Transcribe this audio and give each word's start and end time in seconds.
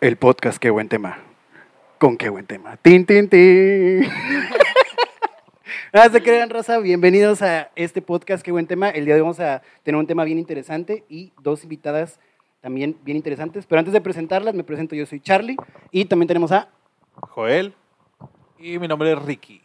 El 0.00 0.16
podcast, 0.16 0.56
qué 0.56 0.70
buen 0.70 0.88
tema. 0.88 1.18
Con 1.98 2.16
qué 2.16 2.30
buen 2.30 2.46
tema. 2.46 2.78
Tin, 2.78 3.04
tin, 3.04 3.28
tin. 3.28 4.08
Nada 5.92 6.08
se 6.12 6.22
crean, 6.22 6.48
Rosa. 6.48 6.78
Bienvenidos 6.78 7.42
a 7.42 7.70
este 7.76 8.00
podcast, 8.00 8.42
qué 8.42 8.50
buen 8.50 8.66
tema. 8.66 8.88
El 8.88 9.04
día 9.04 9.14
de 9.14 9.20
hoy 9.20 9.24
vamos 9.24 9.40
a 9.40 9.60
tener 9.82 9.98
un 9.98 10.06
tema 10.06 10.24
bien 10.24 10.38
interesante 10.38 11.04
y 11.10 11.34
dos 11.42 11.64
invitadas 11.64 12.18
también 12.62 12.96
bien 13.04 13.18
interesantes. 13.18 13.66
Pero 13.66 13.78
antes 13.78 13.92
de 13.92 14.00
presentarlas, 14.00 14.54
me 14.54 14.64
presento. 14.64 14.94
Yo 14.94 15.04
soy 15.04 15.20
Charlie 15.20 15.58
y 15.90 16.06
también 16.06 16.28
tenemos 16.28 16.50
a 16.50 16.70
Joel. 17.16 17.74
Y 18.58 18.78
mi 18.78 18.88
nombre 18.88 19.12
es 19.12 19.18
Ricky. 19.20 19.60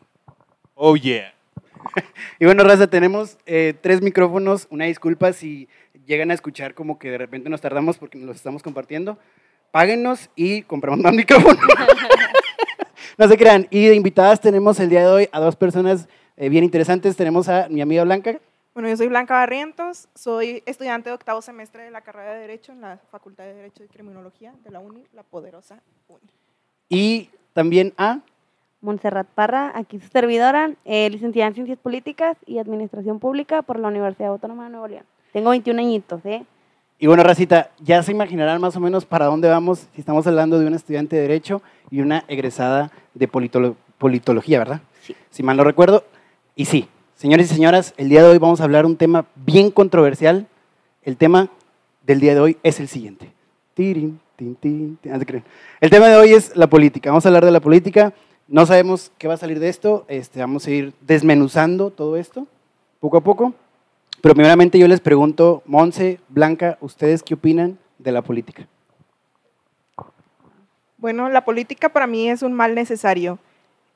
Oh, 0.73 0.97
yeah. 0.97 1.33
Y 2.39 2.45
bueno, 2.45 2.65
Raza, 2.65 2.87
tenemos 2.87 3.37
eh, 3.45 3.73
tres 3.79 4.01
micrófonos. 4.01 4.67
Una 4.69 4.83
disculpa 4.83 5.31
si 5.31 5.69
llegan 6.05 6.29
a 6.29 6.33
escuchar 6.33 6.73
como 6.73 6.99
que 6.99 7.09
de 7.09 7.17
repente 7.17 7.49
nos 7.49 7.61
tardamos 7.61 7.97
porque 7.97 8.17
nos 8.17 8.27
los 8.27 8.35
estamos 8.35 8.63
compartiendo. 8.63 9.17
Páguenos 9.75 10.29
y 10.37 10.61
compramos 10.61 11.01
más 11.01 11.13
micrófonos. 11.13 11.59
no 13.17 13.27
se 13.27 13.37
crean. 13.37 13.67
Y 13.69 13.87
de 13.87 13.95
invitadas 13.95 14.39
tenemos 14.39 14.79
el 14.79 14.87
día 14.87 15.01
de 15.01 15.07
hoy 15.07 15.29
a 15.33 15.41
dos 15.41 15.57
personas 15.57 16.07
eh, 16.37 16.47
bien 16.47 16.63
interesantes. 16.63 17.17
Tenemos 17.17 17.49
a 17.49 17.67
mi 17.67 17.81
amiga 17.81 18.05
Blanca. 18.05 18.39
Bueno, 18.73 18.87
yo 18.87 18.95
soy 18.95 19.09
Blanca 19.09 19.33
Barrientos, 19.33 20.07
soy 20.15 20.63
estudiante 20.65 21.09
de 21.09 21.15
octavo 21.15 21.41
semestre 21.41 21.83
de 21.83 21.91
la 21.91 21.99
carrera 21.99 22.35
de 22.35 22.39
Derecho 22.39 22.71
en 22.71 22.79
la 22.79 22.99
Facultad 23.11 23.43
de 23.43 23.53
Derecho 23.53 23.83
y 23.83 23.87
Criminología 23.87 24.53
de 24.63 24.71
la 24.71 24.79
UNI, 24.79 25.03
la 25.13 25.23
poderosa 25.23 25.81
UNI. 26.07 26.21
Y 26.87 27.29
también 27.51 27.93
a 27.97 28.21
Montserrat 28.79 29.27
Parra, 29.27 29.73
aquí 29.75 29.99
su 29.99 30.07
servidora, 30.07 30.71
eh, 30.85 31.09
licenciada 31.09 31.49
en 31.49 31.55
Ciencias 31.55 31.79
Políticas 31.79 32.37
y 32.45 32.59
Administración 32.59 33.19
Pública 33.19 33.61
por 33.61 33.77
la 33.79 33.89
Universidad 33.89 34.29
Autónoma 34.29 34.63
de 34.63 34.69
Nuevo 34.69 34.87
León. 34.87 35.05
Tengo 35.33 35.49
21 35.49 35.81
añitos, 35.81 36.25
¿eh? 36.25 36.45
Y 36.97 37.07
bueno, 37.07 37.23
Racita, 37.23 37.71
ya 37.79 38.01
se 38.03 38.11
imaginarán 38.11 38.61
más 38.61 38.75
o 38.75 38.79
menos 38.79 39.05
para 39.05 39.25
dónde 39.25 39.49
vamos 39.49 39.87
si 39.93 39.99
estamos 39.99 40.25
hablando 40.27 40.59
de 40.59 40.65
una 40.65 40.77
estudiante 40.77 41.15
de 41.17 41.23
Derecho 41.23 41.61
y 41.91 41.99
una 41.99 42.23
egresada 42.27 42.91
de 43.13 43.27
politolo- 43.27 43.75
politología, 43.97 44.59
¿verdad? 44.59 44.81
Sí. 45.01 45.13
Si 45.29 45.43
mal 45.43 45.57
no 45.57 45.63
recuerdo. 45.65 46.05
Y 46.55 46.65
sí, 46.65 46.87
señores 47.15 47.51
y 47.51 47.53
señoras, 47.55 47.93
el 47.97 48.07
día 48.07 48.23
de 48.23 48.29
hoy 48.29 48.37
vamos 48.37 48.61
a 48.61 48.63
hablar 48.63 48.85
un 48.85 48.95
tema 48.95 49.25
bien 49.35 49.71
controversial. 49.71 50.47
El 51.03 51.17
tema 51.17 51.49
del 52.05 52.21
día 52.21 52.33
de 52.33 52.39
hoy 52.39 52.57
es 52.63 52.79
el 52.79 52.87
siguiente. 52.87 53.29
Tirin, 53.73 54.19
tin, 54.37 54.55
tin, 54.55 54.97
tin. 55.01 55.11
El 55.81 55.89
tema 55.89 56.07
de 56.07 56.15
hoy 56.15 56.31
es 56.31 56.55
la 56.55 56.67
política. 56.67 57.09
Vamos 57.09 57.25
a 57.25 57.29
hablar 57.29 57.43
de 57.43 57.51
la 57.51 57.59
política. 57.59 58.13
No 58.47 58.65
sabemos 58.65 59.11
qué 59.17 59.27
va 59.27 59.33
a 59.33 59.37
salir 59.37 59.59
de 59.59 59.67
esto. 59.67 60.05
Este, 60.07 60.39
vamos 60.39 60.65
a 60.65 60.71
ir 60.71 60.93
desmenuzando 61.01 61.89
todo 61.91 62.15
esto 62.15 62.47
poco 63.01 63.17
a 63.17 63.21
poco. 63.21 63.53
Pero 64.25 64.33
primeramente 64.33 64.79
yo 64.79 64.87
les 64.87 65.01
pregunto, 65.01 65.61
Monse, 65.67 66.19
Blanca, 66.29 66.79
¿ustedes 66.81 67.21
qué 67.21 67.35
opinan 67.35 67.77
de 67.99 68.11
la 68.11 68.23
política? 68.23 68.67
Bueno, 70.97 71.29
la 71.29 71.45
política 71.45 71.89
para 71.89 72.07
mí 72.07 72.27
es 72.27 72.41
un 72.41 72.51
mal 72.51 72.73
necesario. 72.73 73.37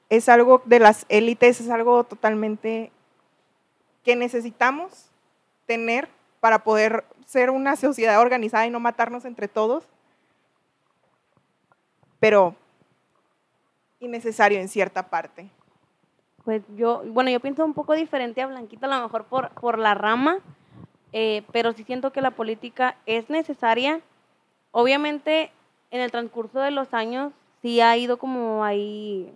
Es 0.07 0.29
algo 0.29 0.61
de 0.65 0.77
las 0.77 1.07
élites, 1.09 1.61
es 1.61 1.71
algo 1.71 2.03
totalmente 2.03 2.91
que 4.03 4.15
necesitamos 4.15 5.09
tener 5.65 6.07
para 6.41 6.63
poder 6.63 7.05
ser 7.25 7.49
una 7.49 7.75
sociedad 7.75 8.21
organizada 8.21 8.67
y 8.67 8.69
no 8.69 8.79
matarnos 8.79 9.25
entre 9.25 9.47
todos. 9.47 9.83
Pero 12.19 12.53
innecesario 13.99 14.59
en 14.59 14.69
cierta 14.69 15.09
parte. 15.09 15.49
Pues 16.45 16.63
yo, 16.75 17.03
bueno, 17.05 17.29
yo 17.29 17.39
pienso 17.39 17.65
un 17.65 17.73
poco 17.73 17.93
diferente 17.93 18.41
a 18.41 18.47
Blanquita, 18.47 18.87
a 18.87 18.97
lo 18.97 19.03
mejor 19.03 19.25
por, 19.25 19.49
por 19.51 19.77
la 19.77 19.93
rama, 19.93 20.39
eh, 21.13 21.43
pero 21.51 21.73
sí 21.73 21.83
siento 21.83 22.11
que 22.11 22.21
la 22.21 22.31
política 22.31 22.95
es 23.05 23.29
necesaria. 23.29 24.01
Obviamente, 24.71 25.51
en 25.91 26.01
el 26.01 26.11
transcurso 26.11 26.59
de 26.59 26.71
los 26.71 26.93
años, 26.93 27.33
sí 27.61 27.81
ha 27.81 27.95
ido 27.97 28.17
como 28.17 28.63
ahí, 28.63 29.31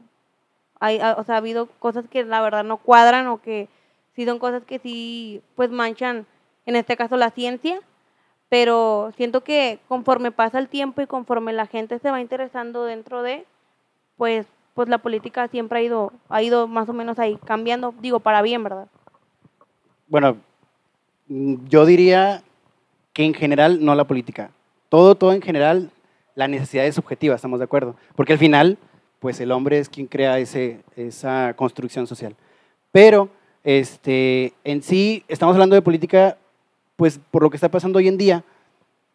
hay, 0.80 1.00
ha- 1.00 1.16
o 1.18 1.24
sea, 1.24 1.36
ha 1.36 1.40
habido 1.40 1.68
cosas 1.80 2.08
que 2.10 2.24
la 2.26 2.42
verdad 2.42 2.64
no 2.64 2.78
cuadran 2.78 3.28
o 3.28 3.42
que 3.42 3.70
sí 4.16 4.26
son 4.26 4.40
cosas 4.40 4.64
que 4.66 4.80
sí, 4.80 5.42
pues 5.56 5.72
manchan, 5.72 6.26
en 6.66 6.76
este 6.76 6.98
caso, 6.98 7.18
la 7.18 7.32
ciencia. 7.32 7.82
Pero 8.50 9.12
siento 9.18 9.44
que 9.44 9.80
conforme 9.88 10.32
pasa 10.32 10.60
el 10.60 10.70
tiempo 10.70 11.02
y 11.02 11.08
conforme 11.08 11.54
la 11.54 11.68
gente 11.68 12.00
se 12.00 12.12
va 12.12 12.22
interesando 12.22 12.86
dentro 12.86 13.24
de, 13.24 13.46
pues, 14.18 14.48
pues 14.74 14.90
la 14.90 14.98
política 14.98 15.48
siempre 15.48 15.80
ha 15.80 15.82
ido, 15.84 16.12
ha 16.30 16.42
ido 16.42 16.68
más 16.68 16.90
o 16.90 16.94
menos 16.94 17.20
ahí 17.20 17.38
cambiando, 17.46 17.94
digo, 18.02 18.20
para 18.20 18.42
bien, 18.42 18.64
¿verdad? 18.64 18.88
Bueno, 20.08 20.38
yo 21.28 21.86
diría 21.86 22.44
que 23.14 23.24
en 23.24 23.34
general 23.34 23.84
no 23.84 23.96
la 23.96 24.06
política. 24.06 24.52
Todo, 24.90 25.16
todo 25.16 25.34
en 25.34 25.42
general, 25.42 25.92
la 26.36 26.48
necesidad 26.48 26.86
es 26.86 26.96
subjetiva, 26.96 27.36
estamos 27.36 27.60
de 27.60 27.66
acuerdo. 27.66 27.96
Porque 28.16 28.34
al 28.34 28.40
final, 28.40 28.78
pues 29.20 29.40
el 29.40 29.52
hombre 29.52 29.80
es 29.80 29.90
quien 29.90 30.08
crea 30.08 30.40
ese, 30.40 30.82
esa 30.96 31.54
construcción 31.56 32.08
social. 32.08 32.36
Pero 32.92 33.30
este, 33.64 34.54
en 34.64 34.82
sí, 34.82 35.24
estamos 35.28 35.54
hablando 35.54 35.76
de 35.76 35.82
política, 35.82 36.38
pues 36.96 37.20
por 37.32 37.44
lo 37.44 37.50
que 37.50 37.58
está 37.58 37.70
pasando 37.70 38.00
hoy 38.00 38.08
en 38.08 38.18
día. 38.18 38.44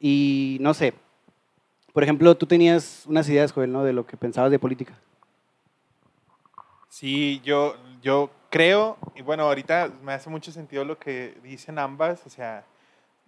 Y 0.01 0.59
no 0.61 0.75
sé, 0.75 0.95
por 1.93 2.03
ejemplo, 2.03 2.37
tú 2.37 2.47
tenías 2.47 3.05
unas 3.07 3.29
ideas, 3.29 3.53
Joel, 3.53 3.73
¿no? 3.73 3.83
De 3.83 3.93
lo 3.93 4.07
que 4.07 4.17
pensabas 4.17 4.51
de 4.51 4.59
política. 4.59 4.95
Sí, 6.99 7.41
yo, 7.45 7.77
yo 8.03 8.29
creo, 8.51 8.97
y 9.15 9.23
bueno, 9.23 9.45
ahorita 9.45 9.89
me 10.03 10.13
hace 10.15 10.29
mucho 10.31 10.51
sentido 10.51 10.85
lo 10.85 10.99
que 10.99 11.39
dicen 11.45 11.79
ambas, 11.79 12.27
o 12.27 12.29
sea, 12.29 12.65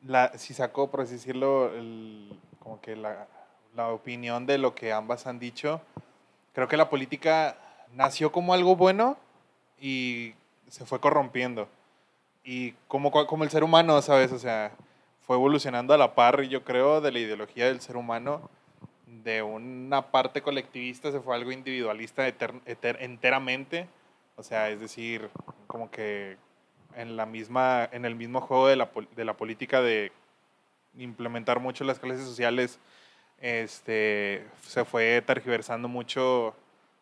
la, 0.04 0.36
si 0.36 0.54
sacó, 0.54 0.90
por 0.90 1.02
así 1.02 1.12
decirlo, 1.12 1.72
el- 1.76 2.36
como 2.58 2.80
que 2.80 2.96
la, 2.96 3.28
la 3.76 3.90
opinión 3.90 4.44
de 4.44 4.58
lo 4.58 4.74
que 4.74 4.92
ambas 4.92 5.28
han 5.28 5.38
dicho, 5.38 5.80
creo 6.52 6.66
que 6.66 6.76
la 6.76 6.90
política 6.90 7.56
nació 7.94 8.32
como 8.32 8.54
algo 8.54 8.74
bueno 8.74 9.16
y 9.80 10.34
se 10.68 10.84
fue 10.84 10.98
corrompiendo. 11.00 11.68
Y 12.44 12.72
como, 12.88 13.12
como 13.12 13.44
el 13.44 13.50
ser 13.50 13.64
humano, 13.64 14.02
¿sabes? 14.02 14.32
O 14.32 14.38
sea, 14.40 14.72
fue 15.22 15.36
evolucionando 15.36 15.94
a 15.94 15.98
la 15.98 16.16
par, 16.16 16.42
yo 16.42 16.64
creo, 16.64 17.00
de 17.00 17.12
la 17.12 17.20
ideología 17.20 17.66
del 17.66 17.80
ser 17.80 17.96
humano 17.96 18.50
de 19.10 19.42
una 19.42 20.10
parte 20.10 20.40
colectivista 20.40 21.10
se 21.10 21.20
fue 21.20 21.34
algo 21.34 21.52
individualista 21.52 22.26
enteramente. 22.28 23.88
O 24.36 24.42
sea, 24.42 24.70
es 24.70 24.80
decir, 24.80 25.28
como 25.66 25.90
que 25.90 26.36
en, 26.94 27.16
la 27.16 27.26
misma, 27.26 27.88
en 27.92 28.04
el 28.04 28.14
mismo 28.14 28.40
juego 28.40 28.68
de 28.68 28.76
la, 28.76 28.90
de 29.14 29.24
la 29.24 29.36
política 29.36 29.80
de 29.80 30.12
implementar 30.96 31.60
mucho 31.60 31.84
las 31.84 31.98
clases 31.98 32.24
sociales, 32.24 32.78
este, 33.40 34.46
se 34.62 34.84
fue 34.84 35.22
tergiversando 35.26 35.88
mucho 35.88 36.54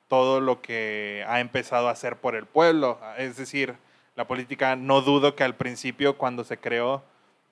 todo 0.09 0.41
lo 0.41 0.63
que 0.63 1.25
ha 1.29 1.41
empezado 1.41 1.89
a 1.89 1.93
hacer 1.93 2.17
por 2.17 2.35
el 2.35 2.47
pueblo. 2.47 2.99
Es 3.19 3.37
decir, 3.37 3.77
la 4.17 4.27
política 4.27 4.75
no 4.75 5.03
dudo 5.03 5.37
que 5.37 5.45
al 5.45 5.55
principio 5.55 6.17
cuando 6.17 6.45
se 6.45 6.59
creó, 6.59 7.03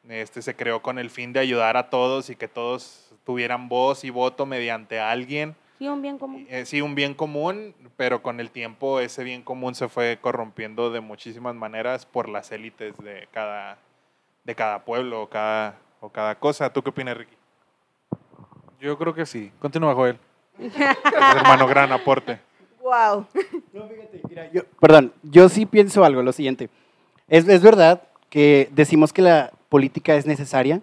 este, 0.09 0.41
se 0.41 0.57
creó 0.57 0.83
con 0.83 0.99
el 0.99 1.11
fin 1.11 1.33
de 1.33 1.41
ayudar 1.41 1.77
a 1.77 1.91
todos 1.91 2.31
y 2.31 2.37
que 2.37 2.49
todos 2.49 3.06
tuvieran 3.31 3.69
voz 3.69 4.05
y 4.05 4.11
voto 4.11 4.47
mediante 4.47 4.99
alguien. 5.01 5.55
Sí, 5.79 5.89
un 5.89 6.01
bien 6.01 6.17
común. 6.17 6.47
Eh, 6.49 6.65
sí, 6.65 6.81
un 6.81 6.95
bien 6.95 7.13
común, 7.13 7.75
pero 7.99 8.23
con 8.23 8.41
el 8.41 8.51
tiempo 8.51 9.01
ese 9.01 9.25
bien 9.25 9.43
común 9.43 9.75
se 9.75 9.89
fue 9.89 10.19
corrompiendo 10.23 10.91
de 10.91 11.01
muchísimas 11.01 11.55
maneras 11.55 12.07
por 12.07 12.29
las 12.31 12.51
élites 12.53 12.97
de 12.99 13.29
cada, 13.33 13.77
de 14.45 14.55
cada 14.55 14.85
pueblo 14.85 15.23
o 15.25 15.29
cada, 15.29 15.77
o 16.01 16.09
cada 16.09 16.37
cosa. 16.39 16.73
¿Tú 16.73 16.83
qué 16.83 16.89
opinas, 16.91 17.19
Ricky? 17.19 17.35
Yo 18.81 18.97
creo 18.97 19.13
que 19.13 19.27
sí. 19.27 19.51
Continúa, 19.59 19.95
Joel. 19.95 20.19
Hermano, 20.59 21.67
gran 21.67 21.93
aporte. 21.93 22.39
¡Wow! 22.83 23.27
No, 23.73 23.89
fíjate, 23.89 24.23
mira, 24.29 24.51
yo- 24.53 24.63
perdón, 24.81 25.13
yo 25.25 25.49
sí 25.49 25.67
pienso 25.67 26.05
algo, 26.05 26.23
lo 26.23 26.33
siguiente. 26.33 26.71
Es, 27.29 27.47
es 27.49 27.61
verdad 27.63 28.03
que 28.31 28.69
decimos 28.73 29.13
que 29.13 29.23
la 29.23 29.51
política 29.69 30.15
es 30.15 30.25
necesaria 30.27 30.81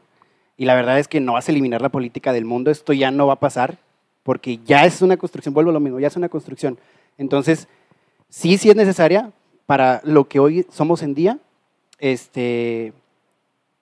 y 0.57 0.65
la 0.65 0.75
verdad 0.75 0.99
es 0.99 1.07
que 1.07 1.19
no 1.19 1.33
vas 1.33 1.47
a 1.47 1.51
eliminar 1.51 1.81
la 1.81 1.89
política 1.89 2.33
del 2.33 2.45
mundo, 2.45 2.71
esto 2.71 2.93
ya 2.93 3.11
no 3.11 3.27
va 3.27 3.33
a 3.33 3.39
pasar 3.39 3.77
porque 4.23 4.59
ya 4.65 4.85
es 4.85 5.01
una 5.01 5.17
construcción, 5.17 5.53
vuelvo 5.53 5.71
a 5.71 5.73
lo 5.73 5.79
mismo, 5.79 5.99
ya 5.99 6.07
es 6.07 6.15
una 6.15 6.29
construcción. 6.29 6.77
Entonces, 7.17 7.67
sí, 8.29 8.57
sí 8.57 8.69
es 8.69 8.75
necesaria 8.75 9.31
para 9.65 10.01
lo 10.03 10.27
que 10.27 10.39
hoy 10.39 10.65
somos 10.71 11.03
en 11.03 11.13
día, 11.13 11.39
este, 11.99 12.93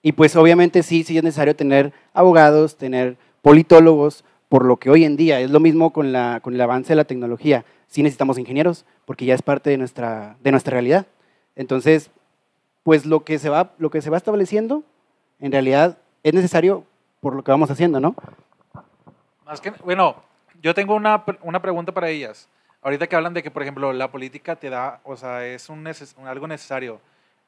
y 0.02 0.12
pues 0.12 0.34
obviamente 0.36 0.82
sí, 0.82 1.04
sí 1.04 1.16
es 1.16 1.24
necesario 1.24 1.56
tener 1.56 1.92
abogados, 2.12 2.76
tener 2.76 3.16
politólogos, 3.40 4.24
por 4.48 4.64
lo 4.64 4.76
que 4.76 4.90
hoy 4.90 5.04
en 5.04 5.16
día 5.16 5.40
es 5.40 5.50
lo 5.50 5.60
mismo 5.60 5.92
con, 5.92 6.12
la, 6.12 6.40
con 6.42 6.54
el 6.54 6.60
avance 6.60 6.90
de 6.90 6.96
la 6.96 7.04
tecnología. 7.04 7.64
Sí 7.86 8.02
necesitamos 8.02 8.36
ingenieros, 8.36 8.84
porque 9.06 9.24
ya 9.24 9.34
es 9.34 9.40
parte 9.40 9.70
de 9.70 9.78
nuestra, 9.78 10.36
de 10.42 10.50
nuestra 10.50 10.72
realidad. 10.72 11.06
Entonces, 11.56 12.10
pues 12.82 13.06
lo 13.06 13.24
que, 13.24 13.38
se 13.38 13.48
va, 13.48 13.72
lo 13.78 13.90
que 13.90 14.02
se 14.02 14.10
va 14.10 14.18
estableciendo, 14.18 14.82
en 15.40 15.52
realidad 15.52 15.98
es 16.22 16.34
necesario 16.34 16.84
por 17.20 17.34
lo 17.34 17.42
que 17.42 17.50
vamos 17.50 17.70
haciendo, 17.70 18.00
¿no? 18.00 18.14
Más 19.44 19.60
que, 19.60 19.70
bueno, 19.84 20.16
yo 20.60 20.74
tengo 20.74 20.94
una, 20.94 21.24
una 21.42 21.60
pregunta 21.60 21.92
para 21.92 22.08
ellas. 22.08 22.48
Ahorita 22.82 23.06
que 23.06 23.16
hablan 23.16 23.34
de 23.34 23.42
que, 23.42 23.50
por 23.50 23.62
ejemplo, 23.62 23.92
la 23.92 24.10
política 24.10 24.56
te 24.56 24.70
da, 24.70 25.00
o 25.04 25.16
sea, 25.16 25.44
es 25.46 25.68
un 25.68 25.84
neces- 25.84 26.16
un- 26.16 26.26
algo 26.26 26.46
necesario. 26.48 27.00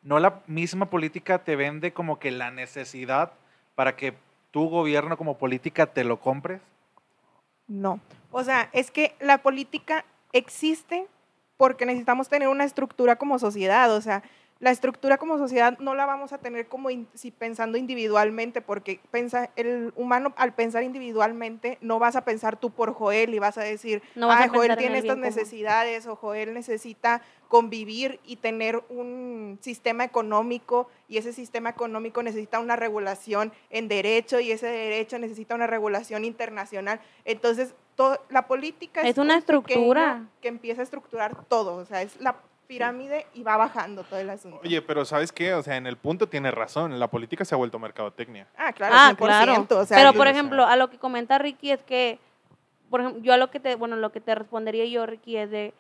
¿No 0.03 0.19
la 0.21 0.41
misma 0.47 0.87
política 0.87 1.39
te 1.39 1.57
vende 1.57 1.93
como 1.93 2.19
que 2.19 2.31
la 2.31 2.51
necesidad 2.51 3.33
para 3.75 3.97
que 3.97 4.15
tu 4.51 4.69
gobierno 4.69 5.17
como 5.17 5.39
política 5.39 5.87
te 5.87 6.05
lo 6.05 6.21
compres? 6.21 6.61
No. 7.67 7.99
O 8.31 8.45
sea, 8.45 8.69
es 8.73 8.91
que 8.91 9.15
la 9.21 9.39
política 9.39 10.05
existe 10.33 11.07
porque 11.57 11.87
necesitamos 11.87 12.29
tener 12.29 12.49
una 12.49 12.65
estructura 12.65 13.17
como 13.17 13.39
sociedad. 13.39 13.93
O 13.95 14.01
sea, 14.01 14.23
la 14.65 14.71
estructura 14.71 15.19
como 15.19 15.37
sociedad 15.37 15.79
no 15.79 15.95
la 15.95 16.07
vamos 16.07 16.33
a 16.33 16.39
tener 16.39 16.69
como 16.69 16.89
in- 16.89 17.07
si 17.13 17.31
pensando 17.31 17.77
individualmente, 17.77 18.63
porque 18.63 18.99
pensa, 19.11 19.51
el 19.57 19.93
humano 19.95 20.33
al 20.39 20.55
pensar 20.55 20.83
individualmente 20.83 21.77
no 21.83 21.99
vas 21.99 22.17
a 22.17 22.25
pensar 22.25 22.57
tú 22.59 22.71
por 22.71 22.95
Joel 22.95 23.35
y 23.35 23.39
vas 23.39 23.59
a 23.59 23.63
decir, 23.63 24.03
No 24.15 24.29
vas 24.29 24.41
a 24.41 24.45
ah, 24.45 24.49
Joel 24.49 24.75
tiene 24.79 24.99
estas 24.99 25.17
bien 25.17 25.21
común". 25.21 25.37
necesidades 25.37 26.07
o 26.07 26.17
Joel 26.17 26.55
necesita 26.55 27.21
convivir 27.49 28.21
y 28.25 28.37
tener 28.37 28.83
un 28.89 29.59
sistema 29.61 30.03
económico 30.03 30.89
y 31.09 31.19
ese 31.19 31.35
sistema 31.35 31.69
económico 31.69 32.23
necesita 32.23 32.59
una 32.59 32.75
regulación 32.75 33.53
en 33.69 33.87
derecho 33.89 34.41
y 34.41 34.51
ese 34.51 34.67
derecho 34.69 35.19
necesita 35.19 35.55
una 35.55 35.67
regulación 35.67 36.25
internacional. 36.25 37.01
Entonces, 37.27 37.75
to- 37.97 38.19
la 38.31 38.47
política 38.47 39.03
Es 39.03 39.19
una 39.19 39.35
un 39.37 39.43
pequeño 39.43 39.59
estructura. 39.61 40.25
que 40.41 40.49
empieza 40.49 40.81
a 40.81 40.85
estructurar 40.85 41.45
todo, 41.49 41.77
o 41.77 41.85
sea, 41.85 42.01
es 42.01 42.19
la 42.19 42.37
pirámide 42.67 43.27
y 43.35 43.43
va 43.43 43.57
bajando 43.57 44.03
todo 44.05 44.19
el 44.21 44.31
asunto. 44.31 44.61
Oye, 44.63 44.83
pero 44.83 45.05
¿sabes 45.05 45.33
qué? 45.33 45.55
O 45.55 45.63
sea, 45.63 45.77
en 45.77 45.87
el 45.87 45.97
punto 45.97 46.29
tiene 46.29 46.51
razón. 46.51 46.99
La 46.99 47.09
política 47.09 47.45
se 47.45 47.55
ha 47.55 47.59
vuelto 47.59 47.79
mercadotecnia. 47.79 48.47
ah, 48.57 48.73
claro, 48.73 48.95
ah, 48.97 49.11
100%, 49.13 49.17
claro. 49.17 49.67
o 49.71 49.85
sea, 49.87 49.97
Pero 49.99 50.13
por 50.15 50.27
ejemplo, 50.27 50.65
a 50.67 50.77
lo 50.77 50.91
que 50.91 50.99
comenta 50.99 51.39
Ricky 51.39 51.71
es 51.71 51.83
que, 51.83 52.19
por 52.91 53.01
ejemplo, 53.01 53.23
yo 53.23 53.33
a 53.33 53.37
lo 53.37 53.51
que 53.51 53.61
te, 53.61 53.75
bueno, 53.77 53.97
lo 53.97 54.13
que 54.13 54.21
te 54.21 54.35
respondería 54.35 54.85
yo, 54.87 55.07
Ricky, 55.07 55.37
es 55.37 55.51
de 55.51 55.75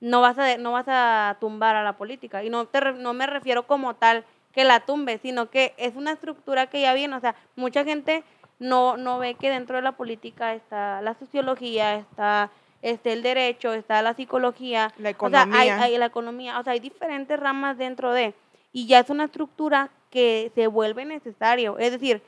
no 0.00 0.20
vas 0.20 0.38
a, 0.38 0.56
no 0.56 0.72
vas 0.72 0.86
a 0.88 1.36
tumbar 1.40 1.76
a 1.76 1.84
la 1.84 1.96
política 1.98 2.42
y 2.42 2.48
no 2.50 2.64
te, 2.66 2.80
re- 2.80 2.92
no 2.94 3.12
me 3.12 3.26
refiero 3.26 3.66
como 3.66 3.94
tal 3.94 4.24
que 4.52 4.64
la 4.64 4.80
tumbe, 4.80 5.18
sino 5.18 5.50
que 5.50 5.74
es 5.76 5.94
una 5.94 6.12
estructura 6.12 6.68
que 6.68 6.80
ya 6.80 6.94
viene, 6.94 7.14
o 7.14 7.20
sea, 7.20 7.34
mucha 7.54 7.84
gente 7.84 8.24
no, 8.58 8.96
no 8.96 9.18
ve 9.18 9.34
que 9.34 9.50
dentro 9.50 9.76
de 9.76 9.82
la 9.82 9.92
política 9.92 10.54
está 10.54 11.00
la 11.02 11.14
sociología, 11.14 11.96
está 11.96 12.50
este, 12.82 13.12
el 13.12 13.22
derecho, 13.22 13.72
está 13.72 14.02
la 14.02 14.14
psicología, 14.14 14.92
la 14.98 15.14
o 15.18 15.30
sea, 15.30 15.42
hay, 15.42 15.68
economía. 15.68 15.82
hay 15.82 15.98
la 15.98 16.06
economía, 16.06 16.58
o 16.58 16.62
sea, 16.62 16.72
hay 16.72 16.80
diferentes 16.80 17.38
ramas 17.38 17.76
dentro 17.76 18.12
de, 18.12 18.34
y 18.72 18.86
ya 18.86 19.00
es 19.00 19.10
una 19.10 19.24
estructura 19.24 19.90
que 20.10 20.50
se 20.54 20.66
vuelve 20.66 21.04
necesario. 21.04 21.78
Es 21.78 21.92
decir, 21.92 22.22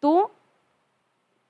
tú, 0.00 0.30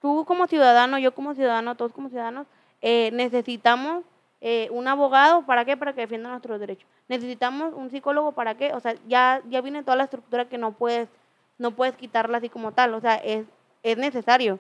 tú 0.01 0.25
como 0.27 0.47
ciudadano, 0.47 0.99
yo 0.99 1.15
como 1.15 1.35
ciudadano, 1.35 1.77
todos 1.77 1.93
como 1.93 2.09
ciudadanos, 2.09 2.47
eh, 2.83 3.11
necesitamos 3.13 4.05
eh, 4.41 4.69
un 4.71 4.87
abogado, 4.89 5.47
¿para 5.47 5.65
qué? 5.65 5.77
Para 5.77 5.95
que 5.95 6.03
defienda 6.03 6.29
nuestros 6.29 6.61
derechos. 6.61 6.87
Necesitamos 7.09 7.73
un 7.75 7.91
psicólogo, 7.91 8.33
¿para 8.33 8.57
qué? 8.57 8.75
O 8.75 8.81
sea, 8.81 8.95
ya, 9.07 9.41
ya 9.49 9.61
viene 9.61 9.83
toda 9.83 9.97
la 9.97 10.05
estructura 10.05 10.49
que 10.49 10.59
no 10.59 10.73
puedes, 10.73 11.09
no 11.57 11.71
puedes 11.71 11.97
quitarla 11.97 12.39
así 12.39 12.49
como 12.49 12.73
tal, 12.73 12.95
o 12.95 13.01
sea, 13.01 13.15
es, 13.17 13.47
es 13.83 13.97
necesario, 13.97 14.59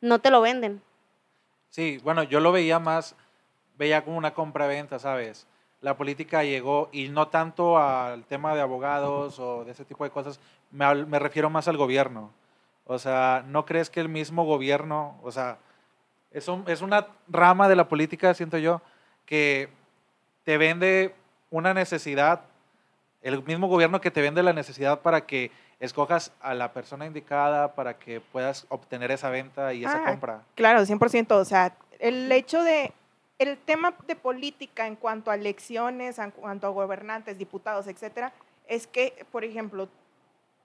no 0.00 0.18
te 0.18 0.30
lo 0.30 0.40
venden. 0.40 0.82
Sí, 1.70 2.00
bueno, 2.02 2.24
yo 2.24 2.40
lo 2.40 2.50
veía 2.50 2.80
más, 2.80 3.14
veía 3.78 4.04
como 4.04 4.18
una 4.18 4.34
compra-venta, 4.34 4.98
¿sabes? 4.98 5.46
La 5.80 5.96
política 5.96 6.42
llegó, 6.42 6.88
y 6.92 7.08
no 7.08 7.28
tanto 7.28 7.78
al 7.78 8.24
tema 8.26 8.54
de 8.54 8.60
abogados 8.60 9.38
o 9.38 9.64
de 9.64 9.70
ese 9.70 9.84
tipo 9.84 10.02
de 10.02 10.10
cosas, 10.10 10.40
me, 10.72 11.18
refiero 11.18 11.48
más 11.48 11.68
al 11.68 11.76
gobierno. 11.76 12.32
O 12.86 12.98
sea, 12.98 13.44
¿no 13.46 13.64
crees 13.66 13.88
que 13.88 14.00
el 14.00 14.08
mismo 14.08 14.44
gobierno, 14.44 15.18
o 15.22 15.30
sea, 15.30 15.58
es, 16.32 16.48
es 16.66 16.82
una 16.82 17.06
rama 17.28 17.68
de 17.68 17.76
la 17.76 17.88
política, 17.88 18.34
siento 18.34 18.58
yo, 18.58 18.82
que 19.24 19.68
te 20.42 20.58
vende 20.58 21.14
una 21.50 21.72
necesidad, 21.72 22.42
el 23.22 23.44
mismo 23.44 23.68
gobierno 23.68 24.00
que 24.00 24.10
te 24.10 24.22
vende 24.22 24.42
la 24.42 24.52
necesidad 24.52 25.02
para 25.02 25.24
que 25.24 25.52
escojas 25.80 26.32
a 26.40 26.54
la 26.54 26.72
persona 26.72 27.06
indicada, 27.06 27.74
para 27.74 27.98
que 27.98 28.20
puedas 28.20 28.66
obtener 28.68 29.10
esa 29.10 29.30
venta 29.30 29.72
y 29.72 29.84
esa 29.84 30.02
Ah, 30.04 30.10
compra? 30.10 30.42
Claro, 30.54 30.84
100%. 30.84 31.32
O 31.36 31.44
sea, 31.44 31.74
el 31.98 32.30
hecho 32.30 32.62
de, 32.62 32.92
el 33.38 33.56
tema 33.58 33.94
de 34.06 34.14
política 34.14 34.86
en 34.86 34.94
cuanto 34.96 35.30
a 35.30 35.34
elecciones, 35.34 36.18
en 36.18 36.30
cuanto 36.30 36.66
a 36.66 36.70
gobernantes, 36.70 37.38
diputados, 37.38 37.86
etcétera, 37.86 38.32
es 38.68 38.86
que, 38.86 39.26
por 39.32 39.42
ejemplo, 39.44 39.88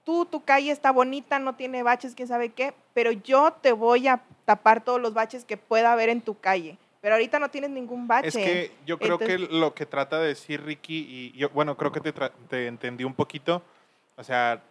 tú, 0.04 0.26
tu 0.26 0.44
calle 0.44 0.70
está 0.70 0.92
bonita, 0.92 1.38
no 1.38 1.54
tiene 1.56 1.82
baches, 1.82 2.14
quién 2.14 2.28
sabe 2.28 2.50
qué, 2.50 2.74
pero 2.94 3.10
yo 3.10 3.52
te 3.52 3.72
voy 3.72 4.06
a 4.08 4.20
tapar 4.44 4.84
todos 4.84 5.00
los 5.00 5.14
baches 5.14 5.44
que 5.44 5.56
pueda 5.56 5.92
haber 5.92 6.10
en 6.10 6.20
tu 6.20 6.38
calle. 6.38 6.76
Pero 7.00 7.14
ahorita 7.14 7.38
no 7.38 7.48
tienes 7.50 7.70
ningún 7.70 8.06
bache. 8.06 8.28
Es 8.28 8.34
que 8.36 8.72
yo 8.84 8.98
creo 8.98 9.14
Entonces- 9.14 9.48
que 9.48 9.54
lo 9.54 9.74
que 9.74 9.86
trata 9.86 10.20
de 10.20 10.28
decir 10.28 10.62
Ricky, 10.62 11.32
y 11.32 11.38
yo, 11.38 11.48
bueno, 11.50 11.76
creo 11.76 11.90
que 11.90 12.00
te, 12.00 12.12
te 12.12 12.66
entendí 12.66 13.04
un 13.04 13.14
poquito, 13.14 13.62
o 14.16 14.22
sea, 14.24 14.62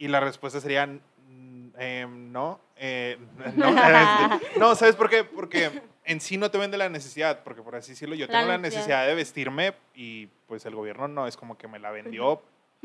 y 0.00 0.08
la 0.08 0.18
respuesta 0.18 0.60
sería 0.60 0.86
mm, 0.86 1.68
em, 1.78 2.32
no. 2.32 2.58
eh, 2.76 3.16
no, 3.56 3.68
este, 3.68 4.58
no, 4.58 4.74
¿sabes 4.74 4.96
por 4.96 5.08
qué? 5.08 5.22
Porque 5.22 5.70
en 6.04 6.20
sí 6.20 6.36
no 6.36 6.50
te 6.50 6.58
vende 6.58 6.76
la 6.78 6.88
necesidad, 6.88 7.44
porque 7.44 7.62
por 7.62 7.76
así 7.76 7.92
decirlo, 7.92 8.16
yo 8.16 8.26
La 8.26 8.32
tengo 8.32 8.48
la 8.48 8.58
necesidad. 8.58 8.80
necesidad 8.80 9.06
de 9.06 9.14
vestirme 9.14 9.74
y 9.94 10.26
pues 10.48 10.66
el 10.66 10.74
gobierno 10.74 11.06
no 11.06 11.26
es 11.28 11.36
como 11.36 11.56
que 11.56 11.68
me 11.68 11.78
la 11.78 11.90
vendió, 11.92 12.26
o 12.30 12.42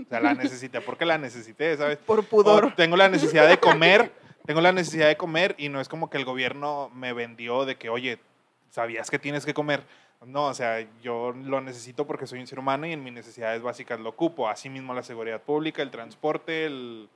sea, 0.10 0.20
la 0.20 0.34
necesité 0.36 0.82
porque 0.82 1.06
la 1.06 1.18
necesité, 1.18 1.76
¿sabes? 1.78 1.98
por 1.98 2.20
O 2.20 2.24
pudor. 2.24 2.76
tengo 2.76 2.98
la 2.98 3.10
necesidad 3.10 3.48
de 3.48 3.58
comer, 3.58 4.12
tengo 4.46 4.62
la 4.62 4.72
necesidad 4.74 5.08
de 5.08 5.18
comer 5.18 5.56
y 5.58 5.70
no 5.70 5.80
es 5.82 5.88
como 5.90 6.10
que 6.10 6.18
el 6.18 6.26
gobierno 6.26 6.92
me 6.94 7.14
vendió 7.14 7.66
de 7.66 7.78
que, 7.78 7.90
oye, 7.90 8.20
¿sabías 8.70 9.10
que 9.10 9.18
tienes 9.18 9.46
que 9.46 9.54
comer? 9.54 9.84
No, 10.26 10.48
o 10.48 10.54
sea, 10.54 10.88
yo 11.02 11.32
lo 11.34 11.62
necesito 11.62 12.08
porque 12.08 12.26
soy 12.26 12.40
un 12.40 12.48
ser 12.48 12.60
humano 12.60 12.88
y 12.88 12.94
en 12.94 13.04
mis 13.04 13.14
necesidades 13.14 13.62
básicas 13.62 14.00
lo 14.00 14.10
ocupo. 14.10 14.50
Asimismo 14.50 14.94
la 14.94 15.04
seguridad 15.04 15.42
pública, 15.42 15.82
el 15.82 15.92
transporte, 15.92 16.66
el, 16.66 17.10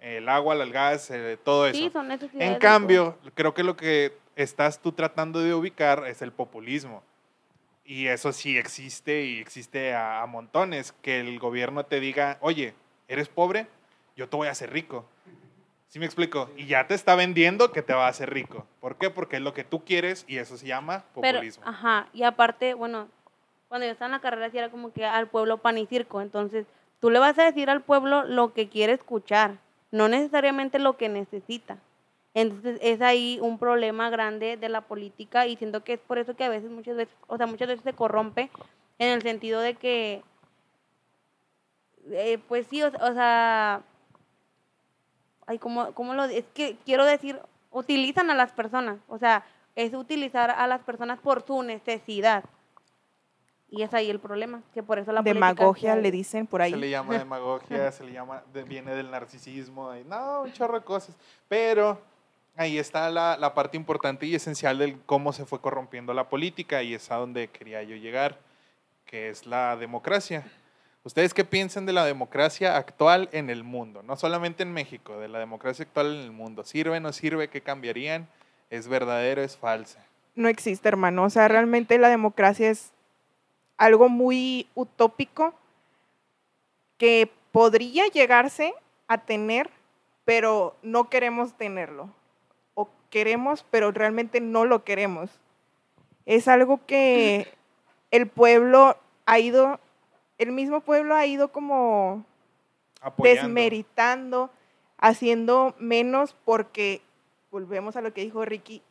el 0.00 0.28
agua, 0.28 0.54
el 0.54 0.72
gas, 0.72 1.10
eh, 1.10 1.38
todo 1.42 1.66
eso. 1.66 1.78
Sí, 1.78 1.90
son 1.90 2.08
necesidades. 2.08 2.50
En 2.50 2.58
cambio, 2.58 3.18
creo 3.34 3.54
que 3.54 3.62
lo 3.62 3.76
que 3.76 4.16
estás 4.34 4.80
tú 4.80 4.92
tratando 4.92 5.40
de 5.40 5.54
ubicar 5.54 6.04
es 6.06 6.22
el 6.22 6.32
populismo. 6.32 7.02
Y 7.84 8.08
eso 8.08 8.32
sí 8.32 8.58
existe 8.58 9.24
y 9.24 9.38
existe 9.38 9.94
a, 9.94 10.22
a 10.22 10.26
montones. 10.26 10.92
Que 11.02 11.20
el 11.20 11.38
gobierno 11.38 11.84
te 11.84 12.00
diga, 12.00 12.38
oye, 12.40 12.74
¿eres 13.06 13.28
pobre? 13.28 13.68
Yo 14.16 14.28
te 14.28 14.36
voy 14.36 14.48
a 14.48 14.52
hacer 14.52 14.72
rico. 14.72 15.06
¿Sí 15.88 15.98
me 15.98 16.06
explico? 16.06 16.50
Y 16.56 16.66
ya 16.66 16.86
te 16.86 16.94
está 16.94 17.14
vendiendo 17.14 17.70
que 17.72 17.82
te 17.82 17.94
va 17.94 18.06
a 18.06 18.10
hacer 18.10 18.30
rico. 18.30 18.66
¿Por 18.80 18.96
qué? 18.96 19.08
Porque 19.10 19.36
es 19.36 19.42
lo 19.42 19.54
que 19.54 19.64
tú 19.64 19.84
quieres 19.84 20.24
y 20.28 20.38
eso 20.38 20.56
se 20.56 20.66
llama 20.66 21.04
Pero, 21.14 21.38
populismo. 21.38 21.62
ajá, 21.66 22.08
y 22.12 22.24
aparte, 22.24 22.74
bueno, 22.74 23.08
cuando 23.68 23.86
yo 23.86 23.92
estaba 23.92 24.06
en 24.06 24.12
la 24.12 24.20
carrera, 24.20 24.50
sí 24.50 24.58
era 24.58 24.70
como 24.70 24.92
que 24.92 25.04
al 25.04 25.28
pueblo 25.28 25.58
pan 25.58 25.78
y 25.78 25.86
circo. 25.86 26.20
Entonces, 26.20 26.66
tú 27.00 27.10
le 27.10 27.18
vas 27.18 27.38
a 27.38 27.44
decir 27.44 27.70
al 27.70 27.82
pueblo 27.82 28.24
lo 28.24 28.52
que 28.52 28.68
quiere 28.68 28.92
escuchar, 28.92 29.58
no 29.90 30.08
necesariamente 30.08 30.78
lo 30.78 30.96
que 30.96 31.08
necesita. 31.08 31.78
Entonces, 32.34 32.78
es 32.82 33.00
ahí 33.00 33.38
un 33.40 33.58
problema 33.58 34.10
grande 34.10 34.56
de 34.58 34.68
la 34.68 34.82
política 34.82 35.46
y 35.46 35.56
siento 35.56 35.82
que 35.84 35.94
es 35.94 36.00
por 36.00 36.18
eso 36.18 36.36
que 36.36 36.44
a 36.44 36.48
veces, 36.50 36.70
muchas 36.70 36.96
veces, 36.96 37.14
o 37.28 37.36
sea, 37.38 37.46
muchas 37.46 37.68
veces 37.68 37.82
se 37.84 37.94
corrompe 37.94 38.50
en 38.98 39.08
el 39.08 39.22
sentido 39.22 39.60
de 39.60 39.74
que, 39.74 40.22
eh, 42.10 42.38
pues 42.46 42.66
sí, 42.66 42.82
o, 42.82 42.88
o 42.88 43.12
sea, 43.14 43.82
ay, 45.46 45.58
¿cómo, 45.58 45.92
cómo 45.92 46.14
lo, 46.14 46.24
es 46.24 46.44
que 46.54 46.76
quiero 46.84 47.04
decir, 47.04 47.38
utilizan 47.70 48.30
a 48.30 48.34
las 48.34 48.52
personas, 48.52 48.98
o 49.08 49.18
sea, 49.18 49.44
es 49.74 49.92
utilizar 49.94 50.50
a 50.50 50.66
las 50.66 50.82
personas 50.82 51.18
por 51.20 51.44
su 51.46 51.62
necesidad. 51.62 52.44
Y 53.68 53.82
es 53.82 53.92
ahí 53.92 54.08
el 54.08 54.20
problema, 54.20 54.62
que 54.72 54.82
por 54.82 54.98
eso 54.98 55.12
la 55.12 55.22
política 55.22 55.48
Demagogia 55.48 55.90
está- 55.90 56.00
le 56.02 56.10
dicen 56.10 56.46
por 56.46 56.62
ahí. 56.62 56.70
Se 56.70 56.76
le 56.78 56.88
llama 56.88 57.18
demagogia, 57.18 57.90
se 57.92 58.04
le 58.04 58.12
llama, 58.12 58.42
de- 58.52 58.62
viene 58.62 58.94
del 58.94 59.10
narcisismo, 59.10 59.94
y 59.96 60.04
no, 60.04 60.42
un 60.42 60.52
chorro 60.52 60.78
de 60.78 60.84
cosas. 60.84 61.16
Pero 61.48 62.00
ahí 62.56 62.78
está 62.78 63.10
la, 63.10 63.36
la 63.36 63.52
parte 63.54 63.76
importante 63.76 64.24
y 64.24 64.34
esencial 64.34 64.78
del 64.78 64.98
cómo 65.04 65.32
se 65.32 65.44
fue 65.44 65.60
corrompiendo 65.60 66.14
la 66.14 66.28
política 66.28 66.82
y 66.82 66.94
es 66.94 67.10
a 67.10 67.16
donde 67.16 67.48
quería 67.48 67.82
yo 67.82 67.96
llegar, 67.96 68.38
que 69.04 69.28
es 69.30 69.46
la 69.46 69.76
democracia. 69.76 70.46
¿Ustedes 71.06 71.32
qué 71.32 71.44
piensan 71.44 71.86
de 71.86 71.92
la 71.92 72.04
democracia 72.04 72.76
actual 72.76 73.28
en 73.30 73.48
el 73.48 73.62
mundo? 73.62 74.02
No 74.02 74.16
solamente 74.16 74.64
en 74.64 74.72
México, 74.72 75.18
de 75.18 75.28
la 75.28 75.38
democracia 75.38 75.84
actual 75.84 76.12
en 76.16 76.20
el 76.22 76.32
mundo. 76.32 76.64
¿Sirve, 76.64 76.98
no 76.98 77.12
sirve? 77.12 77.48
¿Qué 77.48 77.60
cambiarían? 77.60 78.28
¿Es 78.70 78.88
verdadero, 78.88 79.42
es 79.42 79.56
falsa? 79.56 80.04
no 80.36 80.48
existe, 80.48 80.88
hermano. 80.88 81.24
O 81.24 81.30
sea, 81.30 81.48
realmente 81.48 81.98
la 81.98 82.08
democracia 82.08 82.70
es 82.70 82.92
algo 83.78 84.08
muy 84.08 84.68
utópico 84.74 85.54
que 86.98 87.30
podría 87.52 88.06
llegarse 88.08 88.74
a 89.08 89.18
tener, 89.18 89.70
pero 90.24 90.76
no 90.82 91.08
queremos 91.08 91.54
tenerlo. 91.54 92.10
O 92.74 92.88
queremos, 93.10 93.64
pero 93.70 93.90
realmente 93.90 94.40
no 94.40 94.64
lo 94.64 94.84
queremos. 94.84 95.30
Es 96.26 96.48
algo 96.48 96.80
que 96.86 97.48
el 98.10 98.28
pueblo 98.28 98.96
ha 99.24 99.38
ido, 99.38 99.80
el 100.38 100.52
mismo 100.52 100.80
pueblo 100.80 101.14
ha 101.14 101.26
ido 101.26 101.52
como 101.52 102.24
Apoyando. 103.00 103.42
desmeritando, 103.42 104.50
haciendo 104.98 105.74
menos 105.78 106.36
porque, 106.44 107.02
volvemos 107.50 107.96
a 107.96 108.00
lo 108.00 108.12
que 108.12 108.22
dijo 108.22 108.44
Ricky, 108.44 108.82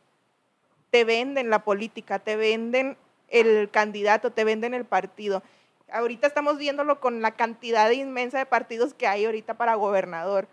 te 0.90 1.04
venden 1.04 1.50
la 1.50 1.64
política, 1.64 2.18
te 2.18 2.36
venden 2.36 2.96
el 3.28 3.70
candidato, 3.70 4.32
te 4.32 4.44
venden 4.44 4.74
el 4.74 4.84
partido. 4.84 5.42
Ahorita 5.90 6.26
estamos 6.26 6.58
viéndolo 6.58 7.00
con 7.00 7.22
la 7.22 7.32
cantidad 7.32 7.90
inmensa 7.90 8.38
de 8.38 8.46
partidos 8.46 8.94
que 8.94 9.06
hay 9.06 9.24
ahorita 9.24 9.54
para 9.54 9.74
gobernador. 9.74 10.48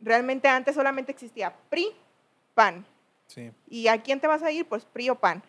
Realmente 0.00 0.48
antes 0.48 0.74
solamente 0.74 1.12
existía 1.12 1.54
PRI, 1.70 1.92
PAN. 2.54 2.84
Sí. 3.26 3.52
¿Y 3.68 3.88
a 3.88 4.02
quién 4.02 4.20
te 4.20 4.26
vas 4.26 4.42
a 4.42 4.50
ir? 4.50 4.66
Pues 4.66 4.84
PRI 4.84 5.10
o 5.10 5.16
PAN. 5.16 5.42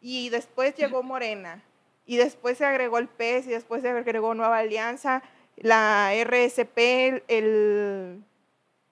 Y 0.00 0.28
después 0.30 0.74
llegó 0.76 1.02
Morena. 1.02 1.62
Y 2.08 2.16
después 2.16 2.56
se 2.58 2.64
agregó 2.64 2.96
el 2.98 3.06
PES 3.06 3.46
y 3.46 3.50
después 3.50 3.82
se 3.82 3.90
agregó 3.90 4.34
Nueva 4.34 4.58
Alianza, 4.58 5.22
la 5.56 6.10
RSP, 6.14 6.78
el, 7.08 7.22
el- 7.28 8.24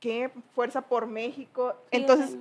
¿qué? 0.00 0.30
Fuerza 0.54 0.82
por 0.82 1.06
México. 1.06 1.74
Sí, 1.90 1.96
Entonces, 1.96 2.36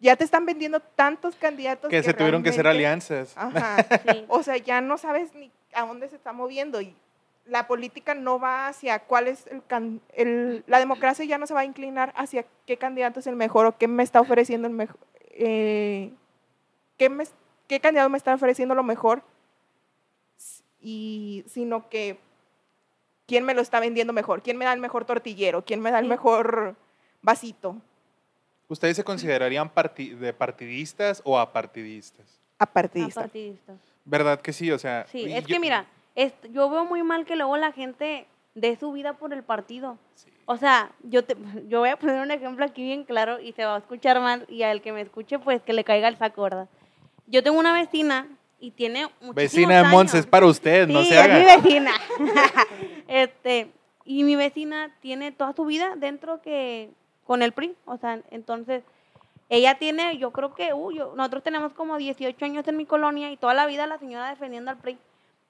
ya 0.00 0.16
te 0.16 0.24
están 0.24 0.44
vendiendo 0.44 0.80
tantos 0.80 1.36
candidatos 1.36 1.88
Que 1.88 2.02
se 2.02 2.12
tuvieron 2.12 2.42
que 2.42 2.48
hacer 2.50 2.66
alianzas. 2.66 3.34
Ajá. 3.36 3.86
Sí. 4.12 4.24
O 4.28 4.42
sea, 4.42 4.56
ya 4.56 4.80
no 4.80 4.98
sabes 4.98 5.32
ni 5.34 5.50
a 5.72 5.86
dónde 5.86 6.08
se 6.08 6.16
está 6.16 6.32
moviendo 6.32 6.80
y 6.80 6.92
la 7.44 7.68
política 7.68 8.14
no 8.14 8.40
va 8.40 8.66
hacia 8.66 8.98
cuál 8.98 9.28
es 9.28 9.46
el, 9.46 9.62
can- 9.64 10.00
el- 10.14 10.64
la 10.66 10.80
democracia 10.80 11.24
ya 11.24 11.38
no 11.38 11.46
se 11.46 11.54
va 11.54 11.60
a 11.60 11.64
inclinar 11.64 12.12
hacia 12.16 12.44
qué 12.66 12.76
candidato 12.78 13.20
es 13.20 13.28
el 13.28 13.36
mejor 13.36 13.66
o 13.66 13.78
qué 13.78 13.86
me 13.86 14.02
está 14.02 14.20
ofreciendo 14.20 14.66
el 14.66 14.74
mejor, 14.74 14.98
qué, 15.30 16.10
me- 17.10 17.26
qué 17.68 17.78
candidato 17.80 18.10
me 18.10 18.18
está 18.18 18.34
ofreciendo 18.34 18.74
lo 18.74 18.82
mejor 18.82 19.22
y 20.88 21.42
sino 21.48 21.88
que 21.88 22.16
quién 23.26 23.44
me 23.44 23.54
lo 23.54 23.60
está 23.60 23.80
vendiendo 23.80 24.12
mejor, 24.12 24.40
quién 24.40 24.56
me 24.56 24.64
da 24.64 24.72
el 24.72 24.78
mejor 24.78 25.04
tortillero, 25.04 25.64
quién 25.64 25.80
me 25.80 25.90
da 25.90 25.98
el 25.98 26.06
mejor 26.06 26.76
vasito, 27.22 27.76
¿Ustedes 28.68 28.96
se 28.96 29.04
considerarían 29.04 29.68
parti- 29.72 30.14
de 30.16 30.32
partidistas 30.32 31.22
o 31.24 31.38
apartidistas? 31.38 32.26
apartidista. 32.58 33.20
Apartidistas. 33.20 33.76
¿Verdad 34.04 34.40
que 34.40 34.52
sí? 34.52 34.72
O 34.72 34.78
sea, 34.78 35.06
Sí, 35.08 35.24
es 35.32 35.42
yo- 35.42 35.46
que 35.54 35.60
mira, 35.60 35.86
es- 36.16 36.32
yo 36.52 36.68
veo 36.70 36.84
muy 36.84 37.02
mal 37.04 37.24
que 37.26 37.36
luego 37.36 37.56
la 37.56 37.70
gente 37.72 38.26
dé 38.56 38.76
su 38.76 38.90
vida 38.92 39.12
por 39.12 39.32
el 39.32 39.44
partido. 39.44 39.98
Sí. 40.16 40.30
O 40.46 40.56
sea, 40.56 40.90
yo 41.04 41.24
te, 41.24 41.36
yo 41.68 41.78
voy 41.80 41.90
a 41.90 41.96
poner 41.96 42.20
un 42.20 42.30
ejemplo 42.32 42.64
aquí 42.64 42.82
bien 42.82 43.04
claro 43.04 43.38
y 43.40 43.52
se 43.52 43.64
va 43.64 43.76
a 43.76 43.78
escuchar 43.78 44.20
mal 44.20 44.44
y 44.48 44.62
al 44.64 44.82
que 44.82 44.90
me 44.92 45.00
escuche 45.00 45.38
pues 45.38 45.62
que 45.62 45.72
le 45.72 45.84
caiga 45.84 46.08
el 46.08 46.16
saco, 46.18 46.42
¿verdad? 46.42 46.68
Yo 47.28 47.42
tengo 47.44 47.58
una 47.60 47.72
vecina 47.72 48.26
y 48.58 48.70
tiene 48.70 49.08
Vecina 49.34 49.82
de 49.82 49.84
Monse, 49.88 50.18
es 50.18 50.26
para 50.26 50.46
usted, 50.46 50.88
no 50.88 51.02
Sí, 51.02 51.08
se 51.10 51.14
es 51.14 51.20
haga. 51.20 51.38
mi 51.38 51.44
vecina. 51.44 51.92
este, 53.08 53.70
y 54.04 54.24
mi 54.24 54.36
vecina 54.36 54.90
tiene 55.00 55.32
toda 55.32 55.52
su 55.54 55.64
vida 55.64 55.94
dentro 55.96 56.40
que 56.42 56.90
con 57.24 57.42
el 57.42 57.52
PRI, 57.52 57.74
o 57.86 57.96
sea, 57.96 58.20
entonces 58.30 58.82
ella 59.48 59.76
tiene, 59.78 60.16
yo 60.18 60.32
creo 60.32 60.54
que, 60.54 60.72
uy, 60.72 60.96
yo- 60.96 61.14
nosotros 61.16 61.42
tenemos 61.42 61.72
como 61.72 61.96
18 61.98 62.44
años 62.44 62.66
en 62.68 62.76
mi 62.76 62.86
colonia 62.86 63.30
y 63.30 63.36
toda 63.36 63.54
la 63.54 63.66
vida 63.66 63.86
la 63.86 63.98
señora 63.98 64.30
defendiendo 64.30 64.70
al 64.70 64.76
PRI. 64.78 64.98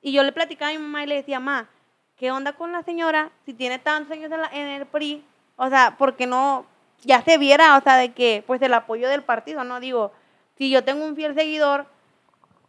Y 0.03 0.13
yo 0.13 0.23
le 0.23 0.33
platicaba 0.33 0.71
a 0.71 0.75
mi 0.75 0.79
mamá 0.81 1.03
y 1.05 1.07
le 1.07 1.17
decía, 1.17 1.41
mamá, 1.41 1.69
¿qué 2.17 2.31
onda 2.31 2.53
con 2.55 2.73
la 2.73 2.83
señora 2.83 3.31
si 3.45 3.55
tiene 3.55 3.79
tantos 3.79 4.13
años 4.13 4.31
en, 4.31 4.41
la- 4.41 4.51
en 4.53 4.67
el 4.69 4.87
PRI? 4.87 5.25
O 5.57 5.69
sea, 5.69 5.97
porque 5.99 6.27
no, 6.27 6.67
ya 7.03 7.23
se 7.23 7.39
viera, 7.39 7.77
o 7.77 7.81
sea, 7.83 7.97
de 7.97 8.13
que, 8.13 8.43
pues 8.47 8.61
el 8.63 8.75
apoyo 8.75 9.09
del 9.09 9.23
partido, 9.23 9.65
¿no? 9.65 9.81
Digo, 9.81 10.13
si 10.59 10.71
yo 10.71 10.85
tengo 10.85 11.05
un 11.05 11.17
fiel 11.17 11.35
seguidor, 11.35 11.87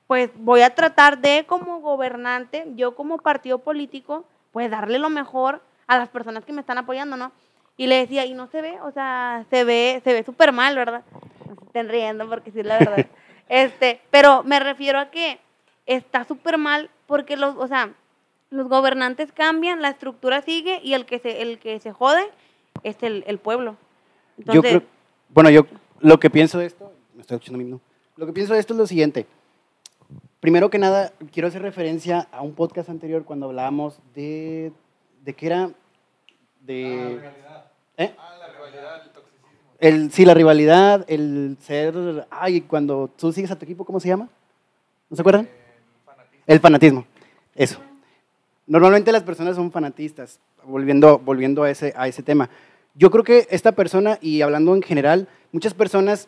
pues 0.08 0.32
voy 0.36 0.62
a 0.62 0.74
tratar 0.74 1.20
de 1.20 1.46
como 1.46 1.82
gobernante, 1.82 2.66
yo 2.76 2.96
como 2.96 3.18
partido 3.18 3.60
político, 3.60 4.26
pues 4.52 4.72
darle 4.72 5.00
lo 5.00 5.10
mejor 5.10 5.62
a 5.86 5.98
las 5.98 6.10
personas 6.10 6.46
que 6.46 6.54
me 6.54 6.62
están 6.62 6.78
apoyando, 6.78 7.18
¿no? 7.18 7.32
Y 7.76 7.88
le 7.88 7.96
decía, 7.96 8.26
y 8.26 8.34
no 8.34 8.48
se 8.48 8.62
ve, 8.62 8.80
o 8.82 8.92
sea, 8.92 9.46
se 9.50 9.64
ve, 9.64 10.02
se 10.04 10.14
ve 10.14 10.24
súper 10.24 10.52
mal, 10.52 10.76
¿verdad? 10.76 11.04
Se 11.46 11.66
estén 11.66 11.90
riendo 11.90 12.28
porque 12.28 12.52
sí 12.52 12.62
es 12.62 12.66
la 12.66 12.80
verdad. 12.80 13.06
este, 13.50 14.02
pero 14.10 14.44
me 14.44 14.60
refiero 14.60 14.98
a 14.98 15.12
que 15.12 15.40
está 15.86 16.24
súper 16.24 16.58
mal 16.58 16.90
porque 17.06 17.36
los, 17.38 17.56
o 17.58 17.68
sea, 17.68 17.94
los 18.50 18.68
gobernantes 18.70 19.32
cambian, 19.34 19.82
la 19.82 19.90
estructura 19.90 20.42
sigue 20.42 20.80
y 20.84 20.94
el 20.94 21.06
que 21.06 21.20
se, 21.20 21.42
el 21.42 21.60
que 21.60 21.80
se 21.80 21.92
jode 21.92 22.30
es 22.84 23.04
el, 23.04 23.26
el 23.28 23.40
pueblo. 23.40 23.76
Yo 24.38 24.54
Entonces, 24.54 24.72
creo, 24.72 24.84
bueno, 25.30 25.50
yo 25.50 25.68
lo 26.00 26.20
que 26.20 26.30
pienso 26.30 26.60
de 26.60 26.66
esto, 26.68 26.94
me 27.14 27.22
estoy 27.22 27.36
escuchando 27.36 27.58
a 27.58 27.60
mí 27.60 27.66
mismo. 27.66 27.82
Lo 28.16 28.26
que 28.26 28.34
pienso 28.34 28.54
de 28.54 28.60
esto 28.60 28.74
es 28.74 28.80
lo 28.80 28.88
siguiente. 28.88 29.28
Primero 30.40 30.70
que 30.70 30.78
nada, 30.78 31.12
quiero 31.32 31.48
hacer 31.48 31.64
referencia 31.64 32.28
a 32.32 32.44
un 32.44 32.54
podcast 32.54 32.90
anterior 32.90 33.26
cuando 33.26 33.48
hablábamos 33.48 34.00
de, 34.14 34.72
de 35.24 35.34
qué 35.34 35.46
era, 35.48 35.72
de... 36.62 37.20
¿Eh? 37.98 38.14
El, 39.80 40.12
sí, 40.12 40.26
la 40.26 40.36
rivalidad, 40.36 41.06
el 41.08 41.58
ser... 41.60 42.28
Ay, 42.30 42.62
cuando 42.62 43.10
tú 43.18 43.34
sigues 43.34 43.50
a 43.50 43.58
tu 43.58 43.66
equipo, 43.66 43.84
¿cómo 43.84 44.00
se 44.00 44.10
llama? 44.10 44.30
¿No 45.10 45.16
se 45.16 45.22
acuerdan? 45.22 45.50
El 46.46 46.60
fanatismo. 46.60 47.06
Eso. 47.56 47.80
Normalmente 48.68 49.12
las 49.12 49.24
personas 49.24 49.56
son 49.56 49.72
fanatistas, 49.72 50.40
volviendo, 50.64 51.18
volviendo 51.18 51.64
a, 51.64 51.72
ese, 51.72 51.94
a 51.98 52.08
ese 52.08 52.22
tema. 52.22 52.48
Yo 52.94 53.10
creo 53.10 53.24
que 53.24 53.48
esta 53.50 53.72
persona, 53.72 54.20
y 54.22 54.42
hablando 54.42 54.76
en 54.76 54.84
general, 54.84 55.28
muchas 55.52 55.74
personas, 55.74 56.28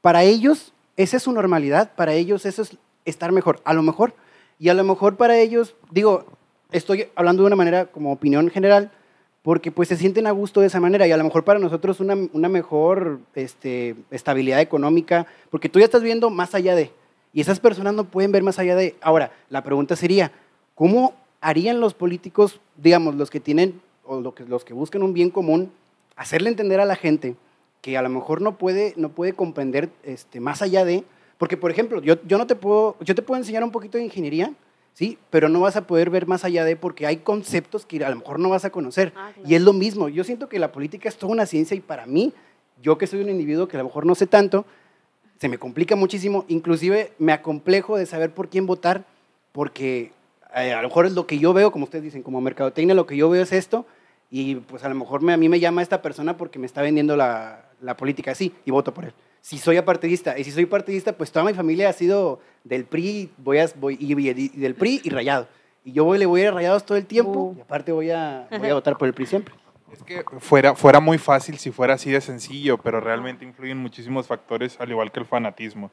para 0.00 0.22
ellos, 0.22 0.72
esa 0.96 1.16
es 1.16 1.24
su 1.24 1.32
normalidad, 1.32 1.94
para 1.96 2.12
ellos 2.12 2.46
eso 2.46 2.62
es 2.62 2.78
estar 3.04 3.32
mejor, 3.32 3.60
a 3.64 3.74
lo 3.74 3.82
mejor. 3.82 4.14
Y 4.58 4.68
a 4.68 4.74
lo 4.74 4.84
mejor 4.84 5.16
para 5.16 5.38
ellos, 5.38 5.74
digo, 5.90 6.24
estoy 6.72 7.08
hablando 7.14 7.42
de 7.42 7.48
una 7.48 7.56
manera 7.56 7.86
como 7.86 8.12
opinión 8.12 8.50
general, 8.50 8.90
porque 9.42 9.70
pues 9.70 9.88
se 9.88 9.96
sienten 9.96 10.26
a 10.26 10.30
gusto 10.30 10.60
de 10.60 10.68
esa 10.68 10.80
manera 10.80 11.06
y 11.06 11.12
a 11.12 11.16
lo 11.16 11.24
mejor 11.24 11.44
para 11.44 11.58
nosotros 11.58 12.00
una, 12.00 12.16
una 12.32 12.48
mejor 12.48 13.20
este, 13.34 13.94
estabilidad 14.10 14.60
económica, 14.60 15.26
porque 15.50 15.68
tú 15.68 15.78
ya 15.78 15.84
estás 15.84 16.02
viendo 16.02 16.30
más 16.30 16.54
allá 16.54 16.74
de, 16.74 16.92
y 17.34 17.40
esas 17.40 17.60
personas 17.60 17.94
no 17.94 18.04
pueden 18.04 18.32
ver 18.32 18.42
más 18.42 18.58
allá 18.58 18.76
de. 18.76 18.94
Ahora, 19.02 19.32
la 19.50 19.62
pregunta 19.62 19.96
sería, 19.96 20.32
¿cómo 20.74 21.14
harían 21.40 21.80
los 21.80 21.92
políticos, 21.92 22.60
digamos, 22.76 23.16
los 23.16 23.28
que 23.28 23.40
tienen, 23.40 23.82
o 24.04 24.20
los 24.20 24.64
que 24.64 24.72
buscan 24.72 25.02
un 25.02 25.12
bien 25.12 25.30
común, 25.30 25.70
hacerle 26.16 26.48
entender 26.48 26.80
a 26.80 26.84
la 26.84 26.96
gente 26.96 27.36
que 27.82 27.98
a 27.98 28.02
lo 28.02 28.08
mejor 28.08 28.40
no 28.40 28.56
puede, 28.56 28.94
no 28.96 29.10
puede 29.10 29.34
comprender 29.34 29.90
este, 30.04 30.40
más 30.40 30.62
allá 30.62 30.86
de, 30.86 31.04
porque 31.38 31.56
por 31.56 31.70
ejemplo, 31.70 32.00
yo, 32.02 32.16
yo 32.26 32.38
no 32.38 32.46
te 32.46 32.54
puedo, 32.56 32.96
yo 33.00 33.14
te 33.14 33.22
puedo 33.22 33.38
enseñar 33.40 33.64
un 33.64 33.70
poquito 33.70 33.98
de 33.98 34.04
ingeniería, 34.04 34.52
¿sí? 34.92 35.18
Pero 35.30 35.48
no 35.48 35.60
vas 35.60 35.76
a 35.76 35.86
poder 35.86 36.10
ver 36.10 36.26
más 36.26 36.44
allá 36.44 36.64
de 36.64 36.76
porque 36.76 37.06
hay 37.06 37.18
conceptos 37.18 37.84
que 37.86 38.04
a 38.04 38.10
lo 38.10 38.16
mejor 38.16 38.38
no 38.38 38.48
vas 38.50 38.64
a 38.64 38.70
conocer. 38.70 39.12
Ah, 39.16 39.30
claro. 39.34 39.48
Y 39.48 39.54
es 39.54 39.62
lo 39.62 39.72
mismo, 39.72 40.08
yo 40.08 40.24
siento 40.24 40.48
que 40.48 40.58
la 40.58 40.70
política 40.72 41.08
es 41.08 41.16
toda 41.16 41.32
una 41.32 41.46
ciencia 41.46 41.76
y 41.76 41.80
para 41.80 42.06
mí, 42.06 42.32
yo 42.82 42.96
que 42.98 43.06
soy 43.06 43.20
un 43.20 43.28
individuo 43.30 43.66
que 43.68 43.76
a 43.76 43.80
lo 43.80 43.84
mejor 43.86 44.06
no 44.06 44.14
sé 44.14 44.26
tanto, 44.26 44.64
se 45.38 45.48
me 45.48 45.58
complica 45.58 45.96
muchísimo, 45.96 46.44
inclusive 46.48 47.12
me 47.18 47.32
acomplejo 47.32 47.96
de 47.96 48.06
saber 48.06 48.30
por 48.32 48.48
quién 48.48 48.66
votar, 48.66 49.04
porque 49.52 50.12
eh, 50.56 50.72
a 50.72 50.80
lo 50.82 50.88
mejor 50.88 51.06
es 51.06 51.12
lo 51.12 51.26
que 51.26 51.38
yo 51.38 51.52
veo, 51.52 51.72
como 51.72 51.84
ustedes 51.84 52.04
dicen, 52.04 52.22
como 52.22 52.40
mercadotecnia, 52.40 52.94
lo 52.94 53.06
que 53.06 53.16
yo 53.16 53.28
veo 53.28 53.42
es 53.42 53.52
esto, 53.52 53.84
y 54.30 54.54
pues 54.56 54.84
a 54.84 54.88
lo 54.88 54.94
mejor 54.94 55.22
me- 55.22 55.32
a 55.32 55.36
mí 55.36 55.48
me 55.48 55.60
llama 55.60 55.82
esta 55.82 56.00
persona 56.02 56.36
porque 56.36 56.58
me 56.58 56.66
está 56.66 56.82
vendiendo 56.82 57.16
la, 57.16 57.64
la 57.80 57.96
política 57.96 58.30
así, 58.30 58.52
y 58.64 58.70
voto 58.70 58.94
por 58.94 59.04
él. 59.06 59.12
Si 59.44 59.58
soy 59.58 59.76
apartidista, 59.76 60.38
y 60.38 60.44
si 60.44 60.50
soy 60.50 60.64
partidista, 60.64 61.12
pues 61.12 61.30
toda 61.30 61.44
mi 61.44 61.52
familia 61.52 61.90
ha 61.90 61.92
sido 61.92 62.40
del 62.64 62.86
PRI, 62.86 63.30
voy 63.36 63.58
a, 63.58 63.68
voy, 63.76 63.94
y, 64.00 64.14
y- 64.18 64.30
y 64.54 64.58
del 64.58 64.74
PRI 64.74 65.02
y 65.04 65.10
rayado. 65.10 65.46
Y 65.84 65.92
yo 65.92 66.04
voy, 66.06 66.16
le 66.16 66.24
voy 66.24 66.40
a 66.40 66.44
ir 66.44 66.48
a 66.48 66.52
rayados 66.52 66.86
todo 66.86 66.96
el 66.96 67.04
tiempo, 67.04 67.38
Uh. 67.52 67.54
y 67.58 67.60
aparte 67.60 67.92
voy 67.92 68.10
a, 68.10 68.48
voy 68.58 68.70
a 68.70 68.72
votar 68.72 68.96
por 68.96 69.06
el 69.06 69.12
PRI 69.12 69.26
siempre. 69.26 69.54
Es 69.92 70.02
que 70.02 70.24
fuera, 70.38 70.74
fuera 70.74 70.98
muy 70.98 71.18
fácil 71.18 71.58
si 71.58 71.70
fuera 71.70 71.92
así 71.92 72.10
de 72.10 72.22
sencillo, 72.22 72.78
pero 72.78 73.00
realmente 73.02 73.44
influyen 73.44 73.76
muchísimos 73.76 74.26
factores, 74.28 74.80
al 74.80 74.88
igual 74.90 75.12
que 75.12 75.20
el 75.20 75.26
fanatismo. 75.26 75.90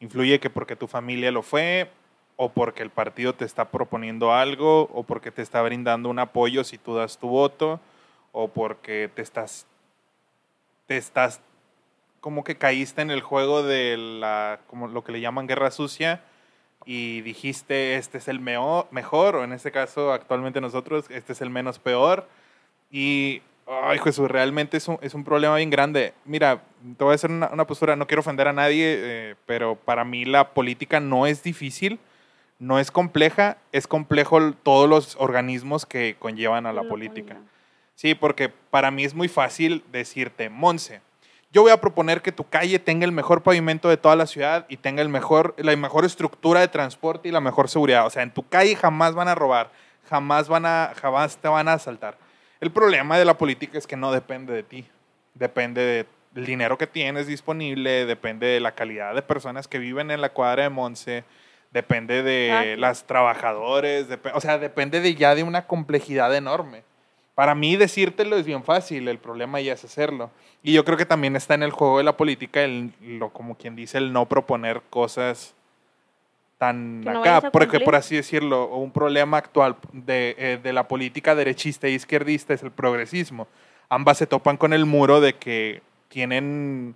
Influye 0.00 0.40
que 0.40 0.48
porque 0.48 0.74
tu 0.74 0.86
familia 0.86 1.30
lo 1.30 1.42
fue, 1.42 1.90
o 2.36 2.48
porque 2.48 2.82
el 2.82 2.88
partido 2.88 3.34
te 3.34 3.44
está 3.44 3.68
proponiendo 3.68 4.32
algo, 4.32 4.88
o 4.94 5.02
porque 5.02 5.30
te 5.30 5.42
está 5.42 5.60
brindando 5.60 6.08
un 6.08 6.18
apoyo 6.18 6.64
si 6.64 6.78
tú 6.78 6.94
das 6.94 7.18
tu 7.18 7.28
voto, 7.28 7.78
o 8.32 8.48
porque 8.48 9.10
te 9.14 9.20
estás, 9.20 9.66
te 10.86 10.96
estás 10.96 11.42
como 12.26 12.42
que 12.42 12.56
caíste 12.56 13.02
en 13.02 13.12
el 13.12 13.20
juego 13.20 13.62
de 13.62 13.96
la, 13.96 14.58
como 14.66 14.88
lo 14.88 15.04
que 15.04 15.12
le 15.12 15.20
llaman 15.20 15.46
guerra 15.46 15.70
sucia, 15.70 16.22
y 16.84 17.20
dijiste, 17.20 17.94
este 17.94 18.18
es 18.18 18.26
el 18.26 18.40
meo- 18.40 18.88
mejor, 18.90 19.36
o 19.36 19.44
en 19.44 19.52
este 19.52 19.70
caso, 19.70 20.12
actualmente 20.12 20.60
nosotros, 20.60 21.04
este 21.08 21.34
es 21.34 21.40
el 21.40 21.50
menos 21.50 21.78
peor. 21.78 22.26
Y, 22.90 23.42
ay, 23.68 24.00
Jesús, 24.00 24.28
realmente 24.28 24.76
es 24.76 24.88
un, 24.88 24.98
es 25.02 25.14
un 25.14 25.22
problema 25.22 25.54
bien 25.54 25.70
grande. 25.70 26.14
Mira, 26.24 26.64
te 26.98 27.04
voy 27.04 27.12
a 27.12 27.14
hacer 27.14 27.30
una, 27.30 27.48
una 27.52 27.64
postura, 27.64 27.94
no 27.94 28.08
quiero 28.08 28.22
ofender 28.22 28.48
a 28.48 28.52
nadie, 28.52 28.96
eh, 28.98 29.34
pero 29.46 29.76
para 29.76 30.04
mí 30.04 30.24
la 30.24 30.48
política 30.48 30.98
no 30.98 31.28
es 31.28 31.44
difícil, 31.44 32.00
no 32.58 32.80
es 32.80 32.90
compleja, 32.90 33.56
es 33.70 33.86
complejo 33.86 34.50
todos 34.64 34.88
los 34.88 35.14
organismos 35.20 35.86
que 35.86 36.16
conllevan 36.18 36.66
a 36.66 36.72
la 36.72 36.82
política. 36.82 37.36
Sí, 37.94 38.16
porque 38.16 38.48
para 38.48 38.90
mí 38.90 39.04
es 39.04 39.14
muy 39.14 39.28
fácil 39.28 39.84
decirte, 39.92 40.50
Monse, 40.50 41.02
yo 41.52 41.62
voy 41.62 41.70
a 41.70 41.80
proponer 41.80 42.22
que 42.22 42.32
tu 42.32 42.48
calle 42.48 42.78
tenga 42.78 43.04
el 43.04 43.12
mejor 43.12 43.42
pavimento 43.42 43.88
de 43.88 43.96
toda 43.96 44.16
la 44.16 44.26
ciudad 44.26 44.66
y 44.68 44.76
tenga 44.76 45.00
el 45.02 45.08
mejor, 45.08 45.54
la 45.58 45.74
mejor 45.76 46.04
estructura 46.04 46.60
de 46.60 46.68
transporte 46.68 47.28
y 47.28 47.32
la 47.32 47.40
mejor 47.40 47.68
seguridad. 47.68 48.04
O 48.06 48.10
sea, 48.10 48.22
en 48.22 48.30
tu 48.32 48.46
calle 48.46 48.76
jamás 48.76 49.14
van 49.14 49.28
a 49.28 49.34
robar, 49.34 49.70
jamás, 50.08 50.48
van 50.48 50.66
a, 50.66 50.92
jamás 51.00 51.36
te 51.38 51.48
van 51.48 51.68
a 51.68 51.74
asaltar. 51.74 52.18
El 52.60 52.70
problema 52.70 53.16
de 53.18 53.24
la 53.24 53.38
política 53.38 53.78
es 53.78 53.86
que 53.86 53.96
no 53.96 54.12
depende 54.12 54.52
de 54.52 54.62
ti, 54.62 54.86
depende 55.34 55.80
de- 55.82 56.06
del 56.32 56.44
dinero 56.44 56.76
que 56.76 56.86
tienes 56.86 57.26
disponible, 57.26 58.04
depende 58.04 58.46
de 58.46 58.60
la 58.60 58.72
calidad 58.72 59.14
de 59.14 59.22
personas 59.22 59.66
que 59.68 59.78
viven 59.78 60.10
en 60.10 60.20
la 60.20 60.28
cuadra 60.30 60.64
de 60.64 60.68
Monse, 60.68 61.24
depende 61.70 62.22
de 62.22 62.50
Ah, 62.52 62.76
las 62.78 63.04
trabajadores, 63.06 64.06
o 64.34 64.40
sea, 64.42 64.58
depende 64.58 65.00
de 65.00 65.14
ya 65.14 65.34
de 65.34 65.42
una 65.42 65.66
complejidad 65.66 66.34
enorme. 66.34 66.82
Para 67.36 67.54
mí 67.54 67.76
decírtelo 67.76 68.38
es 68.38 68.46
bien 68.46 68.64
fácil, 68.64 69.08
el 69.08 69.18
problema 69.18 69.60
ya 69.60 69.74
es 69.74 69.84
hacerlo. 69.84 70.30
Y 70.62 70.72
yo 70.72 70.86
creo 70.86 70.96
que 70.96 71.04
también 71.04 71.36
está 71.36 71.52
en 71.52 71.62
el 71.62 71.70
juego 71.70 71.98
de 71.98 72.04
la 72.04 72.16
política, 72.16 72.62
el, 72.62 72.94
lo, 73.02 73.28
como 73.28 73.58
quien 73.58 73.76
dice, 73.76 73.98
el 73.98 74.10
no 74.10 74.24
proponer 74.24 74.80
cosas 74.88 75.54
tan 76.56 77.02
no 77.02 77.20
acá, 77.20 77.50
porque 77.50 77.78
por 77.80 77.94
así 77.94 78.16
decirlo, 78.16 78.68
un 78.68 78.90
problema 78.90 79.36
actual 79.36 79.76
de, 79.92 80.34
eh, 80.38 80.58
de 80.62 80.72
la 80.72 80.88
política 80.88 81.34
derechista 81.34 81.88
e 81.88 81.90
izquierdista 81.90 82.54
es 82.54 82.62
el 82.62 82.70
progresismo. 82.70 83.48
Ambas 83.90 84.16
se 84.16 84.26
topan 84.26 84.56
con 84.56 84.72
el 84.72 84.86
muro 84.86 85.20
de 85.20 85.34
que 85.34 85.82
tienen, 86.08 86.94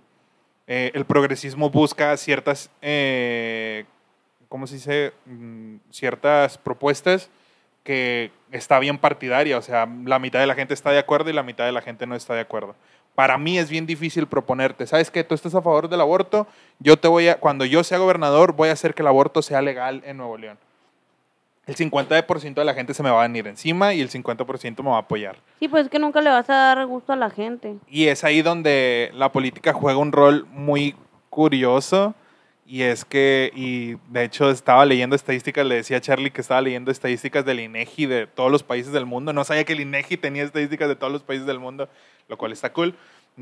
eh, 0.65 0.89
el 0.95 1.05
progresismo 1.05 1.69
busca 1.69 2.17
ciertas, 2.17 2.71
eh, 2.81 3.85
¿cómo 4.49 4.65
se 4.65 4.73
dice? 4.73 5.13
Mm, 5.27 5.75
Ciertas 5.91 6.57
propuestas 6.57 7.29
que 7.83 8.31
está 8.51 8.79
bien 8.79 8.97
partidaria, 8.97 9.57
o 9.57 9.61
sea, 9.61 9.87
la 10.05 10.19
mitad 10.19 10.39
de 10.39 10.47
la 10.47 10.55
gente 10.55 10.73
está 10.73 10.91
de 10.91 10.99
acuerdo 10.99 11.29
y 11.29 11.33
la 11.33 11.43
mitad 11.43 11.65
de 11.65 11.71
la 11.71 11.81
gente 11.81 12.05
no 12.05 12.15
está 12.15 12.33
de 12.33 12.41
acuerdo. 12.41 12.75
Para 13.15 13.37
mí 13.37 13.57
es 13.57 13.69
bien 13.69 13.85
difícil 13.85 14.27
proponerte, 14.27 14.87
¿sabes 14.87 15.11
qué? 15.11 15.23
Tú 15.23 15.35
estás 15.35 15.53
a 15.55 15.61
favor 15.61 15.89
del 15.89 16.01
aborto, 16.01 16.47
yo 16.79 16.97
te 16.97 17.07
voy 17.07 17.27
a, 17.27 17.39
cuando 17.39 17.65
yo 17.65 17.83
sea 17.83 17.97
gobernador, 17.97 18.53
voy 18.53 18.69
a 18.69 18.73
hacer 18.73 18.93
que 18.93 19.01
el 19.01 19.07
aborto 19.07 19.41
sea 19.41 19.61
legal 19.61 20.01
en 20.05 20.17
Nuevo 20.17 20.37
León. 20.37 20.57
El 21.67 21.75
50% 21.75 22.55
de 22.55 22.65
la 22.65 22.73
gente 22.73 22.93
se 22.93 23.03
me 23.03 23.11
va 23.11 23.19
a 23.19 23.27
venir 23.27 23.47
encima 23.47 23.93
y 23.93 24.01
el 24.01 24.09
50% 24.09 24.83
me 24.83 24.89
va 24.89 24.95
a 24.95 25.01
apoyar. 25.01 25.37
Sí, 25.59 25.67
pues 25.67 25.85
es 25.85 25.91
que 25.91 25.99
nunca 25.99 26.19
le 26.19 26.29
vas 26.29 26.49
a 26.49 26.53
dar 26.53 26.85
gusto 26.87 27.13
a 27.13 27.15
la 27.15 27.29
gente. 27.29 27.75
Y 27.87 28.07
es 28.07 28.23
ahí 28.23 28.41
donde 28.41 29.11
la 29.13 29.31
política 29.31 29.71
juega 29.71 29.99
un 29.99 30.11
rol 30.11 30.47
muy 30.51 30.95
curioso. 31.29 32.15
Y 32.71 32.83
es 32.83 33.03
que, 33.03 33.51
y 33.53 33.97
de 34.13 34.23
hecho 34.23 34.49
estaba 34.49 34.85
leyendo 34.85 35.13
estadísticas, 35.13 35.65
le 35.65 35.75
decía 35.75 35.97
a 35.97 35.99
Charlie 35.99 36.31
que 36.31 36.39
estaba 36.39 36.61
leyendo 36.61 36.89
estadísticas 36.89 37.43
del 37.43 37.59
INEGI 37.59 38.05
de 38.05 38.27
todos 38.27 38.49
los 38.49 38.63
países 38.63 38.93
del 38.93 39.05
mundo. 39.05 39.33
No 39.33 39.43
sabía 39.43 39.65
que 39.65 39.73
el 39.73 39.81
INEGI 39.81 40.15
tenía 40.15 40.43
estadísticas 40.43 40.87
de 40.87 40.95
todos 40.95 41.11
los 41.11 41.21
países 41.21 41.45
del 41.45 41.59
mundo, 41.59 41.89
lo 42.29 42.37
cual 42.37 42.53
está 42.53 42.71
cool. 42.71 42.95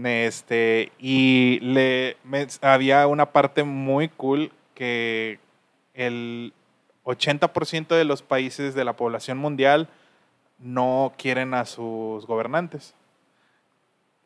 Este, 0.03 0.91
y 0.97 1.59
le, 1.59 2.17
había 2.61 3.05
una 3.05 3.27
parte 3.27 3.63
muy 3.63 4.09
cool 4.09 4.51
que 4.73 5.37
el 5.93 6.51
80% 7.03 7.89
de 7.89 8.05
los 8.05 8.23
países 8.23 8.73
de 8.73 8.83
la 8.83 8.93
población 8.93 9.37
mundial 9.37 9.89
no 10.57 11.13
quieren 11.19 11.53
a 11.53 11.65
sus 11.65 12.25
gobernantes. 12.25 12.95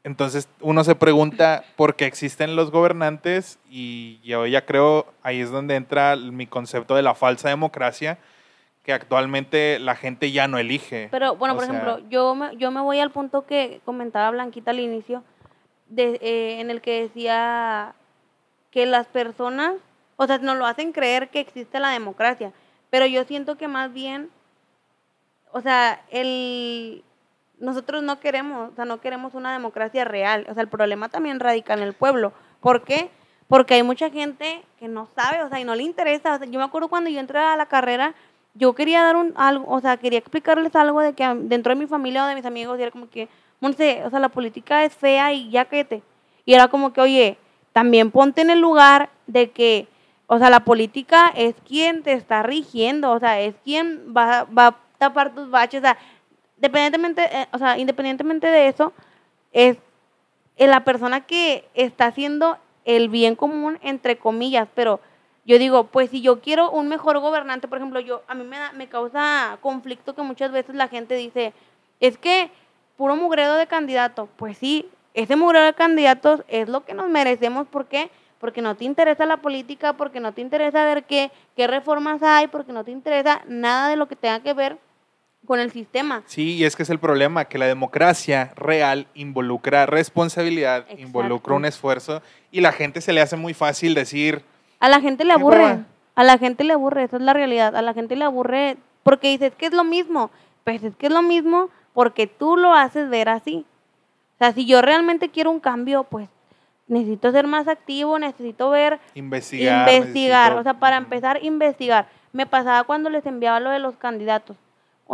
Entonces 0.03 0.49
uno 0.59 0.83
se 0.83 0.95
pregunta 0.95 1.63
por 1.77 1.95
qué 1.95 2.05
existen 2.05 2.55
los 2.55 2.71
gobernantes 2.71 3.57
y 3.69 4.19
yo 4.23 4.45
ya 4.45 4.65
creo 4.65 5.05
ahí 5.23 5.39
es 5.39 5.49
donde 5.49 5.75
entra 5.75 6.15
mi 6.17 6.45
concepto 6.45 6.95
de 6.95 7.01
la 7.01 7.15
falsa 7.15 7.47
democracia 7.49 8.19
que 8.83 8.91
actualmente 8.91 9.79
la 9.79 9.95
gente 9.95 10.31
ya 10.31 10.47
no 10.47 10.57
elige. 10.57 11.07
Pero 11.09 11.35
bueno, 11.35 11.53
O 11.53 11.57
por 11.57 11.65
sea, 11.65 11.73
ejemplo, 11.73 11.99
yo 12.09 12.35
me, 12.35 12.55
yo 12.57 12.69
me 12.69 12.81
voy 12.81 12.99
al 12.99 13.11
punto 13.11 13.45
que 13.45 13.79
comentaba 13.85 14.29
Blanquita 14.31 14.71
al 14.71 14.81
inicio, 14.81 15.23
de, 15.87 16.19
eh, 16.21 16.59
en 16.59 16.69
el 16.69 16.81
que 16.81 17.03
decía 17.03 17.95
que 18.71 18.85
las 18.85 19.07
personas, 19.07 19.75
o 20.17 20.27
sea, 20.27 20.37
nos 20.39 20.57
lo 20.57 20.65
hacen 20.65 20.91
creer 20.91 21.29
que 21.29 21.39
existe 21.39 21.79
la 21.79 21.91
democracia, 21.91 22.51
pero 22.89 23.05
yo 23.05 23.23
siento 23.23 23.57
que 23.57 23.69
más 23.69 23.93
bien, 23.93 24.29
o 25.53 25.61
sea, 25.61 26.03
el, 26.09 27.05
nosotros 27.63 28.03
no 28.03 28.19
queremos, 28.19 28.71
o 28.71 28.75
sea, 28.75 28.83
no 28.83 28.99
queremos 28.99 29.35
una 29.35 29.53
democracia 29.53 30.03
real, 30.03 30.45
o 30.49 30.53
sea, 30.53 30.61
el 30.61 30.67
problema 30.67 31.07
también 31.07 31.39
radica 31.39 31.73
en 31.73 31.79
el 31.79 31.93
pueblo. 31.93 32.33
¿Por 32.59 32.83
qué? 32.83 33.09
Porque 33.47 33.75
hay 33.75 33.83
mucha 33.83 34.09
gente 34.09 34.63
que 34.77 34.89
no 34.89 35.07
sabe, 35.15 35.41
o 35.43 35.49
sea, 35.49 35.61
y 35.61 35.63
no 35.63 35.73
le 35.73 35.83
interesa. 35.83 36.35
O 36.35 36.37
sea, 36.37 36.47
yo 36.47 36.59
me 36.59 36.65
acuerdo 36.65 36.89
cuando 36.89 37.09
yo 37.09 37.21
entré 37.21 37.39
a 37.39 37.55
la 37.55 37.67
carrera, 37.67 38.15
yo 38.53 38.73
quería 38.75 39.01
dar 39.03 39.15
un 39.15 39.33
algo, 39.37 39.65
o 39.69 39.79
sea, 39.79 39.95
quería 39.95 40.19
explicarles 40.19 40.75
algo 40.75 40.99
de 40.99 41.13
que 41.13 41.25
dentro 41.43 41.73
de 41.73 41.79
mi 41.79 41.87
familia 41.87 42.25
o 42.25 42.27
de 42.27 42.35
mis 42.35 42.45
amigos, 42.45 42.77
y 42.77 42.81
era 42.81 42.91
como 42.91 43.09
que, 43.09 43.29
Monse, 43.61 44.03
o 44.05 44.09
sea, 44.09 44.19
la 44.19 44.29
política 44.29 44.83
es 44.83 44.93
fea 44.93 45.31
y 45.31 45.49
ya 45.49 45.63
cállate. 45.63 46.03
Y 46.43 46.53
era 46.53 46.67
como 46.67 46.91
que, 46.91 46.99
oye, 46.99 47.37
también 47.71 48.11
ponte 48.11 48.41
en 48.41 48.49
el 48.49 48.59
lugar 48.59 49.09
de 49.25 49.51
que, 49.51 49.87
o 50.27 50.37
sea, 50.37 50.49
la 50.49 50.65
política 50.65 51.31
es 51.33 51.55
quien 51.65 52.03
te 52.03 52.11
está 52.11 52.43
rigiendo, 52.43 53.11
o 53.11 53.19
sea, 53.19 53.39
es 53.39 53.55
quien 53.63 54.13
va, 54.15 54.43
va 54.43 54.67
a 54.67 54.75
tapar 54.97 55.33
tus 55.33 55.49
baches, 55.49 55.79
o 55.79 55.83
sea, 55.83 55.97
independientemente, 56.67 57.23
eh, 57.29 57.47
o 57.51 57.57
sea, 57.57 57.77
independientemente 57.77 58.47
de 58.47 58.67
eso, 58.69 58.93
es 59.51 59.77
eh, 60.55 60.67
la 60.67 60.85
persona 60.85 61.21
que 61.21 61.65
está 61.73 62.05
haciendo 62.05 62.57
el 62.85 63.09
bien 63.09 63.35
común, 63.35 63.79
entre 63.81 64.17
comillas, 64.17 64.69
pero 64.73 65.01
yo 65.45 65.59
digo, 65.59 65.85
pues 65.87 66.09
si 66.09 66.21
yo 66.21 66.39
quiero 66.39 66.71
un 66.71 66.87
mejor 66.87 67.19
gobernante, 67.19 67.67
por 67.67 67.79
ejemplo, 67.79 67.99
yo 67.99 68.23
a 68.27 68.33
mí 68.33 68.45
me, 68.45 68.57
da- 68.57 68.71
me 68.71 68.87
causa 68.87 69.57
conflicto 69.61 70.15
que 70.15 70.21
muchas 70.21 70.53
veces 70.53 70.73
la 70.75 70.87
gente 70.87 71.15
dice, 71.15 71.53
es 71.99 72.17
que 72.17 72.49
puro 72.95 73.17
mugrero 73.17 73.55
de 73.55 73.67
candidato, 73.67 74.29
pues 74.37 74.57
sí, 74.57 74.89
ese 75.13 75.35
mugrero 75.35 75.65
de 75.65 75.73
candidatos 75.73 76.43
es 76.47 76.69
lo 76.69 76.85
que 76.85 76.93
nos 76.93 77.09
merecemos, 77.09 77.67
¿por 77.67 77.87
qué? 77.87 78.09
Porque 78.39 78.61
no 78.61 78.75
te 78.75 78.85
interesa 78.85 79.25
la 79.25 79.37
política, 79.37 79.93
porque 79.93 80.21
no 80.21 80.31
te 80.33 80.39
interesa 80.41 80.85
ver 80.85 81.03
qué, 81.03 81.29
qué 81.57 81.67
reformas 81.67 82.23
hay, 82.23 82.47
porque 82.47 82.71
no 82.71 82.85
te 82.85 82.91
interesa 82.91 83.41
nada 83.47 83.89
de 83.89 83.97
lo 83.97 84.07
que 84.07 84.15
tenga 84.15 84.39
que 84.39 84.53
ver 84.53 84.77
con 85.45 85.59
el 85.59 85.71
sistema. 85.71 86.23
Sí, 86.25 86.55
y 86.55 86.63
es 86.65 86.75
que 86.75 86.83
es 86.83 86.89
el 86.89 86.99
problema, 86.99 87.45
que 87.45 87.57
la 87.57 87.65
democracia 87.65 88.53
real 88.55 89.07
involucra 89.13 89.85
responsabilidad, 89.85 90.79
Exacto. 90.83 91.01
involucra 91.01 91.53
un 91.55 91.65
esfuerzo 91.65 92.21
y 92.51 92.61
la 92.61 92.71
gente 92.71 93.01
se 93.01 93.11
le 93.13 93.21
hace 93.21 93.35
muy 93.35 93.53
fácil 93.53 93.93
decir, 93.93 94.43
A 94.79 94.87
la 94.89 95.01
gente 95.01 95.25
le 95.25 95.33
aburre. 95.33 95.57
hueva. 95.63 95.79
A 96.15 96.23
la 96.23 96.37
gente 96.37 96.63
le 96.63 96.73
aburre, 96.73 97.03
esa 97.03 97.17
es 97.17 97.23
la 97.23 97.33
realidad. 97.33 97.75
A 97.75 97.81
la 97.81 97.93
gente 97.93 98.15
le 98.15 98.23
aburre 98.25 98.77
porque 99.03 99.29
dices 99.29 99.53
que 99.57 99.65
es 99.65 99.73
lo 99.73 99.83
mismo. 99.83 100.29
Pues 100.63 100.83
es 100.83 100.95
que 100.95 101.07
es 101.07 101.11
lo 101.13 101.21
mismo 101.23 101.69
porque 101.93 102.27
tú 102.27 102.55
lo 102.55 102.73
haces 102.73 103.09
ver 103.09 103.29
así. 103.29 103.65
O 104.35 104.37
sea, 104.37 104.53
si 104.53 104.65
yo 104.65 104.81
realmente 104.81 105.29
quiero 105.29 105.49
un 105.51 105.59
cambio, 105.59 106.03
pues 106.03 106.29
necesito 106.87 107.31
ser 107.31 107.47
más 107.47 107.67
activo, 107.67 108.19
necesito 108.19 108.69
ver, 108.69 108.99
investigar. 109.15 109.89
investigar. 109.91 110.51
necesito- 110.51 110.59
O 110.59 110.63
sea, 110.63 110.73
para 110.75 110.97
empezar, 110.97 111.43
investigar. 111.43 112.07
Me 112.31 112.45
pasaba 112.45 112.83
cuando 112.83 113.09
les 113.09 113.25
enviaba 113.25 113.59
lo 113.59 113.71
de 113.71 113.79
los 113.79 113.95
candidatos 113.95 114.55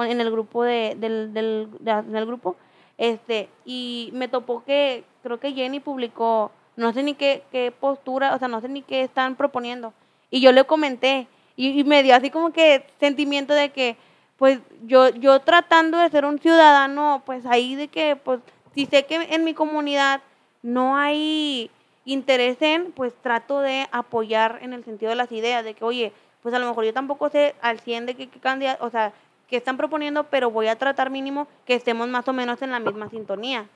en 0.03 0.21
el 0.21 0.31
grupo 0.31 0.63
de, 0.63 0.95
del, 0.97 1.33
del, 1.33 1.69
de- 1.79 1.91
en 1.91 2.15
el 2.15 2.25
grupo, 2.25 2.55
este, 2.97 3.49
y 3.65 4.09
me 4.13 4.27
topó 4.27 4.63
que 4.63 5.03
creo 5.23 5.39
que 5.39 5.53
Jenny 5.53 5.79
publicó, 5.79 6.51
no 6.75 6.91
sé 6.93 7.03
ni 7.03 7.13
qué, 7.15 7.43
qué 7.51 7.71
postura, 7.71 8.35
o 8.35 8.39
sea, 8.39 8.47
no 8.47 8.61
sé 8.61 8.69
ni 8.69 8.81
qué 8.81 9.01
están 9.01 9.35
proponiendo. 9.35 9.93
Y 10.31 10.41
yo 10.41 10.51
le 10.51 10.63
comenté, 10.65 11.27
y, 11.55 11.79
y 11.79 11.83
me 11.83 12.03
dio 12.03 12.15
así 12.15 12.29
como 12.29 12.51
que 12.51 12.85
sentimiento 12.99 13.53
de 13.53 13.69
que, 13.69 13.97
pues 14.37 14.59
yo, 14.85 15.09
yo 15.09 15.39
tratando 15.41 15.97
de 15.97 16.09
ser 16.09 16.25
un 16.25 16.39
ciudadano, 16.39 17.21
pues 17.25 17.45
ahí 17.45 17.75
de 17.75 17.87
que, 17.89 18.15
pues, 18.15 18.39
si 18.73 18.85
sé 18.85 19.05
que 19.05 19.15
en 19.15 19.43
mi 19.43 19.53
comunidad 19.53 20.21
no 20.61 20.95
hay 20.97 21.69
interés 22.05 22.61
en, 22.61 22.91
pues 22.93 23.13
trato 23.21 23.59
de 23.61 23.87
apoyar 23.91 24.59
en 24.61 24.73
el 24.73 24.83
sentido 24.83 25.09
de 25.09 25.15
las 25.15 25.31
ideas, 25.31 25.63
de 25.63 25.73
que, 25.73 25.83
oye, 25.83 26.11
pues 26.41 26.53
a 26.55 26.59
lo 26.59 26.67
mejor 26.67 26.85
yo 26.85 26.93
tampoco 26.93 27.29
sé 27.29 27.55
al 27.61 27.79
100 27.79 28.05
de 28.05 28.15
qué, 28.15 28.29
qué 28.29 28.39
candidato, 28.39 28.85
o 28.85 28.89
sea, 28.89 29.11
qué 29.49 29.57
están 29.57 29.77
proponiendo, 29.77 30.25
pero 30.25 30.51
voy 30.51 30.67
a 30.67 30.77
tratar 30.77 31.09
mínimo 31.09 31.47
que 31.65 31.75
estemos 31.75 32.07
más 32.07 32.27
o 32.27 32.33
menos 32.33 32.61
en 32.61 32.71
la 32.71 32.79
misma 32.79 33.09
sintonía. 33.09 33.67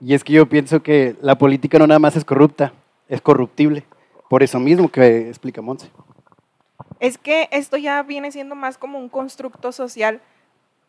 Y 0.00 0.14
es 0.14 0.22
que 0.22 0.34
yo 0.34 0.48
pienso 0.48 0.82
que 0.82 1.16
la 1.20 1.38
política 1.38 1.78
no 1.78 1.86
nada 1.86 1.98
más 1.98 2.16
es 2.16 2.24
corrupta, 2.24 2.72
es 3.08 3.20
corruptible. 3.20 3.84
Por 4.28 4.42
eso 4.42 4.60
mismo 4.60 4.88
que 4.88 5.28
explica 5.28 5.62
Monse. 5.62 5.90
Es 7.00 7.16
que 7.16 7.48
esto 7.50 7.76
ya 7.76 8.02
viene 8.02 8.30
siendo 8.30 8.54
más 8.54 8.76
como 8.76 8.98
un 8.98 9.08
constructo 9.08 9.72
social 9.72 10.20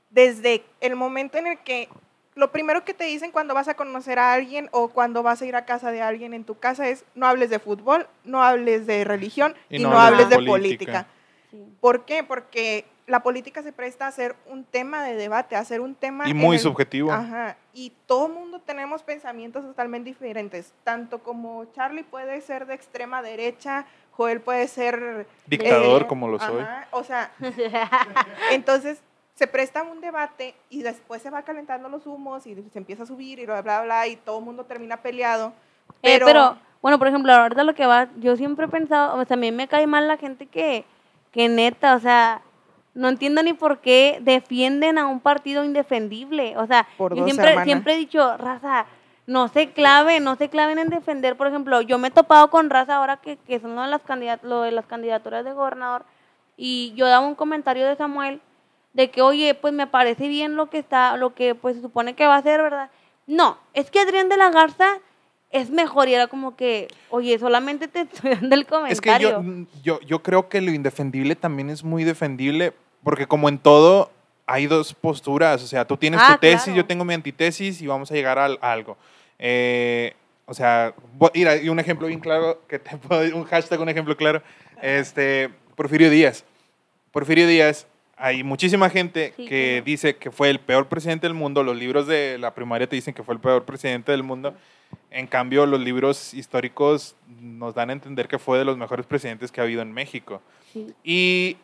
desde 0.09 0.63
el 0.81 0.95
momento 0.95 1.37
en 1.37 1.47
el 1.47 1.59
que 1.59 1.87
lo 2.35 2.51
primero 2.51 2.85
que 2.85 2.93
te 2.93 3.03
dicen 3.03 3.31
cuando 3.31 3.53
vas 3.53 3.67
a 3.67 3.75
conocer 3.75 4.17
a 4.17 4.33
alguien 4.33 4.69
o 4.71 4.89
cuando 4.89 5.23
vas 5.23 5.41
a 5.41 5.45
ir 5.45 5.55
a 5.55 5.65
casa 5.65 5.91
de 5.91 6.01
alguien 6.01 6.33
en 6.33 6.43
tu 6.43 6.57
casa 6.57 6.87
es 6.87 7.05
no 7.15 7.27
hables 7.27 7.49
de 7.49 7.59
fútbol, 7.59 8.07
no 8.23 8.43
hables 8.43 8.87
de 8.87 9.03
religión 9.03 9.55
y, 9.69 9.79
no, 9.79 9.99
hables 9.99 10.29
de 10.29 10.39
política. 10.43 11.07
Sí. 11.51 11.63
¿Por 11.81 12.05
qué? 12.05 12.23
Porque 12.23 12.85
la 13.09 13.21
política 13.23 13.63
se 13.63 13.73
presta 13.73 14.07
a 14.07 14.11
ser 14.11 14.35
un 14.45 14.63
tema 14.63 15.03
de 15.03 15.15
debate, 15.15 15.55
a 15.55 15.65
ser 15.65 15.81
un 15.81 15.95
tema... 15.95 16.29
Y 16.29 16.33
muy 16.33 16.57
el- 16.57 16.61
subjetivo. 16.61 17.11
Ajá, 17.11 17.57
y 17.73 17.91
todo 18.05 18.29
mundo 18.29 18.59
tenemos 18.59 19.01
pensamientos 19.01 19.63
totalmente 19.63 20.09
diferentes, 20.09 20.73
tanto 20.83 21.19
como 21.19 21.65
Charlie 21.73 22.03
puede 22.03 22.39
ser 22.41 22.67
de 22.67 22.75
extrema 22.75 23.21
derecha, 23.21 23.85
Joel 24.11 24.41
puede 24.41 24.67
ser... 24.67 25.25
Dictador 25.47 26.03
eh, 26.03 26.07
como 26.07 26.27
lo 26.27 26.39
soy. 26.39 26.61
ajá, 26.61 26.87
o 26.91 27.03
sea, 27.03 27.31
entonces 28.51 29.01
se 29.33 29.47
presta 29.47 29.81
un 29.83 30.01
debate 30.01 30.53
y 30.69 30.83
después 30.83 31.21
se 31.21 31.29
va 31.29 31.41
calentando 31.41 31.89
los 31.89 32.05
humos 32.05 32.45
y 32.45 32.55
se 32.55 32.77
empieza 32.77 33.03
a 33.03 33.05
subir 33.07 33.39
y 33.39 33.45
bla, 33.45 33.61
bla, 33.61 33.81
bla, 33.81 34.07
y 34.07 34.17
todo 34.17 34.39
el 34.39 34.45
mundo 34.45 34.65
termina 34.65 34.97
peleado. 34.97 35.53
Eh, 36.03 36.19
Pero, 36.19 36.25
Pero, 36.25 36.57
bueno, 36.81 36.99
por 36.99 37.07
ejemplo, 37.07 37.33
ahorita 37.33 37.63
lo 37.63 37.73
que 37.73 37.85
va, 37.87 38.09
yo 38.17 38.35
siempre 38.35 38.65
he 38.65 38.69
pensado, 38.69 39.17
o 39.17 39.25
sea, 39.25 39.35
a 39.35 39.39
mí 39.39 39.51
me 39.51 39.67
cae 39.67 39.87
mal 39.87 40.07
la 40.07 40.17
gente 40.17 40.45
que, 40.45 40.85
que 41.31 41.49
neta, 41.49 41.95
o 41.95 41.99
sea, 41.99 42.41
no 42.93 43.09
entiendo 43.09 43.43
ni 43.43 43.53
por 43.53 43.79
qué 43.79 44.19
defienden 44.21 44.97
a 44.97 45.07
un 45.07 45.19
partido 45.19 45.63
indefendible. 45.63 46.57
O 46.57 46.67
sea, 46.67 46.87
Por 46.97 47.15
yo 47.15 47.25
siempre 47.63 47.93
he 47.93 47.97
dicho, 47.97 48.37
raza, 48.37 48.85
no 49.27 49.47
se 49.47 49.71
claven, 49.71 50.23
no 50.23 50.35
se 50.35 50.49
claven 50.49 50.79
en 50.79 50.89
defender. 50.89 51.37
Por 51.37 51.47
ejemplo, 51.47 51.81
yo 51.81 51.97
me 51.97 52.07
he 52.07 52.11
topado 52.11 52.49
con 52.49 52.69
raza 52.69 52.95
ahora 52.95 53.17
que, 53.17 53.37
que 53.37 53.59
son 53.59 53.75
lo 53.75 53.83
de, 53.83 53.87
las 53.87 54.01
candidat 54.01 54.43
lo 54.43 54.61
de 54.63 54.71
las 54.71 54.87
candidaturas 54.87 55.45
de 55.45 55.53
gobernador 55.53 56.03
y 56.57 56.93
yo 56.95 57.07
daba 57.07 57.25
un 57.25 57.35
comentario 57.35 57.87
de 57.87 57.95
Samuel 57.95 58.41
de 58.93 59.11
que, 59.11 59.21
oye, 59.21 59.53
pues 59.53 59.73
me 59.73 59.87
parece 59.87 60.27
bien 60.27 60.55
lo 60.55 60.69
que 60.69 60.79
está, 60.79 61.15
lo 61.15 61.33
que 61.35 61.55
pues 61.55 61.75
se 61.75 61.81
supone 61.81 62.15
que 62.15 62.25
va 62.25 62.35
a 62.35 62.39
hacer, 62.39 62.61
¿verdad? 62.61 62.89
No, 63.27 63.57
es 63.73 63.91
que 63.91 63.99
Adrián 63.99 64.29
de 64.29 64.37
la 64.37 64.49
Garza 64.49 64.97
es 65.51 65.69
mejor 65.69 66.07
y 66.07 66.13
era 66.13 66.27
como 66.27 66.55
que, 66.55 66.87
oye, 67.09 67.37
solamente 67.39 67.87
te 67.87 68.01
estoy 68.01 68.31
dando 68.35 68.55
el 68.55 68.65
comentario. 68.65 68.93
Es 68.93 69.01
que 69.01 69.19
yo, 69.19 69.65
yo, 69.83 69.99
yo 70.01 70.23
creo 70.23 70.47
que 70.49 70.61
lo 70.61 70.71
indefendible 70.71 71.35
también 71.35 71.69
es 71.69 71.83
muy 71.83 72.03
defendible, 72.03 72.73
porque 73.03 73.25
como 73.27 73.49
en 73.49 73.57
todo 73.57 74.11
hay 74.45 74.65
dos 74.67 74.93
posturas, 74.93 75.63
o 75.63 75.67
sea, 75.67 75.85
tú 75.85 75.95
tienes 75.97 76.19
Ah, 76.23 76.33
tu 76.33 76.39
tesis, 76.41 76.63
claro. 76.65 76.77
yo 76.77 76.85
tengo 76.85 77.05
mi 77.05 77.13
antitesis 77.13 77.81
y 77.81 77.87
vamos 77.87 78.11
a 78.11 78.15
llegar 78.15 78.37
al- 78.39 78.57
a, 78.61 78.71
algo. 78.71 78.97
Eh, 79.37 80.13
o 80.45 80.53
sea, 80.53 80.93
mira, 81.33 81.55
y 81.57 81.69
un 81.69 81.79
ejemplo 81.79 82.07
bien 82.07 82.19
claro, 82.19 82.61
que 82.67 82.79
te 82.79 82.97
puedo, 82.97 83.35
un 83.37 83.43
hashtag, 83.45 83.79
un 83.79 83.89
ejemplo 83.89 84.17
claro, 84.17 84.41
este, 84.81 85.49
Porfirio 85.75 86.09
Díaz. 86.09 86.43
Porfirio 87.11 87.47
Díaz, 87.47 87.87
hay 88.17 88.43
muchísima 88.43 88.89
gente 88.89 89.33
Sí, 89.37 89.45
que 89.45 89.71
claro. 89.75 89.85
dice 89.85 90.15
que 90.17 90.31
fue 90.31 90.49
el 90.49 90.59
peor 90.59 90.87
presidente 90.87 91.27
del 91.27 91.33
mundo, 91.35 91.63
los 91.63 91.77
libros 91.77 92.07
de 92.07 92.37
la 92.39 92.53
primaria 92.53 92.87
te 92.87 92.95
dicen 92.95 93.13
que 93.13 93.23
fue 93.23 93.35
el 93.35 93.39
peor 93.39 93.65
presidente 93.65 94.11
del 94.11 94.23
mundo, 94.23 94.53
en 95.11 95.27
cambio 95.27 95.65
los 95.65 95.79
libros 95.79 96.33
históricos 96.33 97.15
nos 97.39 97.73
dan 97.73 97.89
a 97.89 97.93
entender 97.93 98.27
que 98.27 98.39
fue 98.39 98.57
de 98.57 98.65
los 98.65 98.77
mejores 98.77 99.05
presidentes 99.05 99.51
que 99.51 99.61
ha 99.61 99.63
habido 99.63 99.81
en 99.81 99.91
México. 99.91 100.41
Sí. 100.71 100.93
Y 101.03 101.57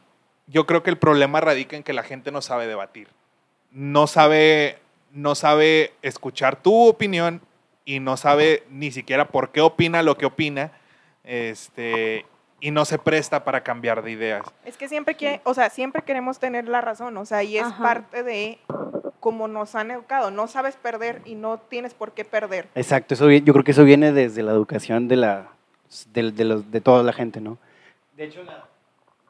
yo 0.48 0.66
creo 0.66 0.84
que 0.84 0.90
el 0.90 0.98
problema 0.98 1.42
radica 1.42 1.76
en 1.76 1.84
que 1.84 1.94
la 1.94 2.04
gente 2.04 2.32
no 2.32 2.42
sabe 2.42 2.68
debatir. 2.68 3.08
No 3.72 4.08
sabe, 4.08 4.80
no 5.12 5.36
sabe 5.36 5.94
escuchar 6.02 6.62
tu 6.62 6.88
opinión 6.88 7.42
y 7.84 8.00
no 8.00 8.18
sabe 8.18 8.64
ni 8.70 8.92
siquiera 8.92 9.28
por 9.28 9.52
qué 9.52 9.62
opina 9.62 10.02
lo 10.02 10.18
que 10.18 10.26
opina. 10.26 10.72
Este, 11.24 12.26
y 12.60 12.72
no 12.72 12.86
se 12.86 12.98
presta 12.98 13.44
para 13.44 13.64
cambiar 13.64 14.02
de 14.04 14.12
ideas. 14.12 14.44
Es 14.64 14.78
que 14.78 14.88
siempre 14.88 15.16
quiere, 15.16 15.42
o 15.44 15.54
sea, 15.54 15.70
siempre 15.70 16.04
queremos 16.04 16.40
tener 16.40 16.68
la 16.68 16.82
razón, 16.82 17.18
o 17.18 17.26
sea, 17.26 17.44
y 17.44 17.58
es 17.58 17.64
Ajá. 17.64 17.84
parte 17.84 18.24
de 18.24 18.60
cómo 19.26 19.48
nos 19.48 19.74
han 19.74 19.90
educado. 19.90 20.30
No 20.30 20.46
sabes 20.48 20.76
perder 20.76 21.24
y 21.26 21.34
no 21.34 21.58
tienes 21.58 21.96
por 21.96 22.12
qué 22.12 22.24
perder. 22.24 22.68
Exacto, 22.76 23.16
eso, 23.16 23.28
yo 23.32 23.54
creo 23.54 23.64
que 23.66 23.72
eso 23.72 23.84
viene 23.84 24.12
desde 24.12 24.44
la 24.44 24.52
educación 24.52 25.08
de, 25.08 25.16
la, 25.16 25.48
de, 26.14 26.32
de 26.32 26.46
los, 26.46 26.70
de 26.70 26.80
toda 26.80 27.02
la 27.02 27.12
gente, 27.12 27.42
¿no? 27.42 27.58
De 28.16 28.26
hecho, 28.26 28.44
la, 28.44 28.66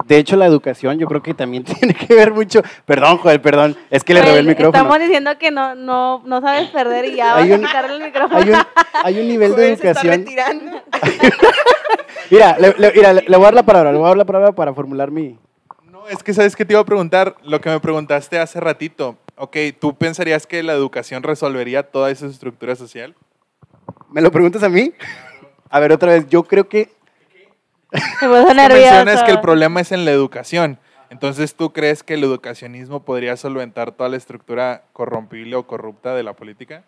de 0.05 0.17
hecho, 0.17 0.36
la 0.36 0.47
educación 0.47 0.99
yo 0.99 1.08
creo 1.08 1.23
que 1.23 1.34
también 1.34 1.63
tiene 1.79 1.93
que 1.93 2.13
ver 2.13 2.34
mucho... 2.34 2.62
Perdón, 2.86 3.19
Joel, 3.19 3.39
perdón, 3.39 3.77
es 3.89 4.03
que 4.03 4.13
le 4.15 4.21
robé 4.21 4.39
el 4.39 4.47
micrófono. 4.47 4.77
Estamos 4.77 4.99
diciendo 4.99 5.38
que 5.39 5.49
no, 5.49 5.75
no, 5.75 6.21
no 6.25 6.41
sabes 6.41 6.69
perder 6.71 7.05
y 7.05 7.15
ya 7.15 7.38
Hay 7.38 7.49
vas 7.51 7.58
un- 7.60 7.63
a 7.63 7.67
quitarle 7.69 7.95
el 7.95 8.03
micrófono. 8.12 8.38
Hay 8.41 8.49
un, 8.49 8.58
hay 9.01 9.19
un 9.21 9.27
nivel 9.29 9.51
de 9.55 9.63
Joel 9.63 9.77
se 9.77 9.89
está 9.91 10.01
educación... 10.01 10.81
Mira, 12.29 12.58
le, 12.60 12.73
le- 12.77 12.91
mira, 12.93 13.13
le- 13.13 13.21
le 13.25 13.38
voy 13.38 13.43
a 13.45 13.47
dar 13.47 13.53
la 13.53 13.63
palabra, 13.63 13.91
le 13.93 13.97
voy 13.97 14.05
a 14.05 14.10
dar 14.10 14.17
la 14.17 14.25
palabra 14.25 14.51
para 14.51 14.73
formular 14.73 15.10
mi... 15.10 15.38
No, 15.89 16.05
es 16.10 16.21
que 16.21 16.34
sabes 16.34 16.53
que 16.53 16.65
te 16.65 16.73
iba 16.73 16.81
a 16.81 16.86
preguntar 16.86 17.38
lo 17.43 17.62
que 17.62 17.69
me 17.69 17.79
preguntaste 17.79 18.38
hace 18.38 18.60
ratito. 18.60 19.15
Ok, 19.37 19.57
¿tú 19.79 19.95
pensarías 19.95 20.47
que 20.47 20.63
la 20.63 20.73
educación 20.73 21.23
resolvería 21.23 21.83
toda 21.83 22.09
esa 22.09 22.25
estructura 22.27 22.75
social? 22.75 23.15
¿Me 24.09 24.21
lo 24.21 24.31
preguntas 24.31 24.63
a 24.63 24.69
mí? 24.69 24.93
A 25.69 25.79
ver, 25.79 25.91
otra 25.91 26.13
vez, 26.13 26.27
yo 26.29 26.43
creo 26.43 26.69
que... 26.69 26.93
Se 28.19 28.27
puso 28.27 28.47
Tú 28.47 28.53
nervioso. 28.53 28.81
mencionas 28.93 29.23
que 29.23 29.31
el 29.31 29.41
problema 29.41 29.81
es 29.81 29.91
en 29.91 30.05
la 30.05 30.11
educación. 30.11 30.79
Entonces, 31.09 31.55
¿tú 31.55 31.71
crees 31.73 32.03
que 32.03 32.15
el 32.15 32.23
educacionismo 32.23 33.03
podría 33.03 33.35
solventar 33.37 33.91
toda 33.91 34.09
la 34.09 34.17
estructura 34.17 34.83
corrompible 34.93 35.55
o 35.55 35.67
corrupta 35.67 36.15
de 36.15 36.23
la 36.23 36.33
política? 36.33 36.83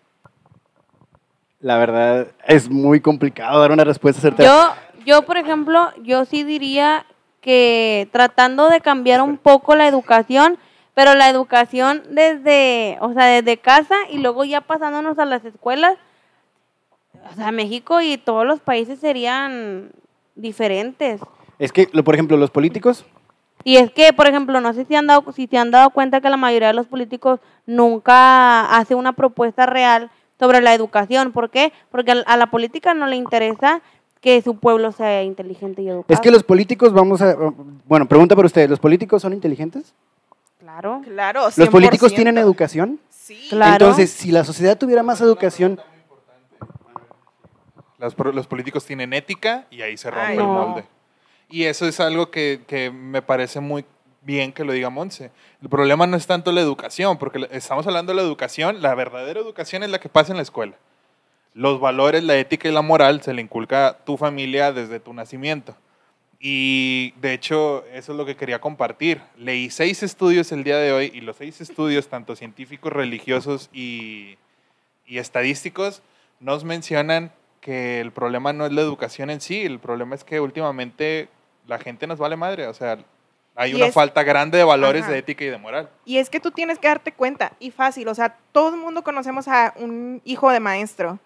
La 1.59 1.77
verdad, 1.77 2.27
es 2.45 2.69
muy 2.69 3.01
complicado 3.01 3.59
dar 3.59 3.71
una 3.71 3.83
respuesta 3.83 4.21
certera. 4.21 4.49
Yo, 4.49 5.05
yo, 5.05 5.21
por 5.23 5.37
ejemplo, 5.37 5.91
yo 6.03 6.25
sí 6.25 6.43
diría 6.43 7.05
que 7.41 8.07
tratando 8.11 8.69
de 8.69 8.81
cambiar 8.81 9.21
un 9.21 9.37
poco 9.37 9.75
la 9.75 9.87
educación, 9.87 10.57
pero 10.97 11.13
la 11.13 11.29
educación 11.29 12.01
desde, 12.09 12.97
o 13.01 13.13
sea, 13.13 13.25
desde 13.25 13.57
casa 13.57 13.93
y 14.09 14.17
luego 14.17 14.45
ya 14.45 14.61
pasándonos 14.61 15.19
a 15.19 15.25
las 15.25 15.45
escuelas, 15.45 15.95
o 17.31 17.35
sea, 17.35 17.51
México 17.51 18.01
y 18.01 18.17
todos 18.17 18.47
los 18.47 18.61
países 18.61 18.97
serían 18.97 19.91
diferentes. 20.33 21.21
Es 21.59 21.71
que, 21.71 21.85
por 21.85 22.15
ejemplo, 22.15 22.35
los 22.35 22.49
políticos, 22.49 23.05
Y 23.63 23.77
es 23.77 23.91
que, 23.91 24.11
por 24.11 24.25
ejemplo, 24.25 24.59
no 24.59 24.73
sé 24.73 24.85
si 24.85 24.95
han 24.95 25.05
dado, 25.05 25.31
si 25.33 25.45
se 25.45 25.59
han 25.59 25.69
dado 25.69 25.91
cuenta 25.91 26.19
que 26.19 26.31
la 26.31 26.37
mayoría 26.37 26.69
de 26.69 26.73
los 26.73 26.87
políticos 26.87 27.41
nunca 27.67 28.65
hace 28.75 28.95
una 28.95 29.13
propuesta 29.13 29.67
real 29.67 30.09
sobre 30.39 30.61
la 30.61 30.73
educación. 30.73 31.31
¿Por 31.31 31.51
qué? 31.51 31.73
Porque 31.91 32.23
a 32.25 32.37
la 32.37 32.47
política 32.47 32.95
no 32.95 33.05
le 33.05 33.17
interesa 33.17 33.83
que 34.19 34.41
su 34.41 34.57
pueblo 34.57 34.91
sea 34.91 35.21
inteligente 35.21 35.83
y 35.83 35.89
educado. 35.89 36.15
es 36.15 36.21
que 36.21 36.31
los 36.31 36.43
políticos, 36.43 36.91
vamos 36.91 37.21
a... 37.21 37.35
Bueno, 37.85 38.07
pregunta 38.07 38.35
para 38.35 38.47
ustedes, 38.47 38.67
¿los 38.67 38.79
políticos 38.79 39.21
son 39.21 39.33
inteligentes? 39.33 39.93
Claro. 40.79 41.01
Claro, 41.03 41.49
¿Los 41.55 41.69
políticos 41.69 42.11
100%. 42.11 42.15
tienen 42.15 42.37
educación? 42.37 42.99
Sí. 43.09 43.47
Claro. 43.49 43.85
Entonces, 43.85 44.11
si 44.11 44.31
la 44.31 44.43
sociedad 44.43 44.77
tuviera 44.77 45.01
más 45.01 45.19
educación, 45.21 45.81
Las 47.97 48.15
los 48.15 48.45
políticos 48.45 48.85
tienen 48.85 49.11
ética 49.11 49.65
y 49.71 49.81
ahí 49.81 49.97
se 49.97 50.11
rompe 50.11 50.27
Ay, 50.33 50.37
el 50.37 50.43
molde. 50.43 50.85
Y 51.49 51.63
eso 51.63 51.87
es 51.87 51.99
algo 51.99 52.29
que, 52.29 52.61
que 52.67 52.91
me 52.91 53.23
parece 53.23 53.59
muy 53.59 53.85
bien 54.21 54.53
que 54.53 54.63
lo 54.63 54.71
diga 54.71 54.91
Monse. 54.91 55.31
El 55.63 55.69
problema 55.69 56.05
no 56.05 56.15
es 56.15 56.27
tanto 56.27 56.51
la 56.51 56.61
educación, 56.61 57.17
porque 57.17 57.47
estamos 57.49 57.87
hablando 57.87 58.11
de 58.11 58.17
la 58.17 58.21
educación, 58.21 58.83
la 58.83 58.93
verdadera 58.93 59.39
educación 59.39 59.81
es 59.81 59.89
la 59.89 59.99
que 59.99 60.09
pasa 60.09 60.31
en 60.31 60.37
la 60.37 60.43
escuela. 60.43 60.75
Los 61.55 61.79
valores, 61.79 62.23
la 62.23 62.35
ética 62.35 62.67
y 62.67 62.71
la 62.71 62.83
moral 62.83 63.23
se 63.23 63.33
le 63.33 63.41
inculca 63.41 63.87
a 63.87 63.97
tu 63.97 64.15
familia 64.15 64.71
desde 64.71 64.99
tu 64.99 65.11
nacimiento. 65.11 65.75
Y 66.39 67.13
de 67.19 67.33
hecho, 67.33 67.83
eso 67.93 68.11
es 68.11 68.17
lo 68.17 68.25
que 68.25 68.35
quería 68.35 68.61
compartir. 68.61 69.21
Leí 69.37 69.69
seis 69.69 70.03
estudios 70.03 70.51
el 70.51 70.63
día 70.63 70.77
de 70.77 70.91
hoy 70.91 71.11
y 71.13 71.21
los 71.21 71.37
seis 71.37 71.61
estudios, 71.61 72.07
tanto 72.09 72.35
científicos, 72.35 72.93
religiosos 72.93 73.69
y, 73.73 74.37
y 75.05 75.17
estadísticos, 75.17 76.03
nos 76.39 76.63
mencionan 76.63 77.31
que 77.59 77.99
el 77.99 78.11
problema 78.11 78.53
no 78.53 78.65
es 78.67 78.71
la 78.71 78.81
educación 78.81 79.29
en 79.31 79.41
sí, 79.41 79.63
el 79.63 79.79
problema 79.79 80.13
es 80.15 80.23
que 80.23 80.39
últimamente 80.39 81.27
la 81.65 81.79
gente 81.79 82.05
nos 82.05 82.19
vale 82.19 82.35
madre. 82.37 82.67
O 82.67 82.73
sea, 82.73 82.99
hay 83.55 83.71
Y 83.71 83.73
una 83.75 83.87
es- 83.87 83.93
falta 83.95 84.21
grande 84.21 84.59
de 84.59 84.63
valores 84.63 85.03
Ajá. 85.03 85.13
de 85.13 85.17
ética 85.17 85.43
y 85.43 85.47
de 85.49 85.57
moral. 85.57 85.89
Y 86.05 86.19
es 86.19 86.29
que 86.29 86.39
tú 86.39 86.51
tienes 86.51 86.77
que 86.77 86.87
darte 86.87 87.11
cuenta, 87.13 87.53
y 87.59 87.71
fácil, 87.71 88.07
o 88.09 88.15
sea, 88.15 88.37
todo 88.51 88.69
el 88.75 88.79
mundo 88.79 89.03
conocemos 89.03 89.47
a 89.47 89.73
un 89.77 90.21
hijo 90.23 90.51
de 90.51 90.59
maestro, 90.59 91.17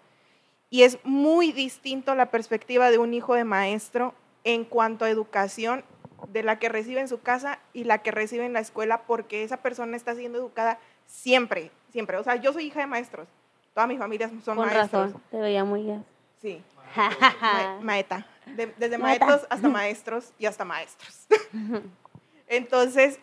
y 0.69 0.83
es 0.83 0.97
muy 1.03 1.51
distinto 1.51 2.15
la 2.15 2.27
perspectiva 2.31 2.89
de 2.89 2.97
un 2.97 3.13
hijo 3.13 3.35
de 3.35 3.43
maestro 3.43 4.15
en 4.43 4.63
cuanto 4.65 5.05
a 5.05 5.09
educación 5.09 5.83
de 6.29 6.43
la 6.43 6.59
que 6.59 6.69
recibe 6.69 7.01
en 7.01 7.07
su 7.07 7.21
casa 7.21 7.59
y 7.73 7.83
la 7.83 7.99
que 7.99 8.11
recibe 8.11 8.45
en 8.45 8.53
la 8.53 8.59
escuela, 8.59 9.01
porque 9.03 9.43
esa 9.43 9.57
persona 9.57 9.95
está 9.97 10.15
siendo 10.15 10.37
educada 10.37 10.79
siempre, 11.07 11.71
siempre. 11.91 12.17
O 12.17 12.23
sea, 12.23 12.35
yo 12.35 12.53
soy 12.53 12.65
hija 12.65 12.79
de 12.79 12.87
maestros, 12.87 13.27
toda 13.73 13.87
mi 13.87 13.97
familia 13.97 14.29
son 14.43 14.55
Con 14.57 14.67
maestros. 14.67 15.07
razón, 15.11 15.23
te 15.31 15.37
veía 15.37 15.63
muy 15.63 15.83
bien. 15.83 16.05
Sí, 16.41 16.61
ma- 17.41 17.79
maeta. 17.81 18.25
De- 18.45 18.73
desde 18.77 18.97
Maeta. 18.97 19.25
maestros 19.25 19.47
hasta 19.51 19.69
maestros 19.69 20.33
y 20.39 20.45
hasta 20.45 20.65
maestros. 20.65 21.27
Entonces, 22.47 23.19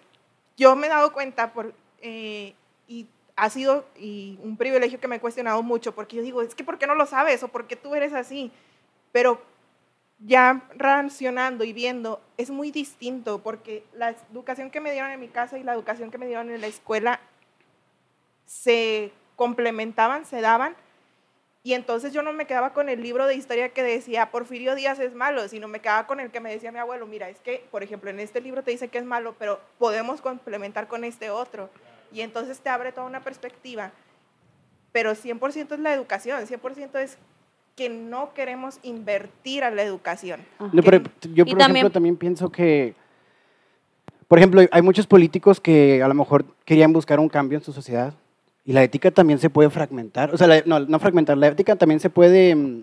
yo 0.57 0.75
me 0.77 0.87
he 0.87 0.91
dado 0.91 1.13
cuenta 1.13 1.53
por, 1.53 1.75
eh, 2.01 2.55
y 2.87 3.07
ha 3.37 3.51
sido 3.51 3.85
y 3.97 4.39
un 4.43 4.57
privilegio 4.57 4.99
que 4.99 5.09
me 5.09 5.17
he 5.17 5.21
cuestionado 5.21 5.63
mucho, 5.63 5.95
porque 5.95 6.17
yo 6.17 6.23
digo, 6.23 6.43
es 6.43 6.55
que 6.55 6.65
¿por 6.65 6.79
qué 6.79 6.87
no 6.87 6.95
lo 6.95 7.07
sabes? 7.07 7.43
¿O 7.43 7.49
por 7.49 7.67
qué 7.67 7.77
tú 7.77 7.95
eres 7.95 8.13
así? 8.13 8.51
Pero 9.13 9.41
ya 10.19 10.63
racionando 10.77 11.65
y 11.65 11.73
viendo, 11.73 12.21
es 12.37 12.51
muy 12.51 12.71
distinto, 12.71 13.41
porque 13.43 13.85
la 13.93 14.11
educación 14.33 14.71
que 14.71 14.81
me 14.81 14.93
dieron 14.93 15.11
en 15.11 15.21
mi 15.21 15.29
casa 15.29 15.59
y 15.59 15.63
la 15.63 15.75
educación 15.75 16.11
que 16.11 16.19
me 16.19 16.27
dieron 16.27 16.51
en 16.51 16.61
la 16.61 16.67
escuela 16.67 17.21
se 18.47 19.13
complementaban, 19.37 20.25
se 20.25 20.41
daban, 20.41 20.75
y 21.69 21.75
entonces 21.75 22.13
yo 22.13 22.23
no 22.23 22.33
me 22.33 22.47
quedaba 22.47 22.73
con 22.73 22.89
el 22.89 23.03
libro 23.03 23.27
de 23.27 23.35
historia 23.35 23.69
que 23.75 23.83
decía 23.83 24.31
Porfirio 24.31 24.75
Díaz 24.75 24.99
es 25.01 25.15
malo, 25.15 25.49
sino 25.49 25.69
me 25.69 25.81
quedaba 25.81 26.07
con 26.07 26.19
el 26.19 26.31
que 26.31 26.41
me 26.41 26.51
decía 26.51 26.73
mi 26.73 26.79
abuelo, 26.79 27.07
mira, 27.07 27.29
es 27.29 27.41
que, 27.41 27.67
por 27.71 27.83
ejemplo, 27.83 28.09
en 28.09 28.21
este 28.21 28.41
libro 28.41 28.63
te 28.63 28.71
dice 28.71 28.89
que 28.89 28.99
es 28.99 29.05
malo, 29.05 29.35
pero 29.39 29.61
podemos 29.79 30.21
complementar 30.21 30.89
con 30.89 31.05
este 31.05 31.31
otro. 31.31 31.69
Y 32.11 32.23
entonces 32.23 32.61
te 32.61 32.71
abre 32.71 32.93
toda 32.93 33.07
una 33.07 33.21
perspectiva. 33.21 33.93
Pero 34.93 35.15
100% 35.15 35.75
es 35.75 35.81
la 35.81 35.93
educación, 35.93 36.47
100% 36.47 37.01
es 37.01 37.19
que 37.79 37.89
no 37.89 38.35
queremos 38.35 38.81
invertir 38.83 39.63
a 39.63 39.71
la 39.71 39.83
educación. 39.83 40.41
No, 40.73 40.83
pero 40.83 40.99
yo, 41.33 41.45
Y 41.47 41.51
por 41.51 41.59
también- 41.59 41.77
ejemplo, 41.77 41.91
también 41.93 42.17
pienso 42.17 42.51
que, 42.51 42.95
por 44.27 44.39
ejemplo, 44.39 44.63
hay 44.73 44.83
muchos 44.83 45.07
políticos 45.07 45.61
que 45.61 46.03
a 46.03 46.09
lo 46.09 46.15
mejor 46.15 46.45
querían 46.65 46.93
buscar 46.93 47.21
un 47.21 47.29
cambio 47.29 47.57
en 47.59 47.65
su 47.65 47.73
sociedad 47.73 48.13
y 48.65 48.73
la 48.73 48.83
ética 48.83 49.13
también 49.13 49.39
se 49.39 49.49
puede 49.49 49.71
fragmentar. 49.71 50.35
O 50.35 50.37
sea, 50.37 50.49
la- 50.49 50.63
no, 50.67 50.81
no 50.81 50.99
fragmentar, 50.99 51.39
la 51.39 51.47
ética 51.47 51.77
también 51.77 52.01
se 52.01 52.11
puede 52.11 52.57
mm, 52.57 52.83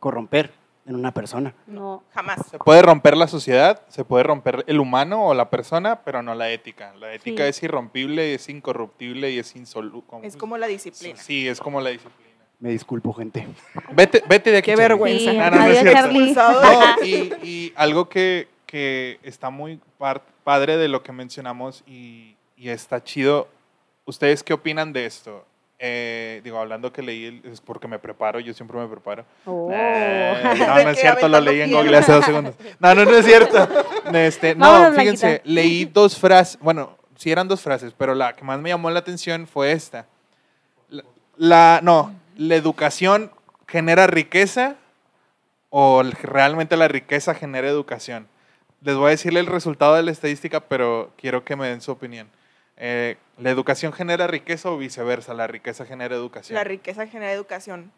corromper 0.00 0.50
en 0.86 0.96
una 0.96 1.14
persona. 1.14 1.54
No. 1.68 2.02
Jamás. 2.12 2.44
Se 2.50 2.58
puede 2.58 2.82
romper 2.82 3.16
la 3.16 3.28
sociedad, 3.28 3.82
se 3.86 4.04
puede 4.04 4.24
romper 4.24 4.64
el 4.66 4.80
humano 4.80 5.24
o 5.28 5.34
la 5.34 5.48
persona, 5.50 6.00
pero 6.04 6.20
no 6.24 6.34
la 6.34 6.50
ética. 6.50 6.92
La 6.98 7.14
ética 7.14 7.44
Sí. 7.44 7.48
es 7.50 7.62
irrompible, 7.62 8.34
es 8.34 8.48
incorruptible 8.48 9.30
y 9.30 9.38
es 9.38 9.54
insoluble. 9.54 10.02
Es 10.24 10.36
como 10.36 10.58
la 10.58 10.66
disciplina. 10.66 11.16
Sí, 11.16 11.46
es 11.46 11.60
como 11.60 11.80
la 11.80 11.90
disciplina. 11.90 12.31
Me 12.62 12.70
disculpo, 12.70 13.12
gente. 13.12 13.46
Vete, 13.92 14.22
vete 14.28 14.52
de 14.52 14.58
aquí. 14.58 14.70
Qué 14.70 14.76
Charlie. 14.76 14.88
vergüenza. 14.88 15.30
Sí, 15.32 15.36
No, 15.36 15.50
no, 15.50 15.56
no 15.56 15.64
es 15.66 15.78
adiós, 15.78 15.82
cierto. 15.82 16.00
Charlie. 16.00 16.32
No, 16.32 17.04
y, 17.42 17.48
y 17.48 17.72
algo 17.74 18.08
que, 18.08 18.46
que 18.66 19.18
está 19.24 19.50
muy 19.50 19.80
par- 19.98 20.22
padre 20.44 20.76
de 20.76 20.86
lo 20.86 21.02
que 21.02 21.10
mencionamos 21.10 21.82
y, 21.88 22.36
y 22.56 22.68
está 22.68 23.02
chido. 23.02 23.48
¿Ustedes 24.04 24.44
qué 24.44 24.52
opinan 24.52 24.92
de 24.92 25.06
esto? 25.06 25.44
Eh, 25.84 26.40
digo, 26.44 26.58
hablando 26.60 26.92
que 26.92 27.02
leí, 27.02 27.42
es 27.44 27.60
porque 27.60 27.88
me 27.88 27.98
preparo, 27.98 28.38
yo 28.38 28.54
siempre 28.54 28.78
me 28.78 28.86
preparo. 28.86 29.24
Oh. 29.44 29.68
Eh, 29.72 30.40
no, 30.60 30.82
no 30.84 30.90
es 30.90 31.00
cierto, 31.00 31.28
lo 31.28 31.40
leí 31.40 31.62
en. 31.62 31.72
Google 31.72 31.96
hace 31.96 32.12
dos 32.12 32.24
segundos. 32.24 32.54
No, 32.78 32.94
no, 32.94 33.04
no 33.04 33.16
es 33.16 33.26
cierto. 33.26 33.68
Este, 34.14 34.54
no, 34.54 34.70
Vámonos, 34.70 34.96
fíjense, 34.98 35.26
Blanquita. 35.26 35.50
leí 35.50 35.84
dos 35.86 36.16
frases, 36.18 36.58
bueno, 36.60 36.96
sí 37.16 37.30
eran 37.32 37.48
dos 37.48 37.60
frases, 37.60 37.92
pero 37.98 38.14
la 38.14 38.34
que 38.34 38.44
más 38.44 38.60
me 38.60 38.68
llamó 38.68 38.88
la 38.90 38.98
atención 39.00 39.46
fue 39.48 39.72
esta. 39.72 40.06
La, 40.90 41.02
la- 41.36 41.80
no, 41.82 42.12
la 42.36 42.54
educación 42.56 43.30
genera 43.66 44.06
riqueza 44.06 44.76
o 45.70 46.02
realmente 46.02 46.76
la 46.76 46.88
riqueza 46.88 47.34
genera 47.34 47.68
educación. 47.68 48.28
Les 48.82 48.96
voy 48.96 49.08
a 49.08 49.10
decirle 49.10 49.40
el 49.40 49.46
resultado 49.46 49.94
de 49.94 50.02
la 50.02 50.10
estadística, 50.10 50.60
pero 50.60 51.12
quiero 51.16 51.44
que 51.44 51.56
me 51.56 51.68
den 51.68 51.80
su 51.80 51.92
opinión. 51.92 52.28
Eh, 52.76 53.16
¿La 53.38 53.50
educación 53.50 53.92
genera 53.92 54.26
riqueza 54.26 54.70
o 54.70 54.76
viceversa? 54.76 55.34
La 55.34 55.46
riqueza 55.46 55.86
genera 55.86 56.14
educación. 56.14 56.54
La 56.54 56.64
riqueza 56.64 57.06
genera 57.06 57.32
educación. 57.32 57.92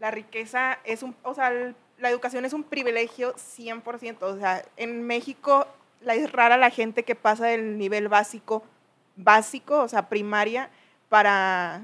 La 0.00 0.10
riqueza 0.10 0.78
es 0.84 1.02
un, 1.02 1.14
o 1.22 1.34
sea, 1.34 1.52
la 1.98 2.10
educación 2.10 2.44
es 2.44 2.52
un 2.52 2.64
privilegio 2.64 3.34
100%. 3.34 4.16
O 4.22 4.38
sea, 4.38 4.64
en 4.76 5.06
México 5.06 5.66
la, 6.00 6.14
es 6.14 6.32
rara 6.32 6.56
la 6.56 6.70
gente 6.70 7.04
que 7.04 7.14
pasa 7.14 7.46
del 7.46 7.78
nivel 7.78 8.08
básico, 8.08 8.64
básico, 9.16 9.82
o 9.82 9.88
sea, 9.88 10.08
primaria, 10.08 10.70
para 11.08 11.82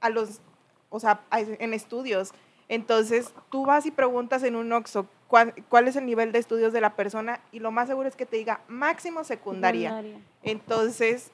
a 0.00 0.10
los, 0.10 0.40
o 0.92 1.00
sea, 1.00 1.20
en 1.32 1.74
estudios. 1.74 2.32
Entonces, 2.68 3.34
tú 3.50 3.66
vas 3.66 3.84
y 3.86 3.90
preguntas 3.90 4.42
en 4.44 4.54
un 4.54 4.72
OXXO 4.72 5.06
cuál, 5.26 5.54
cuál 5.68 5.88
es 5.88 5.96
el 5.96 6.06
nivel 6.06 6.30
de 6.30 6.38
estudios 6.38 6.72
de 6.72 6.80
la 6.80 6.94
persona 6.94 7.40
y 7.50 7.58
lo 7.58 7.70
más 7.70 7.88
seguro 7.88 8.08
es 8.08 8.16
que 8.16 8.26
te 8.26 8.36
diga 8.36 8.60
máximo 8.68 9.24
secundaria. 9.24 9.90
Secundaria. 9.90 10.20
Entonces, 10.42 11.32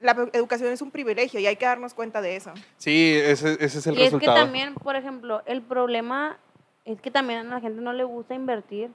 la 0.00 0.28
educación 0.32 0.72
es 0.72 0.82
un 0.82 0.90
privilegio 0.90 1.40
y 1.40 1.46
hay 1.46 1.56
que 1.56 1.64
darnos 1.64 1.94
cuenta 1.94 2.20
de 2.20 2.36
eso. 2.36 2.52
Sí, 2.76 3.14
ese, 3.14 3.54
ese 3.60 3.78
es 3.78 3.86
el 3.86 3.94
y 3.94 4.02
es 4.02 4.10
que 4.10 4.16
resultado. 4.16 4.36
también, 4.36 4.74
por 4.74 4.96
ejemplo, 4.96 5.42
el 5.46 5.62
problema 5.62 6.38
es 6.84 7.00
que 7.00 7.10
también 7.10 7.40
a 7.40 7.54
la 7.54 7.60
gente 7.60 7.80
no 7.80 7.92
le 7.92 8.04
gusta 8.04 8.34
invertir. 8.34 8.90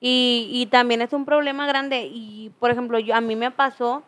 Y, 0.00 0.48
y 0.50 0.66
también 0.66 1.00
es 1.00 1.12
un 1.12 1.24
problema 1.24 1.66
grande. 1.66 2.08
Y, 2.12 2.50
por 2.58 2.70
ejemplo, 2.70 2.98
yo, 2.98 3.14
a 3.14 3.20
mí 3.20 3.36
me 3.36 3.50
pasó, 3.50 4.02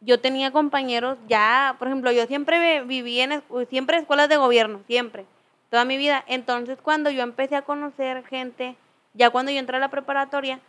yo 0.00 0.20
tenía 0.20 0.50
compañeros 0.50 1.18
ya, 1.28 1.76
por 1.78 1.88
ejemplo, 1.88 2.10
yo 2.12 2.26
siempre 2.26 2.82
viví 2.82 3.20
en 3.20 3.42
siempre 3.68 3.98
escuelas 3.98 4.28
de 4.28 4.36
gobierno, 4.36 4.80
siempre, 4.86 5.26
toda 5.70 5.84
mi 5.84 5.96
vida. 5.96 6.24
Entonces, 6.26 6.78
cuando 6.82 7.10
yo 7.10 7.22
empecé 7.22 7.56
a 7.56 7.62
conocer 7.62 8.24
gente, 8.26 8.76
ya 9.14 9.30
cuando 9.30 9.52
yo 9.52 9.58
entré 9.58 9.76
a 9.76 9.80
la 9.80 9.88
preparatoria, 9.90 10.60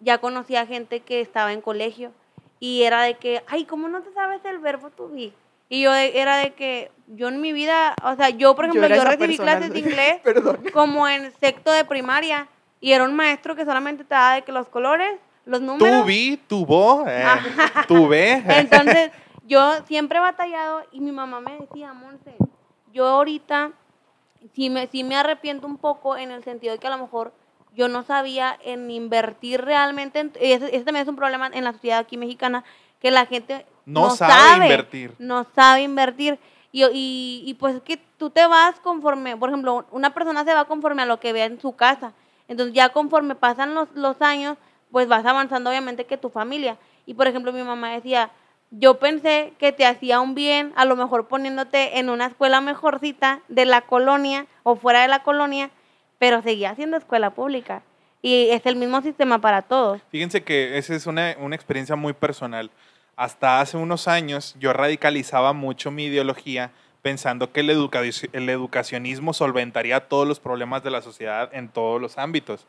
ya 0.00 0.18
conocía 0.18 0.66
gente 0.66 1.00
que 1.00 1.20
estaba 1.20 1.52
en 1.52 1.60
colegio. 1.60 2.12
Y 2.58 2.82
era 2.82 3.02
de 3.02 3.14
que, 3.14 3.42
ay, 3.46 3.64
¿cómo 3.64 3.88
no 3.88 4.02
te 4.02 4.12
sabes 4.12 4.44
el 4.44 4.58
verbo 4.58 4.90
to 4.90 5.08
be? 5.08 5.32
Y 5.68 5.82
yo 5.82 5.92
de- 5.92 6.18
era 6.20 6.36
de 6.38 6.52
que 6.52 6.90
yo 7.06 7.28
en 7.28 7.40
mi 7.40 7.52
vida, 7.52 7.94
o 8.02 8.16
sea, 8.16 8.30
yo 8.30 8.54
por 8.56 8.64
ejemplo, 8.66 8.88
yo, 8.88 8.94
esa 8.96 9.04
recibí 9.04 9.36
persona. 9.36 9.52
clases 9.58 9.72
de 9.72 9.78
inglés 9.88 10.20
como 10.72 11.06
en 11.08 11.32
sexto 11.38 11.70
de 11.70 11.84
primaria 11.84 12.48
y 12.80 12.92
era 12.92 13.04
un 13.04 13.14
maestro 13.14 13.54
que 13.54 13.64
solamente 13.64 14.04
te 14.04 14.14
daba 14.14 14.34
de 14.34 14.42
que 14.42 14.52
los 14.52 14.68
colores, 14.68 15.18
los 15.50 15.60
números. 15.60 16.02
Tú 16.02 16.06
vi, 16.06 16.36
tu 16.36 16.64
vo, 16.64 17.04
eh, 17.08 17.24
tu 17.88 18.06
ve. 18.06 18.42
Entonces, 18.48 19.10
yo 19.44 19.84
siempre 19.86 20.18
he 20.18 20.20
batallado 20.20 20.82
y 20.92 21.00
mi 21.00 21.10
mamá 21.10 21.40
me 21.40 21.58
decía, 21.58 21.92
Monse, 21.92 22.36
yo 22.92 23.06
ahorita 23.06 23.72
sí 24.54 24.70
me, 24.70 24.86
sí 24.86 25.02
me 25.02 25.16
arrepiento 25.16 25.66
un 25.66 25.76
poco 25.76 26.16
en 26.16 26.30
el 26.30 26.44
sentido 26.44 26.72
de 26.72 26.78
que 26.78 26.86
a 26.86 26.90
lo 26.90 26.98
mejor 26.98 27.32
yo 27.74 27.88
no 27.88 28.04
sabía 28.04 28.56
en 28.64 28.90
invertir 28.92 29.60
realmente. 29.60 30.20
En, 30.20 30.32
ese, 30.40 30.66
ese 30.66 30.84
también 30.84 31.02
es 31.02 31.08
un 31.08 31.16
problema 31.16 31.50
en 31.52 31.64
la 31.64 31.72
sociedad 31.72 31.98
aquí 31.98 32.16
mexicana, 32.16 32.64
que 33.00 33.10
la 33.10 33.26
gente 33.26 33.66
No 33.84 34.10
sabe 34.10 34.66
invertir. 34.66 35.14
No 35.18 35.44
sabe 35.56 35.82
invertir. 35.82 36.38
Y, 36.70 36.84
y, 36.84 37.42
y 37.44 37.54
pues 37.54 37.74
es 37.74 37.82
que 37.82 37.96
tú 38.18 38.30
te 38.30 38.46
vas 38.46 38.78
conforme, 38.78 39.36
por 39.36 39.48
ejemplo, 39.48 39.84
una 39.90 40.14
persona 40.14 40.44
se 40.44 40.54
va 40.54 40.66
conforme 40.66 41.02
a 41.02 41.06
lo 41.06 41.18
que 41.18 41.32
ve 41.32 41.42
en 41.42 41.60
su 41.60 41.74
casa. 41.74 42.12
Entonces 42.46 42.72
ya 42.72 42.90
conforme 42.90 43.34
pasan 43.34 43.74
los, 43.74 43.88
los 43.94 44.22
años, 44.22 44.56
pues 44.90 45.08
vas 45.08 45.24
avanzando 45.24 45.70
obviamente 45.70 46.04
que 46.06 46.16
tu 46.16 46.30
familia. 46.30 46.76
Y 47.06 47.14
por 47.14 47.26
ejemplo, 47.26 47.52
mi 47.52 47.62
mamá 47.62 47.92
decía, 47.92 48.30
yo 48.70 48.98
pensé 48.98 49.52
que 49.58 49.72
te 49.72 49.86
hacía 49.86 50.20
un 50.20 50.34
bien, 50.34 50.72
a 50.76 50.84
lo 50.84 50.96
mejor 50.96 51.28
poniéndote 51.28 51.98
en 51.98 52.08
una 52.08 52.26
escuela 52.26 52.60
mejorcita 52.60 53.40
de 53.48 53.64
la 53.64 53.80
colonia 53.82 54.46
o 54.62 54.76
fuera 54.76 55.02
de 55.02 55.08
la 55.08 55.22
colonia, 55.22 55.70
pero 56.18 56.42
seguía 56.42 56.74
siendo 56.74 56.96
escuela 56.96 57.30
pública. 57.30 57.82
Y 58.22 58.50
es 58.50 58.66
el 58.66 58.76
mismo 58.76 59.00
sistema 59.00 59.40
para 59.40 59.62
todos. 59.62 60.02
Fíjense 60.10 60.42
que 60.42 60.76
esa 60.76 60.94
es 60.94 61.06
una, 61.06 61.34
una 61.38 61.56
experiencia 61.56 61.96
muy 61.96 62.12
personal. 62.12 62.70
Hasta 63.16 63.60
hace 63.60 63.76
unos 63.76 64.08
años 64.08 64.54
yo 64.60 64.72
radicalizaba 64.72 65.52
mucho 65.52 65.90
mi 65.90 66.04
ideología 66.04 66.70
pensando 67.02 67.50
que 67.50 67.60
el, 67.60 67.70
educa- 67.70 68.02
el 68.32 68.48
educacionismo 68.50 69.32
solventaría 69.32 70.06
todos 70.08 70.28
los 70.28 70.38
problemas 70.38 70.82
de 70.82 70.90
la 70.90 71.00
sociedad 71.00 71.48
en 71.52 71.70
todos 71.70 72.00
los 72.00 72.18
ámbitos. 72.18 72.66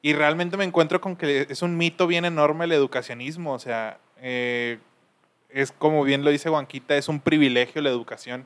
Y 0.00 0.12
realmente 0.12 0.56
me 0.56 0.64
encuentro 0.64 1.00
con 1.00 1.16
que 1.16 1.46
es 1.48 1.62
un 1.62 1.76
mito 1.76 2.06
bien 2.06 2.24
enorme 2.24 2.66
el 2.66 2.72
educacionismo. 2.72 3.52
O 3.52 3.58
sea, 3.58 3.98
eh, 4.20 4.78
es 5.48 5.72
como 5.72 6.04
bien 6.04 6.24
lo 6.24 6.30
dice 6.30 6.48
Juanquita, 6.48 6.96
es 6.96 7.08
un 7.08 7.20
privilegio 7.20 7.82
la 7.82 7.90
educación. 7.90 8.44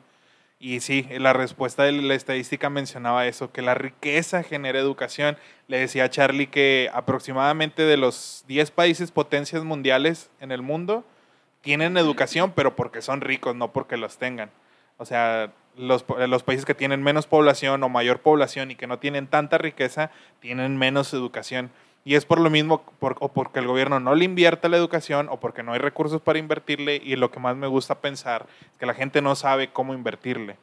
Y 0.58 0.78
sí, 0.78 1.08
la 1.18 1.32
respuesta 1.32 1.82
de 1.82 1.90
la 1.90 2.14
estadística 2.14 2.70
mencionaba 2.70 3.26
eso, 3.26 3.50
que 3.50 3.62
la 3.62 3.74
riqueza 3.74 4.44
genera 4.44 4.78
educación. 4.78 5.36
Le 5.66 5.78
decía 5.78 6.04
a 6.04 6.10
Charlie 6.10 6.46
que 6.46 6.88
aproximadamente 6.94 7.82
de 7.82 7.96
los 7.96 8.44
10 8.46 8.70
países 8.70 9.10
potencias 9.10 9.64
mundiales 9.64 10.30
en 10.38 10.52
el 10.52 10.62
mundo 10.62 11.04
tienen 11.62 11.96
educación, 11.96 12.52
pero 12.54 12.76
porque 12.76 13.02
son 13.02 13.20
ricos, 13.20 13.56
no 13.56 13.72
porque 13.72 13.96
los 13.96 14.18
tengan. 14.18 14.50
O 14.98 15.04
sea, 15.04 15.52
los, 15.76 16.04
los 16.28 16.42
países 16.42 16.64
que 16.64 16.74
tienen 16.74 17.02
menos 17.02 17.26
población 17.26 17.82
o 17.82 17.88
mayor 17.88 18.20
población 18.20 18.70
y 18.70 18.74
que 18.76 18.86
no 18.86 18.98
tienen 18.98 19.26
tanta 19.26 19.58
riqueza, 19.58 20.10
tienen 20.40 20.76
menos 20.76 21.12
educación. 21.14 21.70
Y 22.04 22.16
es 22.16 22.24
por 22.24 22.40
lo 22.40 22.50
mismo, 22.50 22.82
por- 22.98 23.16
o 23.20 23.28
porque 23.32 23.60
el 23.60 23.66
gobierno 23.68 24.00
no 24.00 24.14
le 24.14 24.24
invierte 24.24 24.68
la 24.68 24.76
educación 24.76 25.28
o 25.30 25.38
porque 25.38 25.62
no 25.62 25.72
hay 25.72 25.78
recursos 25.78 26.20
para 26.20 26.38
invertirle. 26.38 27.00
Y 27.02 27.16
lo 27.16 27.30
que 27.30 27.38
más 27.40 27.56
me 27.56 27.68
gusta 27.68 28.00
pensar 28.00 28.46
es 28.72 28.78
que 28.78 28.86
la 28.86 28.94
gente 28.94 29.22
no 29.22 29.34
sabe 29.36 29.68
cómo 29.72 29.94
invertirle. 29.94 30.56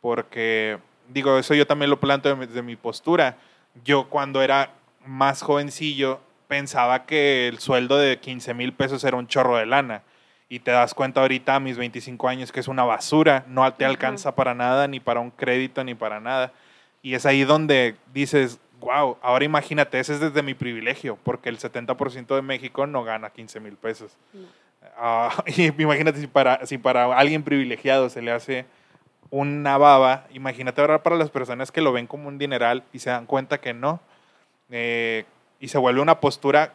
Porque, 0.00 0.78
digo, 1.08 1.38
eso 1.38 1.54
yo 1.54 1.66
también 1.66 1.90
lo 1.90 2.00
planteo 2.00 2.36
desde 2.36 2.62
mi 2.62 2.76
postura. 2.76 3.36
Yo 3.84 4.08
cuando 4.08 4.42
era 4.42 4.70
más 5.04 5.42
jovencillo 5.42 6.20
pensaba 6.48 7.06
que 7.06 7.48
el 7.48 7.58
sueldo 7.58 7.96
de 7.96 8.18
15 8.20 8.54
mil 8.54 8.72
pesos 8.72 9.02
era 9.04 9.16
un 9.16 9.26
chorro 9.26 9.56
de 9.56 9.66
lana. 9.66 10.02
Y 10.48 10.60
te 10.60 10.70
das 10.70 10.94
cuenta 10.94 11.20
ahorita 11.22 11.56
a 11.56 11.60
mis 11.60 11.76
25 11.76 12.28
años 12.28 12.52
que 12.52 12.60
es 12.60 12.68
una 12.68 12.84
basura, 12.84 13.44
no 13.48 13.72
te 13.72 13.84
alcanza 13.84 14.34
para 14.34 14.54
nada, 14.54 14.86
ni 14.86 15.00
para 15.00 15.20
un 15.20 15.30
crédito, 15.30 15.82
ni 15.82 15.94
para 15.94 16.20
nada. 16.20 16.52
Y 17.02 17.14
es 17.14 17.26
ahí 17.26 17.44
donde 17.44 17.96
dices, 18.12 18.58
wow, 18.80 19.16
ahora 19.22 19.44
imagínate, 19.44 19.98
ese 19.98 20.14
es 20.14 20.20
desde 20.20 20.42
mi 20.42 20.54
privilegio, 20.54 21.18
porque 21.24 21.48
el 21.48 21.58
70% 21.58 22.34
de 22.34 22.42
México 22.42 22.86
no 22.86 23.04
gana 23.04 23.30
15 23.30 23.60
mil 23.60 23.76
pesos. 23.76 24.16
No. 24.32 24.46
Ah, 24.96 25.30
y 25.46 25.66
imagínate 25.82 26.20
si 26.20 26.26
para, 26.26 26.64
si 26.66 26.78
para 26.78 27.16
alguien 27.16 27.42
privilegiado 27.42 28.08
se 28.08 28.22
le 28.22 28.30
hace 28.30 28.66
una 29.30 29.78
baba, 29.78 30.26
imagínate 30.32 30.80
ahora 30.80 31.02
para 31.02 31.16
las 31.16 31.30
personas 31.30 31.72
que 31.72 31.80
lo 31.80 31.92
ven 31.92 32.06
como 32.06 32.28
un 32.28 32.38
dineral 32.38 32.84
y 32.92 33.00
se 33.00 33.10
dan 33.10 33.26
cuenta 33.26 33.60
que 33.60 33.74
no. 33.74 34.00
Eh, 34.70 35.24
y 35.60 35.68
se 35.68 35.78
vuelve 35.78 36.00
una 36.00 36.20
postura 36.20 36.74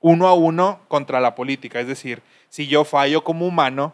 uno 0.00 0.28
a 0.28 0.34
uno 0.34 0.80
contra 0.88 1.20
la 1.20 1.34
política. 1.34 1.80
Es 1.80 1.86
decir, 1.86 2.22
si 2.48 2.66
yo 2.66 2.84
fallo 2.84 3.24
como 3.24 3.46
humano, 3.46 3.92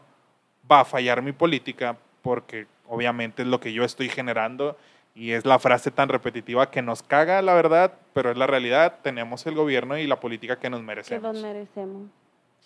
va 0.71 0.81
a 0.81 0.85
fallar 0.85 1.23
mi 1.23 1.33
política 1.33 1.97
porque 2.23 2.67
obviamente 2.89 3.43
es 3.43 3.49
lo 3.49 3.61
que 3.61 3.73
yo 3.73 3.85
estoy 3.85 4.09
generando 4.09 4.77
y 5.15 5.33
es 5.33 5.45
la 5.45 5.59
frase 5.59 5.91
tan 5.91 6.09
repetitiva 6.09 6.71
que 6.71 6.83
nos 6.83 7.03
caga, 7.03 7.41
la 7.43 7.55
verdad, 7.55 7.93
pero 8.13 8.31
es 8.31 8.37
la 8.37 8.47
realidad. 8.47 8.99
Tenemos 9.03 9.47
el 9.47 9.55
gobierno 9.55 9.97
y 9.97 10.07
la 10.07 10.19
política 10.19 10.59
que 10.59 10.71
nos 10.71 10.81
Que 10.81 10.87
merecemos. 10.87 11.23
los 11.35 11.43
merecemos. 11.43 12.09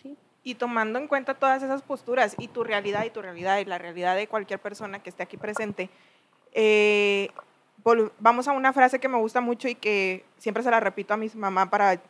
Sí. 0.00 0.16
Y 0.44 0.54
tomando 0.54 0.98
en 0.98 1.08
cuenta 1.08 1.34
todas 1.34 1.62
esas 1.62 1.82
posturas 1.82 2.34
y 2.38 2.48
tu 2.48 2.64
realidad 2.64 3.04
y 3.04 3.10
tu 3.10 3.20
realidad 3.20 3.58
y 3.58 3.64
la 3.66 3.76
realidad 3.78 4.16
de 4.16 4.28
cualquier 4.28 4.60
persona 4.60 5.02
que 5.02 5.10
esté 5.10 5.22
aquí 5.24 5.36
presente, 5.36 5.90
eh, 6.52 7.28
vamos 8.18 8.48
a 8.48 8.52
una 8.52 8.72
frase 8.72 8.98
que 8.98 9.08
me 9.08 9.18
gusta 9.18 9.40
mucho 9.40 9.68
y 9.68 9.74
que 9.74 10.24
siempre 10.38 10.62
se 10.62 10.70
la 10.70 10.80
repito 10.80 11.12
a 11.12 11.16
mi 11.18 11.28
mamá 11.34 11.68
para 11.68 12.00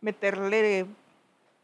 meterle 0.00 0.86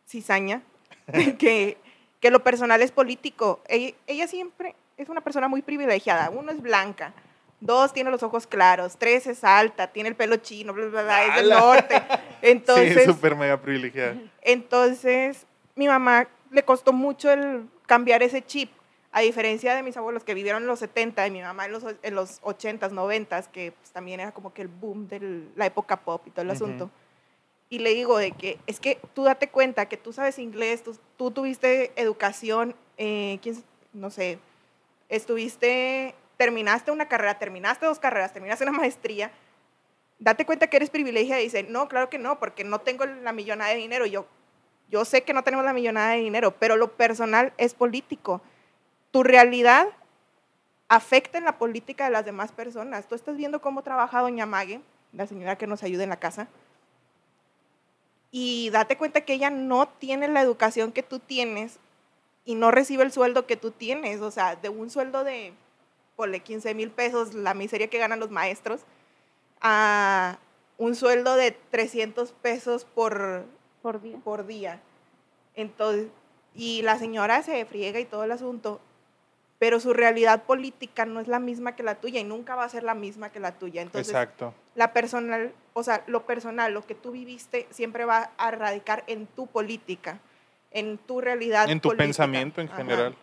cizaña, 0.07 0.63
que, 1.39 1.79
que 2.21 2.31
lo 2.31 2.43
personal 2.43 2.83
es 2.83 2.93
político. 2.93 3.61
Ella, 3.69 3.95
ella 4.07 4.27
siempre 4.27 4.75
es 4.97 5.09
una 5.09 5.21
persona 5.21 5.49
muy 5.49 5.63
privilegiada. 5.63 6.31
Uno 6.31 6.53
es 6.53 6.61
blanca, 6.61 7.13
dos 7.61 7.93
tiene 7.93 8.11
los 8.11 8.23
ojos 8.23 8.47
claros, 8.47 8.97
tres 8.99 9.27
es 9.27 9.45
alta, 9.45 9.87
tiene 9.87 10.09
el 10.09 10.17
pelo 10.17 10.37
chino, 10.37 10.73
bla, 10.73 10.87
bla, 10.87 11.03
bla, 11.03 11.27
es 11.27 11.35
del 11.37 11.49
norte. 11.51 12.03
Entonces, 12.43 13.05
sí, 13.05 13.13
súper 13.13 13.37
mega 13.37 13.61
privilegiada. 13.61 14.17
entonces, 14.43 15.47
mi 15.77 15.87
mamá 15.87 16.27
le 16.51 16.65
costó 16.65 16.93
mucho 16.93 17.31
el 17.31 17.69
cambiar 17.87 18.23
ese 18.23 18.45
chip, 18.45 18.71
a 19.13 19.21
diferencia 19.21 19.75
de 19.75 19.83
mis 19.83 19.97
abuelos 19.97 20.25
que 20.25 20.35
vivieron 20.35 20.63
en 20.63 20.67
los 20.67 20.81
70 20.81 21.27
y 21.27 21.31
mi 21.31 21.41
mamá 21.41 21.67
en 21.67 21.73
los, 21.73 21.85
en 22.03 22.15
los 22.15 22.41
80s, 22.43 22.91
90s, 22.91 23.47
que 23.49 23.73
pues, 23.73 23.91
también 23.93 24.21
era 24.21 24.33
como 24.33 24.53
que 24.53 24.63
el 24.63 24.69
boom 24.69 25.07
de 25.07 25.45
la 25.55 25.67
época 25.67 25.99
pop 26.01 26.27
y 26.27 26.31
todo 26.31 26.43
el 26.43 26.49
Ujú. 26.49 26.65
asunto. 26.65 26.91
Y 27.73 27.79
le 27.79 27.95
digo 27.95 28.19
de 28.19 28.33
que 28.33 28.59
es 28.67 28.81
que 28.81 29.01
tú 29.15 29.25
date 29.25 29.49
cuenta 29.49 29.87
que 29.87 29.97
tú 29.97 30.13
sabes 30.13 30.39
inglés, 30.39 30.83
tú, 30.83 30.95
tú 31.17 31.31
tuviste 31.31 31.91
educación, 31.97 32.77
eh, 32.99 33.39
¿quién 33.41 33.65
no 33.95 34.11
sé, 34.11 34.39
estuviste, 35.09 36.15
terminaste 36.37 36.91
una 36.91 37.09
carrera, 37.09 37.39
terminaste 37.39 37.87
dos 37.87 37.99
carreras, 37.99 38.35
terminaste 38.35 38.65
una 38.65 38.77
maestría, 38.77 39.33
date 40.19 40.45
cuenta 40.45 40.67
que 40.67 40.77
eres 40.77 40.91
privilegiada 40.91 41.41
y 41.41 41.45
dice, 41.45 41.63
no, 41.63 41.89
claro 41.89 42.11
que 42.11 42.19
no, 42.19 42.39
porque 42.39 42.63
no 42.63 42.81
tengo 42.81 43.07
la 43.07 43.33
millonada 43.33 43.71
de 43.71 43.79
dinero. 43.79 44.05
Yo, 44.05 44.27
yo 44.91 45.07
sé 45.07 45.23
que 45.23 45.33
no 45.33 45.43
tenemos 45.43 45.65
la 45.65 45.73
millonada 45.73 46.11
de 46.11 46.19
dinero, 46.19 46.55
pero 46.59 46.77
lo 46.77 46.93
personal 46.93 47.55
es 47.57 47.73
político. 47.73 48.43
Tu 49.13 49.23
realidad 49.23 49.89
afecta 50.89 51.39
en 51.39 51.47
la 51.47 51.57
política 51.57 52.05
de 52.05 52.11
las 52.11 52.27
demás 52.27 52.53
personas. 52.53 53.09
Tú 53.09 53.15
estás 53.15 53.35
viendo 53.39 53.63
cómo 53.63 53.81
trabaja 53.81 54.21
Doña 54.21 54.45
Mague, 54.45 54.83
la 55.15 55.27
señora 55.27 55.57
que 55.57 55.67
nos 55.67 55.83
ayuda 55.83 56.03
en 56.03 56.11
la 56.11 56.21
casa, 56.21 56.49
y 58.33 58.71
date 58.71 58.97
cuenta 58.97 59.21
que 59.21 59.35
ella 59.35 59.51
no 59.51 59.87
tiene 59.87 60.27
la 60.27 60.41
educación 60.41 60.91
que 60.91 61.03
tú 61.03 61.19
tienes 61.19 61.79
y 62.47 62.55
no 62.55 62.71
recibe 62.71 63.05
el 63.05 63.13
sueldo 63.13 63.47
que 63.47 63.59
tú 63.59 63.71
tienes. 63.71 64.23
O 64.23 64.31
sea, 64.31 64.57
de 64.57 64.71
un 64.71 64.91
sueldo 64.91 65.23
de, 65.23 65.53
ponle 66.17 66.41
15 66.41 66.75
mil 66.75 66.91
pesos, 66.91 67.35
la 67.35 67.53
miseria 67.53 67.89
que 67.89 67.99
ganan 67.99 68.19
los 68.21 68.31
maestros, 68.31 68.81
a 69.61 70.39
un 70.79 70.97
sueldo 70.97 71.37
de 71.37 71.53
300 71.71 72.33
pesos 72.33 72.87
por, 72.87 73.45
Por 73.83 74.01
día. 74.01 74.19
por 74.25 74.47
día. 74.47 74.81
Entonces, 75.55 76.09
y 76.55 76.81
la 76.83 76.99
señora 76.99 77.43
se 77.43 77.65
friega 77.67 78.01
y 78.01 78.07
todo 78.07 78.25
el 78.25 78.33
asunto, 78.33 78.81
pero 79.63 79.79
su 79.79 79.93
realidad 79.93 80.43
política 80.43 81.07
no 81.07 81.21
es 81.21 81.29
la 81.29 81.39
misma 81.39 81.77
que 81.77 81.85
la 81.85 81.95
tuya 81.95 82.19
y 82.19 82.25
nunca 82.25 82.57
va 82.57 82.65
a 82.65 82.69
ser 82.69 82.83
la 82.83 82.97
misma 82.97 83.29
que 83.31 83.39
la 83.39 83.53
tuya. 83.53 83.81
Entonces, 83.81 84.09
Exacto. 84.09 84.53
la 84.75 84.93
personal, 84.93 85.53
o 85.73 85.85
sea, 85.85 86.03
lo 86.09 86.27
personal, 86.27 86.75
lo 86.75 86.85
que 86.85 86.97
tú 86.97 87.13
viviste 87.13 87.69
siempre 87.71 88.05
va 88.05 88.33
a 88.39 88.51
radicar 88.51 89.05
en 89.07 89.29
tu 89.29 89.47
política, 89.47 90.19
en 90.73 90.99
tu 90.99 91.21
realidad 91.21 91.71
En 91.71 91.79
tu 91.79 91.91
política. 91.91 92.07
pensamiento 92.07 92.61
en 92.61 92.67
Ajá. 92.67 92.77
general. 92.77 93.15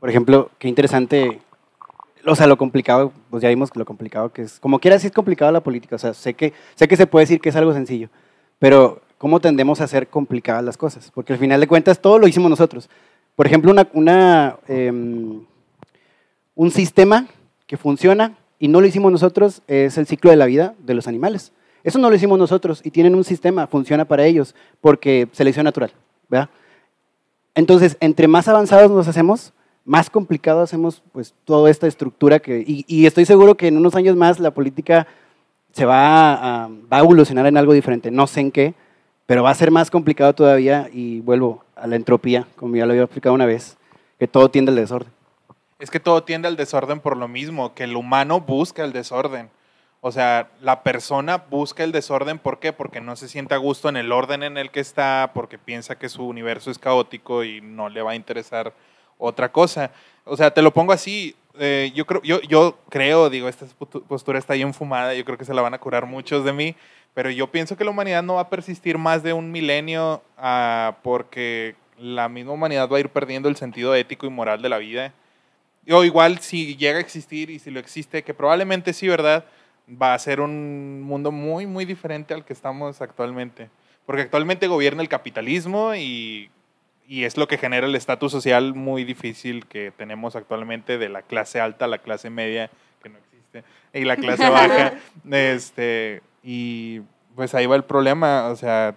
Por 0.00 0.10
ejemplo, 0.10 0.50
qué 0.58 0.66
interesante, 0.66 1.40
o 2.26 2.34
sea, 2.34 2.48
lo 2.48 2.58
complicado, 2.58 3.12
pues 3.30 3.40
ya 3.44 3.50
vimos 3.50 3.70
lo 3.76 3.84
complicado 3.84 4.32
que 4.32 4.42
es. 4.42 4.58
Como 4.58 4.80
quiera, 4.80 4.98
sí 4.98 5.06
es 5.06 5.12
complicado 5.12 5.52
la 5.52 5.60
política, 5.60 5.94
o 5.94 6.00
sea, 6.00 6.12
sé 6.12 6.34
que, 6.34 6.52
sé 6.74 6.88
que 6.88 6.96
se 6.96 7.06
puede 7.06 7.22
decir 7.22 7.40
que 7.40 7.50
es 7.50 7.56
algo 7.56 7.72
sencillo, 7.72 8.08
pero 8.58 9.00
¿cómo 9.16 9.38
tendemos 9.38 9.80
a 9.80 9.84
hacer 9.84 10.08
complicadas 10.08 10.64
las 10.64 10.76
cosas? 10.76 11.12
Porque 11.14 11.34
al 11.34 11.38
final 11.38 11.60
de 11.60 11.68
cuentas 11.68 12.00
todo 12.00 12.18
lo 12.18 12.26
hicimos 12.26 12.50
nosotros. 12.50 12.90
Por 13.36 13.46
ejemplo, 13.46 13.70
una, 13.70 13.88
una, 13.92 14.56
em, 14.66 15.44
un 16.54 16.70
sistema 16.70 17.26
que 17.66 17.76
funciona 17.76 18.36
y 18.58 18.68
no 18.68 18.80
lo 18.80 18.86
hicimos 18.86 19.12
nosotros 19.12 19.62
es 19.68 19.98
el 19.98 20.06
ciclo 20.06 20.30
de 20.30 20.36
la 20.36 20.46
vida 20.46 20.74
de 20.78 20.94
los 20.94 21.06
animales. 21.06 21.52
Eso 21.84 21.98
no 21.98 22.08
lo 22.08 22.16
hicimos 22.16 22.38
nosotros 22.38 22.80
y 22.82 22.90
tienen 22.90 23.14
un 23.14 23.24
sistema, 23.24 23.66
funciona 23.66 24.06
para 24.06 24.24
ellos 24.24 24.54
porque 24.80 25.28
selección 25.32 25.64
natural, 25.64 25.92
¿verdad? 26.28 26.48
Entonces, 27.54 27.96
entre 28.00 28.26
más 28.26 28.48
avanzados 28.48 28.90
nos 28.90 29.06
hacemos, 29.06 29.52
más 29.84 30.10
complicado 30.10 30.62
hacemos 30.62 31.02
pues 31.12 31.34
toda 31.44 31.70
esta 31.70 31.86
estructura 31.86 32.40
que 32.40 32.64
y, 32.66 32.84
y 32.88 33.06
estoy 33.06 33.24
seguro 33.24 33.56
que 33.56 33.68
en 33.68 33.76
unos 33.76 33.94
años 33.94 34.16
más 34.16 34.40
la 34.40 34.50
política 34.50 35.06
se 35.72 35.84
va 35.84 36.64
a, 36.64 36.68
va 36.68 36.96
a 36.96 37.00
evolucionar 37.00 37.46
en 37.46 37.58
algo 37.58 37.74
diferente. 37.74 38.10
No 38.10 38.26
sé 38.26 38.40
en 38.40 38.50
qué, 38.50 38.74
pero 39.26 39.42
va 39.42 39.50
a 39.50 39.54
ser 39.54 39.70
más 39.70 39.90
complicado 39.90 40.34
todavía 40.34 40.88
y 40.92 41.20
vuelvo 41.20 41.64
a 41.74 41.86
la 41.86 41.96
entropía, 41.96 42.46
como 42.56 42.76
ya 42.76 42.86
lo 42.86 42.92
había 42.92 43.04
explicado 43.04 43.34
una 43.34 43.46
vez, 43.46 43.76
que 44.18 44.28
todo 44.28 44.50
tiende 44.50 44.70
al 44.70 44.76
desorden. 44.76 45.10
Es 45.78 45.90
que 45.90 46.00
todo 46.00 46.22
tiende 46.22 46.48
al 46.48 46.56
desorden 46.56 47.00
por 47.00 47.16
lo 47.16 47.28
mismo, 47.28 47.74
que 47.74 47.84
el 47.84 47.96
humano 47.96 48.40
busca 48.40 48.84
el 48.84 48.92
desorden. 48.92 49.50
O 50.00 50.12
sea, 50.12 50.50
la 50.60 50.82
persona 50.82 51.38
busca 51.50 51.82
el 51.82 51.92
desorden, 51.92 52.38
¿por 52.38 52.60
qué? 52.60 52.72
Porque 52.72 53.00
no 53.00 53.16
se 53.16 53.28
siente 53.28 53.54
a 53.54 53.58
gusto 53.58 53.88
en 53.88 53.96
el 53.96 54.12
orden 54.12 54.42
en 54.42 54.56
el 54.56 54.70
que 54.70 54.80
está, 54.80 55.32
porque 55.34 55.58
piensa 55.58 55.98
que 55.98 56.08
su 56.08 56.24
universo 56.26 56.70
es 56.70 56.78
caótico 56.78 57.44
y 57.44 57.60
no 57.60 57.88
le 57.88 58.02
va 58.02 58.12
a 58.12 58.16
interesar 58.16 58.72
otra 59.18 59.50
cosa. 59.50 59.90
O 60.24 60.36
sea, 60.36 60.52
te 60.52 60.62
lo 60.62 60.72
pongo 60.72 60.92
así, 60.92 61.34
eh, 61.58 61.92
yo, 61.94 62.06
creo, 62.06 62.22
yo, 62.22 62.40
yo 62.42 62.78
creo, 62.88 63.30
digo, 63.30 63.48
esta 63.48 63.66
postu- 63.78 64.02
postura 64.02 64.38
está 64.38 64.54
bien 64.54 64.74
fumada, 64.74 65.14
yo 65.14 65.24
creo 65.24 65.38
que 65.38 65.44
se 65.44 65.54
la 65.54 65.62
van 65.62 65.74
a 65.74 65.78
curar 65.78 66.06
muchos 66.06 66.44
de 66.44 66.52
mí, 66.52 66.76
pero 67.14 67.30
yo 67.30 67.50
pienso 67.50 67.76
que 67.76 67.84
la 67.84 67.90
humanidad 67.90 68.22
no 68.22 68.34
va 68.34 68.42
a 68.42 68.50
persistir 68.50 68.98
más 68.98 69.22
de 69.22 69.32
un 69.32 69.50
milenio 69.50 70.22
ah, 70.36 70.96
porque 71.02 71.74
la 71.98 72.28
misma 72.28 72.52
humanidad 72.52 72.88
va 72.90 72.98
a 72.98 73.00
ir 73.00 73.08
perdiendo 73.08 73.48
el 73.48 73.56
sentido 73.56 73.94
ético 73.94 74.26
y 74.26 74.30
moral 74.30 74.60
de 74.60 74.68
la 74.68 74.78
vida. 74.78 75.12
O 75.90 76.04
igual 76.04 76.40
si 76.40 76.76
llega 76.76 76.98
a 76.98 77.00
existir 77.00 77.48
y 77.48 77.58
si 77.58 77.70
lo 77.70 77.80
existe, 77.80 78.22
que 78.22 78.34
probablemente 78.34 78.92
sí, 78.92 79.08
¿verdad? 79.08 79.44
Va 79.90 80.14
a 80.14 80.18
ser 80.18 80.40
un 80.40 81.00
mundo 81.02 81.30
muy, 81.30 81.64
muy 81.64 81.84
diferente 81.84 82.34
al 82.34 82.44
que 82.44 82.52
estamos 82.52 83.00
actualmente. 83.00 83.70
Porque 84.04 84.22
actualmente 84.22 84.66
gobierna 84.66 85.00
el 85.00 85.08
capitalismo 85.08 85.94
y, 85.94 86.50
y 87.08 87.24
es 87.24 87.36
lo 87.36 87.48
que 87.48 87.58
genera 87.58 87.86
el 87.86 87.94
estatus 87.94 88.32
social 88.32 88.74
muy 88.74 89.04
difícil 89.04 89.66
que 89.66 89.92
tenemos 89.96 90.36
actualmente 90.36 90.98
de 90.98 91.08
la 91.08 91.22
clase 91.22 91.60
alta 91.60 91.84
a 91.84 91.88
la 91.88 91.98
clase 91.98 92.30
media, 92.30 92.70
que 93.02 93.08
no 93.08 93.18
existe, 93.18 93.64
y 93.92 94.04
la 94.04 94.16
clase 94.16 94.48
baja. 94.48 94.94
este, 95.30 96.22
y 96.42 97.00
pues 97.34 97.54
ahí 97.54 97.66
va 97.66 97.76
el 97.76 97.84
problema. 97.84 98.48
O 98.48 98.56
sea, 98.56 98.96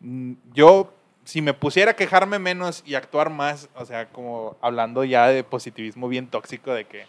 mm, 0.00 0.32
yo 0.54 0.92
si 1.24 1.42
me 1.42 1.54
pusiera 1.54 1.92
a 1.92 1.96
quejarme 1.96 2.38
menos 2.38 2.82
y 2.86 2.94
actuar 2.94 3.30
más, 3.30 3.68
o 3.74 3.84
sea, 3.84 4.06
como 4.06 4.56
hablando 4.60 5.04
ya 5.04 5.28
de 5.28 5.44
positivismo 5.44 6.08
bien 6.08 6.26
tóxico, 6.26 6.72
de 6.72 6.84
que 6.84 7.04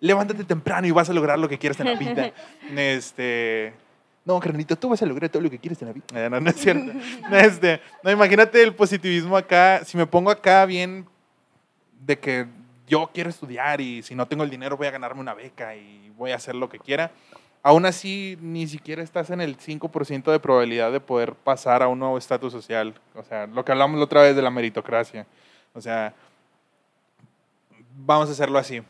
levántate 0.00 0.44
temprano 0.44 0.86
y 0.86 0.90
vas 0.90 1.10
a 1.10 1.12
lograr 1.12 1.38
lo 1.38 1.48
que 1.48 1.58
quieras 1.58 1.80
en 1.80 1.86
la 1.86 1.94
vida. 1.94 2.32
Este, 2.76 3.72
no, 4.28 4.38
carnalito, 4.40 4.76
tú 4.76 4.90
vas 4.90 5.00
a 5.00 5.06
lograr 5.06 5.30
todo 5.30 5.42
lo 5.42 5.48
que 5.48 5.58
quieres 5.58 5.80
en 5.80 5.88
la 5.88 5.94
vida. 5.94 6.28
No, 6.28 6.38
no 6.38 6.50
es 6.50 6.56
cierto. 6.56 6.92
Este, 7.32 7.80
no, 8.02 8.10
imagínate 8.10 8.62
el 8.62 8.74
positivismo 8.74 9.38
acá, 9.38 9.82
si 9.86 9.96
me 9.96 10.04
pongo 10.04 10.30
acá 10.30 10.66
bien 10.66 11.06
de 12.04 12.18
que 12.18 12.46
yo 12.86 13.10
quiero 13.14 13.30
estudiar 13.30 13.80
y 13.80 14.02
si 14.02 14.14
no 14.14 14.28
tengo 14.28 14.44
el 14.44 14.50
dinero 14.50 14.76
voy 14.76 14.86
a 14.86 14.90
ganarme 14.90 15.22
una 15.22 15.32
beca 15.32 15.74
y 15.74 16.12
voy 16.18 16.32
a 16.32 16.36
hacer 16.36 16.54
lo 16.54 16.68
que 16.68 16.78
quiera. 16.78 17.10
Aún 17.62 17.86
así, 17.86 18.36
ni 18.42 18.68
siquiera 18.68 19.02
estás 19.02 19.30
en 19.30 19.40
el 19.40 19.56
5% 19.56 20.30
de 20.30 20.38
probabilidad 20.40 20.92
de 20.92 21.00
poder 21.00 21.32
pasar 21.32 21.82
a 21.82 21.88
un 21.88 21.98
nuevo 21.98 22.18
estatus 22.18 22.52
social. 22.52 23.00
O 23.14 23.22
sea, 23.22 23.46
lo 23.46 23.64
que 23.64 23.72
hablamos 23.72 23.96
la 23.96 24.04
otra 24.04 24.20
vez 24.20 24.36
de 24.36 24.42
la 24.42 24.50
meritocracia. 24.50 25.26
O 25.72 25.80
sea, 25.80 26.12
vamos 27.96 28.28
a 28.28 28.32
hacerlo 28.32 28.58
así. 28.58 28.82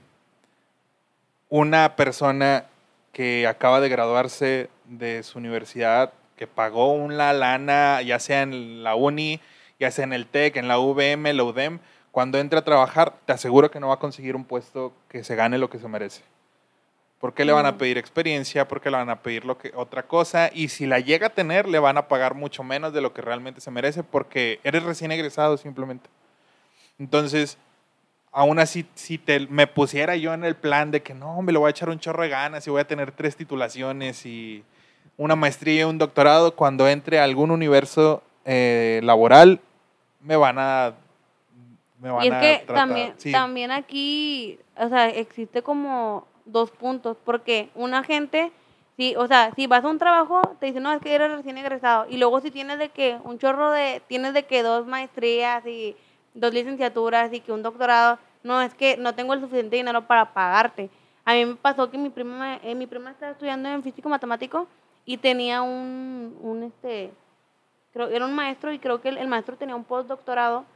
Una 1.49 1.95
persona 1.95 2.65
que 3.13 3.47
acaba 3.47 3.81
de 3.81 3.89
graduarse 3.89 4.69
de 4.89 5.23
su 5.23 5.39
universidad, 5.39 6.13
que 6.37 6.47
pagó 6.47 6.93
una 6.93 7.33
lana, 7.33 8.01
ya 8.03 8.19
sea 8.19 8.43
en 8.43 8.83
la 8.83 8.95
uni, 8.95 9.41
ya 9.79 9.91
sea 9.91 10.05
en 10.05 10.13
el 10.13 10.27
TEC, 10.27 10.57
en 10.57 10.69
la 10.69 10.79
UVM, 10.79 11.33
la 11.33 11.45
UDEM, 11.45 11.79
cuando 12.11 12.39
entre 12.39 12.59
a 12.59 12.65
trabajar, 12.65 13.15
te 13.27 13.33
aseguro 13.33 13.71
que 13.71 13.81
no 13.81 13.89
va 13.89 13.95
a 13.95 13.99
conseguir 13.99 14.35
un 14.35 14.45
puesto 14.45 14.93
que 15.09 15.23
se 15.25 15.37
gane 15.37 15.59
lo 15.59 15.71
que 15.71 15.79
se 15.79 15.89
merece. 15.89 16.23
Porque 17.21 17.45
le 17.45 17.53
van 17.53 17.67
a 17.67 17.73
Mm. 17.73 17.79
pedir 17.79 17.99
experiencia, 17.99 18.69
porque 18.69 18.91
le 18.91 18.97
van 18.97 19.11
a 19.11 19.23
pedir 19.23 19.45
lo 19.45 19.59
que, 19.59 19.73
otra 19.75 20.05
cosa, 20.05 20.51
y 20.53 20.69
si 20.69 20.87
la 20.87 21.01
llega 21.01 21.29
a 21.29 21.31
tener, 21.31 21.69
le 21.69 21.81
van 21.81 21.97
a 21.97 22.07
pagar 22.09 22.35
mucho 22.35 22.63
menos 22.63 22.93
de 22.93 23.01
lo 23.01 23.13
que 23.13 23.23
realmente 23.23 23.61
se 23.61 23.71
merece, 23.73 24.05
porque 24.05 24.61
eres 24.63 24.85
recién 24.85 25.11
egresado 25.11 25.57
simplemente. 25.57 26.09
Entonces, 26.99 27.59
aún 28.31 28.59
así, 28.61 28.87
si 28.95 29.19
te, 29.19 29.41
me 29.49 29.67
pusiera 29.67 30.15
yo 30.17 30.33
en 30.33 30.45
el 30.45 30.55
plan 30.55 30.91
de 30.93 31.03
que 31.03 31.15
no, 31.15 31.43
me 31.43 31.53
lo 31.53 31.61
voy 31.61 31.69
a 31.69 31.71
echar 31.71 31.89
un 31.89 31.99
chorro 31.99 32.23
de 32.23 32.29
ganas 32.29 32.67
y 32.67 32.71
voy 32.71 32.81
a 32.81 32.87
tener 32.87 33.11
tres 33.13 33.37
titulaciones 33.37 34.25
y 34.25 34.65
una 35.19 35.37
maestría 35.37 35.83
y 35.83 35.85
un 35.85 35.99
doctorado, 35.99 36.55
cuando 36.55 36.89
entre 36.89 37.19
a 37.19 37.25
algún 37.25 37.51
universo 37.51 38.23
eh, 38.47 39.01
laboral, 39.03 39.61
me 40.23 40.37
van 40.37 40.59
a... 40.59 40.95
Me 42.01 42.11
van 42.11 42.25
Y 42.25 42.29
es 42.29 42.33
a 42.35 42.41
que 42.41 42.63
tratar- 42.65 42.75
también, 42.89 43.15
sí. 43.19 43.33
también 43.33 43.71
aquí, 43.73 44.59
o 44.77 44.89
sea, 44.89 45.09
existe 45.11 45.63
como 45.63 46.27
dos 46.45 46.71
puntos, 46.71 47.17
porque 47.25 47.69
una 47.75 48.05
gente, 48.05 48.53
sí, 48.97 49.15
o 49.19 49.27
sea, 49.27 49.53
si 49.57 49.67
vas 49.67 49.83
a 49.85 49.89
un 49.89 49.99
trabajo, 49.99 50.41
te 50.61 50.67
dicen, 50.67 50.85
no, 50.85 50.93
es 50.93 51.03
que 51.03 51.13
eres 51.13 51.33
recién 51.33 51.59
egresado, 51.59 52.07
y 52.09 52.17
luego 52.17 52.41
si 52.41 52.53
tienes 52.53 52.79
de 52.79 52.91
que 52.91 53.19
un 53.25 53.39
chorro 53.41 53.73
de, 53.73 54.01
tienes 54.07 54.33
de 54.33 54.45
que 54.47 54.63
dos 54.63 54.87
maestrías 54.87 55.67
y 55.67 55.97
dos 56.35 56.55
licenciaturas 56.55 57.33
y 57.33 57.41
que 57.41 57.51
un 57.51 57.65
doctorado, 57.65 58.19
no, 58.45 58.63
es 58.63 58.73
que 58.75 58.97
no 58.97 59.17
tengo 59.17 59.35
el 59.35 59.41
suficiente 59.41 59.75
dinero 59.75 60.07
para 60.07 60.33
pagarte. 60.33 60.89
A 61.25 61.35
mí 61.35 61.45
me 61.45 61.57
pasó 61.57 61.91
que 61.91 61.99
mi 61.99 62.09
prima, 62.11 62.61
eh, 62.63 62.77
mi 62.77 62.87
prima 62.87 63.11
estaba 63.11 63.33
estudiando 63.33 63.69
en 63.69 63.83
físico 63.83 64.09
matemático 64.09 64.69
y 65.09 65.17
tenía 65.17 65.63
un, 65.63 66.37
un 66.43 66.65
este, 66.65 67.11
creo, 67.95 68.09
era 68.09 68.27
un 68.27 68.35
maestro 68.35 68.75
y 68.75 68.79
creo 68.79 69.01
que 69.01 69.09
el, 69.09 69.17
el 69.17 69.27
maestro 69.27 69.57
tenía 69.57 69.75
un 69.75 69.85
postdoctorado 69.85 70.67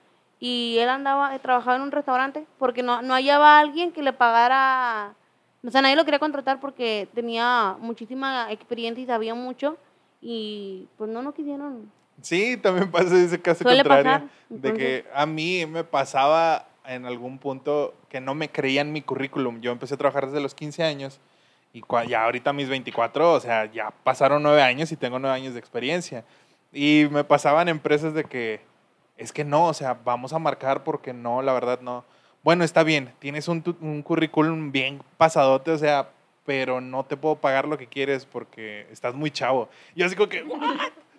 y 0.41 0.79
él 0.79 0.89
andaba, 0.89 1.37
eh, 1.37 1.39
trabajaba 1.39 1.77
en 1.77 1.83
un 1.83 1.93
restaurante 1.93 2.47
porque 2.59 2.83
no, 2.83 3.03
no 3.03 3.13
hallaba 3.13 3.59
a 3.59 3.61
alguien 3.61 3.93
que 3.93 4.03
le 4.03 4.15
pagara, 4.15 5.15
o 5.63 5.71
sea, 5.71 5.83
nadie 5.83 5.97
lo 5.97 6.07
quería 6.07 6.19
contratar 6.19 6.61
porque 6.61 7.11
tenía 7.15 7.77
muchísima 7.79 8.51
experiencia 8.51 9.05
y 9.05 9.07
sabía 9.07 9.35
mucho 9.35 9.77
y 10.23 10.89
pues 10.97 11.11
no, 11.11 11.21
no 11.21 11.35
quisieron. 11.35 11.93
Sí, 12.23 12.57
también 12.57 12.91
pasa 12.91 13.15
ese 13.15 13.39
caso 13.39 13.65
Suele 13.65 13.83
contrario. 13.83 14.13
pasar, 14.13 14.29
De 14.49 14.73
que 14.73 15.05
a 15.15 15.27
mí 15.27 15.67
me 15.67 15.85
pasaba 15.85 16.69
en 16.87 17.05
algún 17.05 17.37
punto 17.37 17.93
que 18.09 18.19
no 18.23 18.35
me 18.35 18.49
creían 18.49 18.93
mi 18.93 19.03
currículum. 19.03 19.61
Yo 19.61 19.73
empecé 19.73 19.93
a 19.93 19.99
trabajar 19.99 20.25
desde 20.29 20.41
los 20.41 20.55
15 20.55 20.85
años 20.85 21.21
Y 21.73 21.83
ya 22.09 22.25
ahorita 22.25 22.53
mis 22.53 22.69
24, 22.69 23.33
o 23.33 23.41
sea, 23.41 23.65
ya 23.73 23.91
pasaron 24.05 24.43
nueve 24.43 24.63
años 24.63 24.93
y 24.93 24.97
tengo 24.97 25.19
nueve 25.19 25.37
años 25.37 25.55
de 25.55 25.61
experiencia. 25.61 26.25
Y 26.73 27.07
me 27.11 27.25
pasaban 27.25 27.69
empresas 27.69 28.13
de 28.15 28.25
que, 28.25 28.61
es 29.17 29.33
que 29.33 29.45
no, 29.45 29.67
o 29.67 29.75
sea, 29.75 29.97
vamos 30.05 30.33
a 30.33 30.39
marcar 30.39 30.85
porque 30.85 31.13
no, 31.13 31.41
la 31.43 31.53
verdad 31.53 31.81
no. 31.81 32.05
Bueno, 32.43 32.65
está 32.65 32.83
bien, 32.83 33.13
tienes 33.21 33.49
un, 33.49 33.63
un 33.81 34.03
currículum 34.03 34.73
bien 34.73 35.01
pasadote, 35.17 35.71
o 35.71 35.79
sea, 35.79 36.09
pero 36.45 36.81
no 36.81 37.05
te 37.05 37.17
puedo 37.17 37.37
pagar 37.37 37.67
lo 37.69 37.79
que 37.79 37.87
quieres 37.87 38.27
porque 38.27 38.87
estás 38.91 39.15
muy 39.15 39.31
chavo. 39.31 39.69
Yo 39.95 40.05
así 40.07 40.17
como 40.17 40.29
que, 40.29 40.43
"What?". 40.43 40.61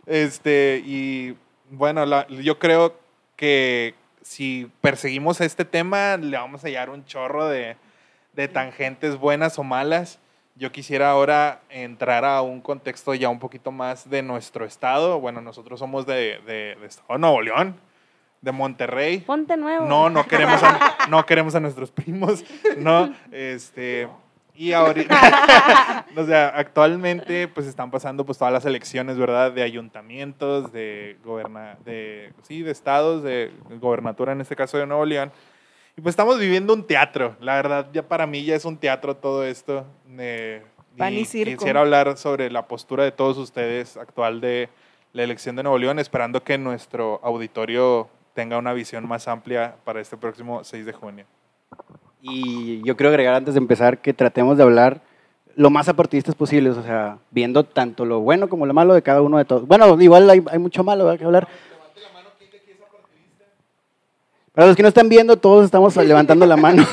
Este, 0.06 0.82
y 0.86 1.36
bueno, 1.72 2.06
la- 2.06 2.28
yo 2.28 2.60
creo 2.60 2.95
que 3.38 3.95
si 4.22 4.70
perseguimos 4.82 5.39
este 5.41 5.66
tema, 5.66 6.18
le 6.18 6.38
vamos 6.38 6.64
a 6.64 6.68
hallar 6.68 6.89
un 6.89 7.06
chorro 7.06 7.47
de, 7.47 7.78
de 8.34 8.47
tangentes 8.47 9.18
buenas 9.18 9.58
o 9.58 9.64
malas. 9.64 10.20
Yo 10.56 10.72
quisiera 10.72 11.10
ahora 11.10 11.62
entrar 11.70 12.24
a 12.26 12.41
un 12.41 12.62
contexto 12.62 13.14
ya 13.16 13.30
un 13.30 13.39
poquito 13.39 13.72
más 13.72 14.10
de 14.10 14.22
nuestro 14.22 14.66
estado. 14.66 15.20
Bueno, 15.20 15.41
nosotros 15.41 15.80
somos 15.80 16.06
de, 16.06 16.39
de, 16.45 16.78
de 16.80 16.86
Estado 16.86 17.18
Nuevo 17.18 17.41
León, 17.41 17.76
de 18.41 18.51
Monterrey. 18.51 19.20
Ponte 19.22 19.58
nuevo. 19.58 19.86
No, 19.86 20.10
no 20.10 20.28
queremos 20.28 20.62
a, 20.62 21.08
no 21.10 21.26
queremos 21.26 21.56
a 21.56 21.60
nuestros 21.60 21.89
primos, 21.91 22.43
no, 22.78 23.14
este, 23.32 24.08
y 24.56 24.74
ahorita, 24.74 26.06
o 26.16 26.26
sea, 26.26 26.49
actualmente 26.49 27.47
pues 27.47 27.66
están 27.66 27.89
pasando 27.89 28.24
pues 28.24 28.38
todas 28.38 28.54
las 28.54 28.66
elecciones, 28.66 29.18
¿verdad? 29.18 29.51
De 29.51 29.64
ayuntamientos, 29.64 30.72
de 30.72 31.18
goberna, 31.24 31.78
de, 31.84 32.34
sí, 32.43 32.62
de 32.62 32.72
estados, 32.72 33.24
de 33.24 33.51
gobernatura 33.82 34.34
en 34.34 34.41
este 34.41 34.56
caso 34.56 34.78
de 34.78 34.86
Nuevo 34.86 35.06
León. 35.06 35.32
Y 35.95 36.01
pues 36.01 36.13
estamos 36.13 36.39
viviendo 36.39 36.73
un 36.73 36.87
teatro, 36.87 37.35
la 37.39 37.55
verdad, 37.55 37.87
ya 37.93 38.01
para 38.07 38.25
mí 38.25 38.43
ya 38.43 38.55
es 38.55 38.65
un 38.65 38.77
teatro 38.77 39.15
todo 39.15 39.43
esto. 39.45 39.85
eh, 40.17 40.63
Pan 40.97 41.13
y 41.13 41.25
circo. 41.25 41.57
Quisiera 41.59 41.81
hablar 41.81 42.17
sobre 42.17 42.49
la 42.49 42.67
postura 42.67 43.03
de 43.03 43.11
todos 43.11 43.37
ustedes 43.37 43.97
actual 43.97 44.41
de 44.41 44.69
la 45.13 45.23
elección 45.23 45.55
de 45.55 45.63
Nuevo 45.63 45.77
León, 45.77 45.99
esperando 45.99 46.43
que 46.43 46.57
nuestro 46.57 47.19
auditorio 47.23 48.09
tenga 48.33 48.57
una 48.57 48.73
visión 48.73 49.07
más 49.07 49.27
amplia 49.27 49.75
para 49.83 50.01
este 50.01 50.17
próximo 50.17 50.63
6 50.63 50.85
de 50.85 50.93
junio. 50.93 51.25
Y 52.21 52.81
yo 52.83 52.95
quiero 52.95 53.09
agregar 53.09 53.35
antes 53.35 53.53
de 53.53 53.59
empezar 53.59 53.99
que 53.99 54.13
tratemos 54.13 54.57
de 54.57 54.63
hablar 54.63 55.01
lo 55.55 55.69
más 55.69 55.87
apartidistas 55.89 56.33
posibles, 56.33 56.75
o 56.77 56.83
sea, 56.83 57.19
viendo 57.29 57.63
tanto 57.63 58.05
lo 58.05 58.21
bueno 58.21 58.49
como 58.49 58.65
lo 58.65 58.73
malo 58.73 58.95
de 58.95 59.03
cada 59.03 59.21
uno 59.21 59.37
de 59.37 59.45
todos. 59.45 59.67
Bueno, 59.67 59.99
igual 60.01 60.27
hay, 60.29 60.43
hay 60.49 60.57
mucho 60.57 60.83
malo 60.83 61.05
¿verdad? 61.05 61.19
que 61.19 61.25
hablar. 61.25 61.47
Para 64.54 64.68
los 64.68 64.76
que 64.76 64.84
no 64.84 64.89
están 64.89 65.10
viendo, 65.10 65.38
todos 65.38 65.66
estamos 65.66 65.95
levantando 65.95 66.45
la 66.45 66.58
mano. 66.58 66.86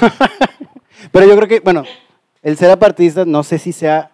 Pero 1.12 1.26
yo 1.26 1.36
creo 1.36 1.48
que, 1.48 1.60
bueno, 1.60 1.84
el 2.42 2.56
ser 2.56 2.70
apartidista 2.70 3.26
no 3.26 3.42
sé 3.42 3.58
si 3.58 3.72
sea 3.72 4.12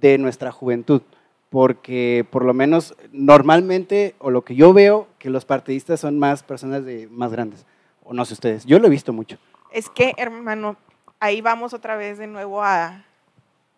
de 0.00 0.18
nuestra 0.18 0.52
juventud, 0.52 1.00
porque 1.48 2.26
por 2.30 2.44
lo 2.44 2.52
menos 2.52 2.94
normalmente, 3.10 4.14
o 4.18 4.30
lo 4.30 4.44
que 4.44 4.56
yo 4.56 4.74
veo, 4.74 5.08
que 5.18 5.30
los 5.30 5.46
partidistas 5.46 6.00
son 6.00 6.18
más 6.18 6.42
personas 6.42 6.84
de 6.84 7.08
más 7.10 7.32
grandes. 7.32 7.64
O 8.04 8.12
no 8.12 8.26
sé 8.26 8.34
ustedes, 8.34 8.66
yo 8.66 8.78
lo 8.78 8.88
he 8.88 8.90
visto 8.90 9.14
mucho. 9.14 9.38
Es 9.70 9.88
que, 9.88 10.12
hermano, 10.18 10.76
ahí 11.18 11.40
vamos 11.40 11.72
otra 11.72 11.96
vez 11.96 12.18
de 12.18 12.26
nuevo 12.26 12.62
a 12.62 13.04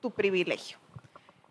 tu 0.00 0.10
privilegio. 0.10 0.78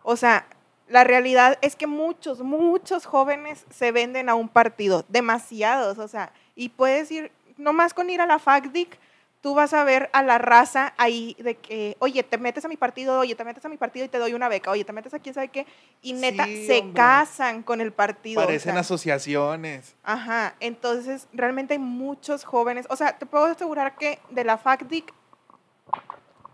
O 0.02 0.16
sea, 0.16 0.46
la 0.88 1.02
realidad 1.02 1.58
es 1.62 1.76
que 1.76 1.86
muchos, 1.86 2.42
muchos 2.42 3.06
jóvenes 3.06 3.64
se 3.70 3.90
venden 3.90 4.28
a 4.28 4.34
un 4.34 4.50
partido, 4.50 5.04
demasiados, 5.08 5.96
o 5.98 6.08
sea, 6.08 6.32
y 6.54 6.68
puedes 6.68 7.10
ir, 7.10 7.32
nomás 7.56 7.94
con 7.94 8.10
ir 8.10 8.20
a 8.20 8.26
la 8.26 8.38
FACDIC, 8.38 8.98
tú 9.40 9.54
vas 9.54 9.74
a 9.74 9.84
ver 9.84 10.08
a 10.14 10.22
la 10.22 10.38
raza 10.38 10.94
ahí 10.96 11.36
de 11.38 11.54
que, 11.56 11.96
oye, 11.98 12.22
te 12.22 12.38
metes 12.38 12.64
a 12.64 12.68
mi 12.68 12.78
partido, 12.78 13.18
oye, 13.20 13.34
te 13.34 13.44
metes 13.44 13.62
a 13.64 13.68
mi 13.68 13.76
partido 13.76 14.06
y 14.06 14.08
te 14.08 14.18
doy 14.18 14.32
una 14.32 14.48
beca, 14.48 14.70
oye, 14.70 14.84
te 14.84 14.92
metes 14.94 15.12
a 15.12 15.18
quién 15.18 15.34
sabe 15.34 15.48
qué, 15.48 15.66
y 16.00 16.14
neta, 16.14 16.44
Sí, 16.46 16.66
se 16.66 16.78
hombre. 16.78 16.94
casan 16.94 17.62
con 17.62 17.82
el 17.82 17.92
partido. 17.92 18.40
o 18.40 18.44
Parecen 18.46 18.72
sea. 18.72 18.80
asociaciones. 18.80 19.96
Ajá, 20.02 20.54
entonces 20.60 21.28
realmente 21.34 21.74
hay 21.74 21.78
muchos 21.78 22.42
jóvenes, 22.44 22.86
o 22.88 22.96
sea, 22.96 23.18
te 23.18 23.26
puedo 23.26 23.44
asegurar 23.44 23.96
que 23.96 24.18
de 24.30 24.44
la 24.44 24.56
FACDIC 24.56 25.12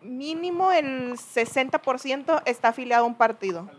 mínimo 0.03 0.73
el 0.73 1.13
60% 1.17 2.43
está 2.47 2.69
afiliado 2.69 3.05
a 3.05 3.07
un 3.07 3.15
partido. 3.15 3.71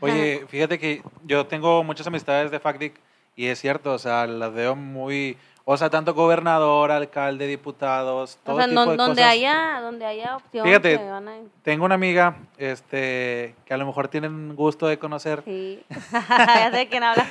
Oye, 0.00 0.44
fíjate 0.48 0.78
que 0.78 1.02
yo 1.24 1.46
tengo 1.46 1.82
muchas 1.82 2.06
amistades 2.06 2.50
de 2.52 2.60
FACDIC 2.60 2.94
y 3.34 3.46
es 3.46 3.58
cierto, 3.60 3.92
o 3.92 3.98
sea, 3.98 4.26
las 4.26 4.52
veo 4.52 4.76
muy, 4.76 5.36
o 5.70 5.76
sea, 5.76 5.90
tanto 5.90 6.14
gobernador, 6.14 6.90
alcalde, 6.90 7.46
diputados, 7.46 8.38
todo 8.42 8.56
O 8.56 8.58
sea, 8.58 8.68
tipo 8.68 8.84
no- 8.86 8.90
de 8.92 8.96
donde 8.96 9.14
cosas. 9.20 9.32
haya, 9.32 9.80
donde 9.82 10.06
haya 10.06 10.36
opción. 10.36 10.64
Fíjate, 10.66 10.98
que 10.98 11.04
van 11.10 11.28
a- 11.28 11.36
Tengo 11.62 11.84
una 11.84 11.94
amiga, 11.94 12.36
este, 12.56 13.54
que 13.66 13.74
a 13.74 13.76
lo 13.76 13.84
mejor 13.84 14.08
tienen 14.08 14.56
gusto 14.56 14.86
de 14.86 14.98
conocer, 14.98 15.42
Sí. 15.44 15.84
ya 16.12 16.70
sé 16.70 16.76
de 16.78 16.88
quién 16.88 17.02
hablas. 17.02 17.28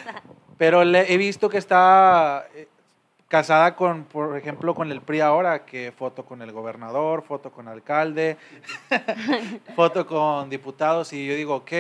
pero 0.56 0.84
le 0.84 1.12
he 1.12 1.18
visto 1.18 1.50
que 1.50 1.58
está 1.58 2.46
eh, 2.54 2.68
casada 3.28 3.76
con, 3.76 4.04
por 4.04 4.38
ejemplo, 4.38 4.76
con 4.76 4.92
el 4.92 5.02
PRI 5.02 5.22
ahora, 5.22 5.66
que 5.66 5.92
foto 5.92 6.24
con 6.24 6.44
el 6.44 6.52
gobernador, 6.52 7.24
foto 7.24 7.52
con 7.52 7.68
alcalde, 7.68 8.38
foto 9.76 10.06
con 10.06 10.48
diputados, 10.50 11.12
y 11.14 11.26
yo 11.28 11.34
digo, 11.34 11.56
ok, 11.56 11.72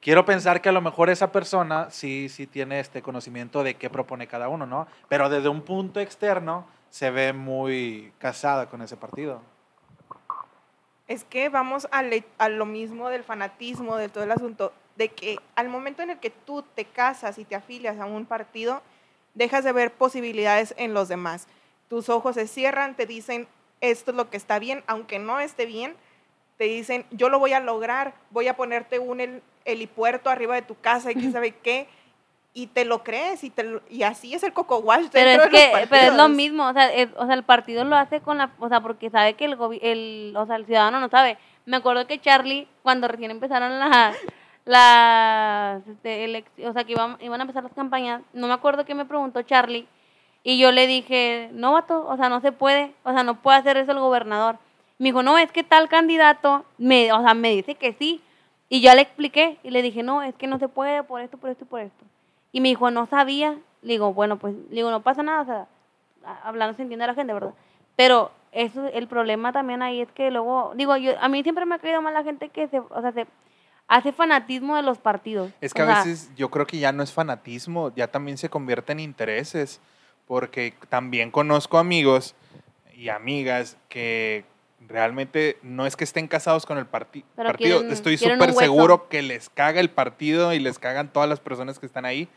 quiero 0.00 0.24
pensar 0.24 0.60
que 0.60 0.68
a 0.68 0.72
lo 0.72 0.80
mejor 0.80 1.10
esa 1.10 1.32
persona 1.32 1.90
sí, 1.90 2.28
sí 2.28 2.46
tiene 2.46 2.80
este 2.80 3.02
conocimiento 3.02 3.62
de 3.62 3.74
qué 3.74 3.90
propone 3.90 4.26
cada 4.26 4.48
uno, 4.48 4.66
¿no? 4.66 4.86
Pero 5.08 5.28
desde 5.28 5.48
un 5.48 5.62
punto 5.62 6.00
externo 6.00 6.66
se 6.90 7.10
ve 7.10 7.32
muy 7.32 8.12
casada 8.18 8.68
con 8.68 8.82
ese 8.82 8.96
partido. 8.96 9.42
Es 11.08 11.24
que 11.24 11.48
vamos 11.48 11.86
a, 11.92 12.02
a 12.38 12.48
lo 12.48 12.66
mismo 12.66 13.08
del 13.08 13.22
fanatismo, 13.22 13.96
de 13.96 14.08
todo 14.08 14.24
el 14.24 14.32
asunto, 14.32 14.72
de 14.96 15.08
que 15.08 15.38
al 15.54 15.68
momento 15.68 16.02
en 16.02 16.10
el 16.10 16.18
que 16.18 16.30
tú 16.30 16.64
te 16.74 16.84
casas 16.84 17.38
y 17.38 17.44
te 17.44 17.54
afilias 17.54 18.00
a 18.00 18.06
un 18.06 18.26
partido, 18.26 18.82
dejas 19.34 19.64
de 19.64 19.72
ver 19.72 19.92
posibilidades 19.92 20.74
en 20.78 20.94
los 20.94 21.08
demás. 21.08 21.46
Tus 21.88 22.08
ojos 22.08 22.34
se 22.34 22.46
cierran, 22.48 22.96
te 22.96 23.06
dicen, 23.06 23.46
esto 23.80 24.10
es 24.10 24.16
lo 24.16 24.30
que 24.30 24.36
está 24.36 24.58
bien, 24.58 24.82
aunque 24.86 25.18
no 25.18 25.38
esté 25.38 25.66
bien, 25.66 25.94
te 26.56 26.64
dicen, 26.64 27.04
yo 27.10 27.28
lo 27.28 27.38
voy 27.38 27.52
a 27.52 27.60
lograr, 27.60 28.14
voy 28.30 28.48
a 28.48 28.56
ponerte 28.56 28.98
un 28.98 29.42
helipuerto 29.66 30.30
arriba 30.30 30.54
de 30.54 30.62
tu 30.62 30.74
casa 30.80 31.10
y 31.10 31.14
quién 31.14 31.32
sabe 31.32 31.50
qué, 31.62 31.86
y 32.54 32.68
te 32.68 32.86
lo 32.86 33.02
crees, 33.04 33.44
y, 33.44 33.50
te 33.50 33.62
lo- 33.64 33.82
y 33.90 34.02
así 34.02 34.32
es 34.32 34.42
el 34.42 34.54
coco 34.54 34.78
wash 34.78 35.08
Pero 35.12 35.28
dentro 35.28 35.44
es 35.46 35.52
de 35.52 35.58
los 35.58 35.80
que, 35.80 35.86
pero 35.90 36.12
es 36.12 36.16
lo 36.16 36.28
mismo, 36.30 36.66
o 36.68 36.72
sea, 36.72 36.90
es- 36.94 37.10
o 37.16 37.26
sea, 37.26 37.34
el 37.34 37.42
partido 37.42 37.84
lo 37.84 37.96
hace 37.96 38.20
con 38.22 38.38
la, 38.38 38.50
o 38.58 38.68
sea, 38.70 38.80
porque 38.80 39.10
sabe 39.10 39.34
que 39.34 39.44
el, 39.44 39.58
el, 39.82 40.34
o 40.34 40.46
sea, 40.46 40.56
el 40.56 40.64
ciudadano 40.64 40.98
no 41.00 41.08
sabe. 41.10 41.36
Me 41.66 41.76
acuerdo 41.76 42.06
que 42.06 42.18
Charlie, 42.20 42.66
cuando 42.82 43.08
recién 43.08 43.30
empezaron 43.30 43.78
las, 43.78 44.16
las, 44.64 45.86
este, 45.88 46.26
elec- 46.26 46.68
o 46.68 46.72
sea, 46.72 46.84
que 46.84 46.92
iban, 46.92 47.16
iban 47.20 47.40
a 47.40 47.44
empezar 47.44 47.62
las 47.62 47.72
campañas, 47.72 48.22
no 48.32 48.46
me 48.48 48.52
acuerdo 48.54 48.84
qué 48.84 48.94
me 48.94 49.04
preguntó 49.04 49.42
Charlie, 49.42 49.86
y 50.42 50.58
yo 50.58 50.70
le 50.72 50.86
dije, 50.86 51.48
no, 51.52 51.72
vato, 51.72 52.06
o 52.06 52.16
sea, 52.16 52.28
no 52.28 52.40
se 52.40 52.52
puede, 52.52 52.92
o 53.02 53.12
sea, 53.12 53.22
no 53.22 53.40
puede 53.42 53.58
hacer 53.58 53.76
eso 53.76 53.92
el 53.92 53.98
gobernador. 53.98 54.58
Me 54.98 55.08
dijo, 55.08 55.22
no, 55.22 55.36
es 55.38 55.50
que 55.52 55.64
tal 55.64 55.88
candidato, 55.88 56.64
me, 56.78 57.12
o 57.12 57.20
sea, 57.22 57.34
me 57.34 57.50
dice 57.50 57.74
que 57.74 57.92
sí, 57.94 58.22
y 58.68 58.80
yo 58.80 58.94
le 58.94 59.02
expliqué, 59.02 59.58
y 59.62 59.70
le 59.70 59.82
dije, 59.82 60.02
no, 60.02 60.22
es 60.22 60.34
que 60.34 60.46
no 60.46 60.58
se 60.58 60.68
puede 60.68 61.02
por 61.02 61.20
esto, 61.20 61.38
por 61.38 61.50
esto 61.50 61.64
y 61.64 61.68
por 61.68 61.80
esto. 61.80 62.04
Y 62.52 62.60
me 62.60 62.68
dijo, 62.68 62.90
no 62.90 63.06
sabía. 63.06 63.58
Le 63.82 63.92
digo, 63.92 64.12
bueno, 64.12 64.38
pues, 64.38 64.54
le 64.70 64.76
digo, 64.76 64.90
no 64.90 65.02
pasa 65.02 65.22
nada, 65.22 65.42
o 65.42 65.44
sea, 65.44 65.66
a- 66.24 66.48
hablando 66.48 66.74
se 66.76 66.82
entiende 66.82 67.06
la 67.06 67.14
gente, 67.14 67.32
¿verdad? 67.32 67.54
Pero 67.94 68.32
eso, 68.52 68.86
el 68.88 69.06
problema 69.06 69.52
también 69.52 69.82
ahí 69.82 70.00
es 70.00 70.10
que 70.12 70.30
luego, 70.30 70.72
digo, 70.74 70.96
yo, 70.96 71.12
a 71.20 71.28
mí 71.28 71.42
siempre 71.42 71.66
me 71.66 71.74
ha 71.76 71.78
caído 71.78 72.02
mal 72.02 72.14
la 72.14 72.24
gente 72.24 72.48
que 72.48 72.66
se, 72.68 72.80
o 72.80 73.00
sea, 73.00 73.12
se 73.12 73.26
hace 73.86 74.12
fanatismo 74.12 74.74
de 74.76 74.82
los 74.82 74.98
partidos. 74.98 75.52
Es 75.60 75.72
que 75.72 75.82
O 75.82 75.84
a 75.84 75.88
sea, 75.88 75.96
veces 75.98 76.34
yo 76.34 76.50
creo 76.50 76.66
que 76.66 76.78
ya 76.78 76.90
no 76.92 77.02
es 77.02 77.12
fanatismo, 77.12 77.92
ya 77.94 78.08
también 78.08 78.38
se 78.38 78.48
convierte 78.48 78.92
en 78.92 79.00
intereses, 79.00 79.80
porque 80.26 80.74
también 80.88 81.30
conozco 81.30 81.78
amigos 81.78 82.34
y 82.96 83.10
amigas 83.10 83.76
que 83.88 84.44
realmente 84.80 85.58
no 85.62 85.86
es 85.86 85.96
que 85.96 86.04
estén 86.04 86.28
casados 86.28 86.66
con 86.66 86.78
el 86.78 86.86
parti- 86.86 87.24
Pero 87.34 87.48
partido, 87.48 87.78
quieren- 87.78 87.92
estoy 87.92 88.16
súper 88.18 88.52
seguro 88.52 89.08
que 89.08 89.22
les 89.22 89.48
caga 89.48 89.80
el 89.80 89.90
partido 89.90 90.52
y 90.52 90.58
les 90.58 90.78
cagan 90.78 91.12
todas 91.12 91.28
las 91.28 91.40
personas 91.40 91.78
que 91.78 91.86
están 91.86 92.04
ahí, 92.04 92.28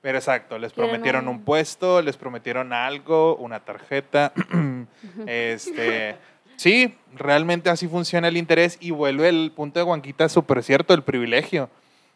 pero 0.00 0.16
exacto, 0.18 0.58
les 0.58 0.72
prometieron 0.72 1.26
un- 1.28 1.36
un 1.36 1.44
puesto, 1.44 2.00
les 2.02 2.16
prometieron 2.16 2.72
algo, 2.72 3.36
una 3.36 3.60
tarjeta, 3.60 4.32
este... 5.26 6.16
Sí, 6.56 6.96
realmente 7.14 7.70
así 7.70 7.86
funciona 7.86 8.26
el 8.26 8.36
interés 8.36 8.78
y 8.80 8.90
vuelve 8.90 9.28
el 9.28 9.52
punto 9.54 9.78
de 9.78 9.84
Juanquita 9.84 10.28
súper 10.28 10.64
cierto, 10.64 10.92
el 10.92 11.04
privilegio. 11.04 11.70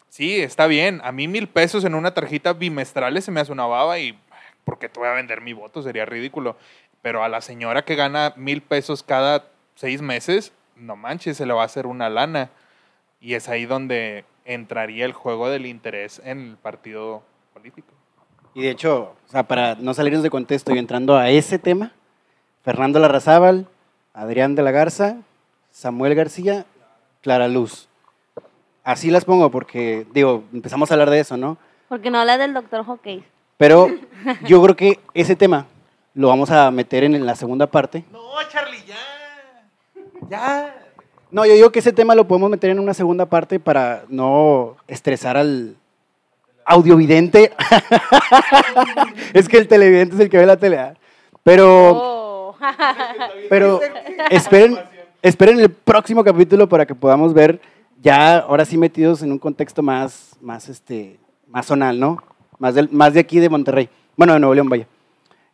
Sí, 0.09 0.41
está 0.43 0.67
bien. 0.67 1.01
A 1.05 1.13
mí 1.13 1.29
mil 1.29 1.47
pesos 1.47 1.85
en 1.85 1.95
una 1.95 2.13
tarjeta 2.13 2.53
bimestrales 2.53 3.25
se 3.25 3.31
me 3.31 3.39
hace 3.41 3.53
una 3.53 3.67
baba 3.67 4.01
y 4.01 4.19
¿por 4.65 4.81
qué 4.81 4.89
te 4.89 4.99
voy 4.99 5.09
a 5.09 5.13
vender 5.13 5.43
mi 5.43 5.53
voto? 5.53 5.81
Sería 5.81 6.05
ridículo. 6.07 6.57
Pero 7.03 7.23
a 7.23 7.29
la 7.29 7.41
señora 7.41 7.85
que 7.85 7.95
gana 7.95 8.33
mil 8.37 8.63
pesos 8.63 9.05
cada 9.05 9.45
seis 9.75 10.03
meses, 10.03 10.53
no 10.77 10.97
manches, 10.97 11.37
se 11.37 11.47
le 11.47 11.53
va 11.53 11.63
a 11.63 11.67
hacer 11.67 11.87
una 11.87 12.09
lana. 12.09 12.51
Y 13.21 13.35
es 13.35 13.49
ahí 13.49 13.67
donde 13.67 14.25
entraría 14.45 15.05
el 15.05 15.13
juego 15.13 15.49
del 15.49 15.67
interés 15.67 16.21
en 16.25 16.51
el 16.51 16.57
partido 16.57 17.23
político. 17.53 17.93
Y 18.55 18.63
de 18.63 18.71
hecho, 18.71 19.15
o 19.27 19.31
sea, 19.31 19.45
para 19.45 19.77
no 19.77 19.95
salirnos 19.95 20.23
de 20.23 20.31
contexto 20.31 20.75
y 20.75 20.79
entrando 20.79 21.17
a 21.17 21.31
ese 21.31 21.59
tema, 21.59 21.93
Fernando 22.63 22.99
Larrazábal, 22.99 23.67
Adrián 24.13 24.55
de 24.55 24.63
la 24.63 24.71
Garza, 24.71 25.17
Samuel 25.71 26.15
García 26.15 26.67
clara 27.23 27.49
luz. 27.49 27.89
Así 28.85 29.11
las 29.11 29.25
pongo 29.25 29.51
porque, 29.51 30.07
digo, 30.13 30.45
empezamos 30.53 30.91
a 30.91 30.95
hablar 30.95 31.11
de 31.11 31.21
eso, 31.21 31.37
¿no? 31.37 31.57
Porque 31.89 32.11
no 32.11 32.19
hablas 32.19 32.39
del 32.39 32.53
doctor 32.53 32.85
Hockey. 32.85 33.25
Pero 33.57 33.89
yo 34.47 34.63
creo 34.63 34.77
que 34.77 35.01
ese 35.15 35.37
tema 35.37 35.67
lo 36.15 36.29
vamos 36.29 36.51
a 36.51 36.71
meter 36.71 37.05
en 37.05 37.25
la 37.25 37.37
segunda 37.37 37.67
parte. 37.67 38.05
No, 38.11 38.21
Charlie, 38.51 38.85
ya. 38.87 38.97
Ya. 40.33 40.75
No, 41.31 41.45
yo 41.45 41.53
digo 41.53 41.71
que 41.71 41.81
ese 41.81 41.93
tema 41.93 42.15
lo 42.15 42.27
podemos 42.27 42.49
meter 42.49 42.71
en 42.71 42.79
una 42.79 42.95
segunda 42.95 43.27
parte 43.27 43.61
para 43.61 44.05
no 44.09 44.77
estresar 44.89 45.37
al 45.37 45.77
audiovidente. 46.65 47.53
es 49.35 49.47
que 49.47 49.59
el 49.59 49.69
televidente 49.69 50.15
es 50.15 50.21
el 50.23 50.31
que 50.31 50.39
ve 50.39 50.47
la 50.47 50.57
tele. 50.57 50.79
¿ah? 50.79 50.95
Pero, 51.43 51.91
Oh. 51.95 52.57
pero 53.51 53.79
esperen, 54.31 54.79
esperen 55.21 55.61
el 55.61 55.71
próximo 55.71 56.25
capítulo 56.25 56.67
para 56.67 56.87
que 56.87 56.95
podamos 56.95 57.35
ver 57.35 57.61
ya 58.01 58.39
ahora 58.39 58.65
sí 58.65 58.79
metidos 58.79 59.23
en 59.23 59.33
un 59.33 59.39
contexto 59.39 59.83
más, 59.83 60.35
más, 60.41 60.71
este, 60.71 61.19
más 61.47 61.67
zonal, 61.67 62.01
¿no? 62.01 62.23
Más, 62.59 62.75
del, 62.75 62.89
más 62.91 63.13
de 63.13 63.21
aquí 63.21 63.39
de 63.39 63.51
Monterrey. 63.51 63.91
Bueno, 64.17 64.33
de 64.33 64.41
Nuevo 64.41 64.55
León, 64.55 64.71
vaya. 64.71 64.87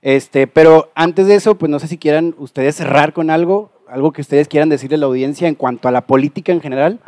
Este, 0.03 0.47
pero 0.47 0.93
antes 0.95 1.27
de 1.27 1.35
eso, 1.35 1.57
pues 1.57 1.69
no 1.69 1.81
sé 1.81 1.89
si 1.89 1.99
quieran 1.99 2.37
ustedes 2.39 2.77
cerrar 2.77 3.13
con 3.13 3.31
algo, 3.31 3.73
algo 3.91 4.13
que 4.13 4.21
ustedes 4.21 4.49
quieran 4.49 4.69
decirle 4.69 4.97
a 4.97 5.01
la 5.01 5.07
audiencia 5.07 5.49
en 5.49 5.55
cuanto 5.55 5.89
a 5.89 5.93
la 5.93 6.03
política 6.03 6.53
en 6.53 6.61
general. 6.61 7.01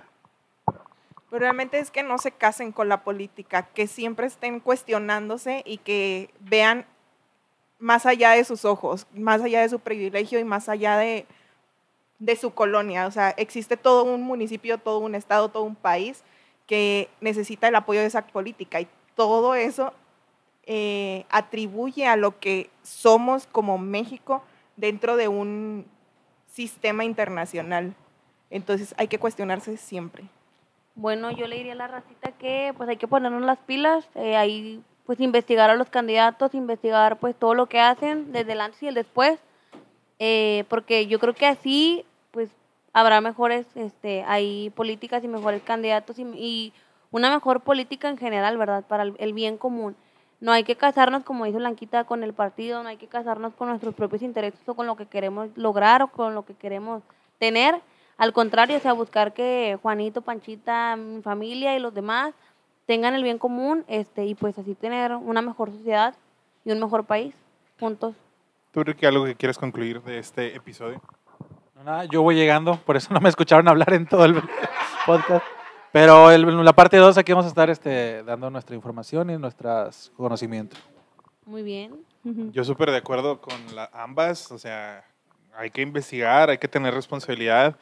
Pero 0.65 1.41
realmente 1.41 1.79
es 1.79 1.91
que 1.91 2.03
no 2.03 2.19
se 2.19 2.33
casen 2.33 2.73
con 2.73 2.89
la 2.89 3.05
política, 3.05 3.69
que 3.75 3.87
siempre 3.87 4.27
estén 4.27 4.61
cuestionándose 4.61 5.63
y 5.65 5.79
que 5.79 6.31
vean 6.41 6.87
más 7.79 8.05
allá 8.05 8.33
de 8.33 8.45
sus 8.45 8.65
ojos, 8.65 9.07
más 9.15 9.41
allá 9.43 9.63
de 9.63 9.69
su 9.69 9.79
privilegio 9.79 10.39
y 10.39 10.45
más 10.45 10.69
allá 10.69 10.97
de, 10.97 11.27
de 12.19 12.37
su 12.37 12.53
colonia. 12.53 13.07
O 13.07 13.11
sea, 13.11 13.31
existe 13.31 13.77
todo 13.77 14.05
un 14.05 14.23
municipio, 14.23 14.79
todo 14.79 14.99
un 14.99 15.15
estado, 15.15 15.49
todo 15.49 15.63
un 15.63 15.77
país 15.77 16.25
que 16.67 17.09
necesita 17.21 17.69
el 17.69 17.75
apoyo 17.75 18.01
de 18.01 18.07
esa 18.07 18.27
política 18.27 18.81
y 18.81 18.89
todo 19.15 19.55
eso 19.55 19.93
eh, 20.65 21.25
atribuye 21.31 22.07
a 22.07 22.17
lo 22.17 22.39
que 22.39 22.71
somos 22.83 23.47
como 23.47 23.79
México 23.79 24.43
dentro 24.77 25.17
de 25.17 25.29
un 25.29 25.87
sistema 26.51 27.05
internacional. 27.05 27.95
Entonces 28.51 28.95
hay 28.99 29.09
que 29.09 29.19
cuestionarse 29.19 29.77
siempre. 29.77 30.25
Bueno, 30.95 31.31
yo 31.31 31.47
le 31.47 31.57
diría 31.57 31.73
a 31.73 31.77
la 31.77 31.89
racita 31.89 32.33
que 32.33 32.75
pues 32.77 32.89
hay 32.89 32.97
que 32.97 33.09
ponernos 33.09 33.43
las 33.43 33.59
pilas, 33.59 34.07
eh, 34.17 34.37
ahí 34.37 34.83
pues 35.07 35.21
investigar 35.21 35.71
a 35.71 35.75
los 35.75 35.89
candidatos, 35.89 36.55
investigar 36.55 37.19
pues 37.19 37.35
todo 37.37 37.55
lo 37.55 37.67
que 37.67 37.81
hacen 37.81 38.33
desde 38.33 38.53
el 38.53 38.61
antes 38.61 38.83
y 38.83 38.89
el 38.89 38.95
después, 38.95 39.39
eh, 40.19 40.65
porque 40.69 41.07
yo 41.07 41.19
creo 41.19 41.35
que 41.35 41.47
así 41.47 42.05
pues 42.33 42.51
habrá 42.93 43.21
mejores, 43.21 43.67
este, 43.77 44.25
hay 44.25 44.71
políticas 44.71 45.25
y 45.25 45.29
mejores 45.29 45.63
candidatos 45.63 46.19
y, 46.19 46.73
una 47.13 47.29
mejor 47.29 47.63
política 47.63 48.09
en 48.09 48.17
general, 48.17 48.57
¿verdad? 48.57 48.85
Para 48.87 49.03
el 49.03 49.33
bien 49.33 49.59
común. 49.59 49.97
No 50.41 50.53
hay 50.53 50.65
que 50.65 50.77
casarnos, 50.77 51.23
como 51.23 51.45
dice 51.45 51.59
Blanquita, 51.59 52.05
con 52.05 52.25
el 52.25 52.33
partido, 52.33 52.83
no 52.83 52.89
hay 52.89 52.97
que 52.97 53.07
casarnos 53.07 53.55
con 53.55 53.69
nuestros 53.69 53.95
propios 53.95 54.23
intereses 54.23 54.61
o 54.67 54.75
con 54.75 54.87
lo 54.87 54.97
que 54.97 55.07
queremos 55.07 55.51
lograr 55.55 56.03
o 56.03 56.09
con 56.09 56.35
lo 56.35 56.47
que 56.47 56.55
queremos 56.55 57.03
tener. 57.39 57.81
Al 58.17 58.33
contrario, 58.33 58.77
o 58.79 58.81
sea, 58.81 58.95
buscar 58.95 59.35
que 59.35 59.79
Juanito, 59.83 60.23
Panchita, 60.23 60.97
mi 60.97 61.21
familia 61.21 61.77
y 61.77 61.81
los 61.81 61.93
demás 61.93 62.35
tengan 62.87 63.15
el 63.15 63.23
bien 63.23 63.39
común 63.39 63.85
este, 63.87 64.25
y 64.25 64.35
pues 64.35 64.59
así 64.59 64.75
tener 64.75 65.13
una 65.13 65.43
mejor 65.43 65.71
sociedad 65.71 66.15
y 66.65 66.73
un 66.73 66.81
mejor 66.81 67.05
país 67.05 67.35
juntos. 67.79 68.15
¿Tú, 68.73 68.83
Ricky, 68.83 69.07
algo 69.07 69.25
que 69.25 69.35
quieres 69.35 69.59
concluir 69.59 70.03
de 70.03 70.19
este 70.19 70.57
episodio? 70.57 71.03
No, 71.75 71.85
nada, 71.85 72.05
yo 72.07 72.23
voy 72.23 72.35
llegando, 72.35 72.77
por 72.79 72.97
eso 72.97 73.13
no 73.13 73.21
me 73.21 73.29
escucharon 73.29 73.69
hablar 73.69 73.93
en 73.93 74.07
todo 74.07 74.25
el 74.25 74.35
podcast. 75.07 75.45
Pero 75.93 76.31
en 76.31 76.65
la 76.65 76.73
parte 76.73 76.97
2 76.97 77.19
aquí 77.19 77.33
vamos 77.33 77.47
a 77.47 77.49
estar 77.49 77.69
este, 77.71 78.23
dando 78.23 78.49
nuestra 78.51 78.77
información 78.77 79.31
y 79.31 79.37
nuestros 79.39 80.13
conocimientos. 80.17 80.79
Muy 81.45 81.63
bien. 81.63 81.95
Yo 82.53 82.65
súper 82.65 82.91
de 82.91 82.99
acuerdo 82.99 83.41
con 83.41 83.55
la- 83.75 83.91
ambas, 83.93 84.53
o 84.53 84.59
sea, 84.59 85.05
hay 85.57 85.71
que 85.71 85.83
investigar, 85.83 86.51
hay 86.51 86.59
que 86.59 86.69
tener 86.69 86.95
responsabilidad 86.95 87.77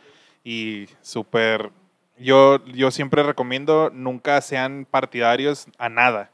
y 0.45 0.87
súper, 1.03 1.71
yo, 2.17 2.65
yo 2.67 2.91
siempre 2.91 3.23
recomiendo 3.25 3.91
nunca 3.93 4.41
sean 4.41 4.87
partidarios 4.91 5.67
a 5.77 5.89
nada, 5.89 6.31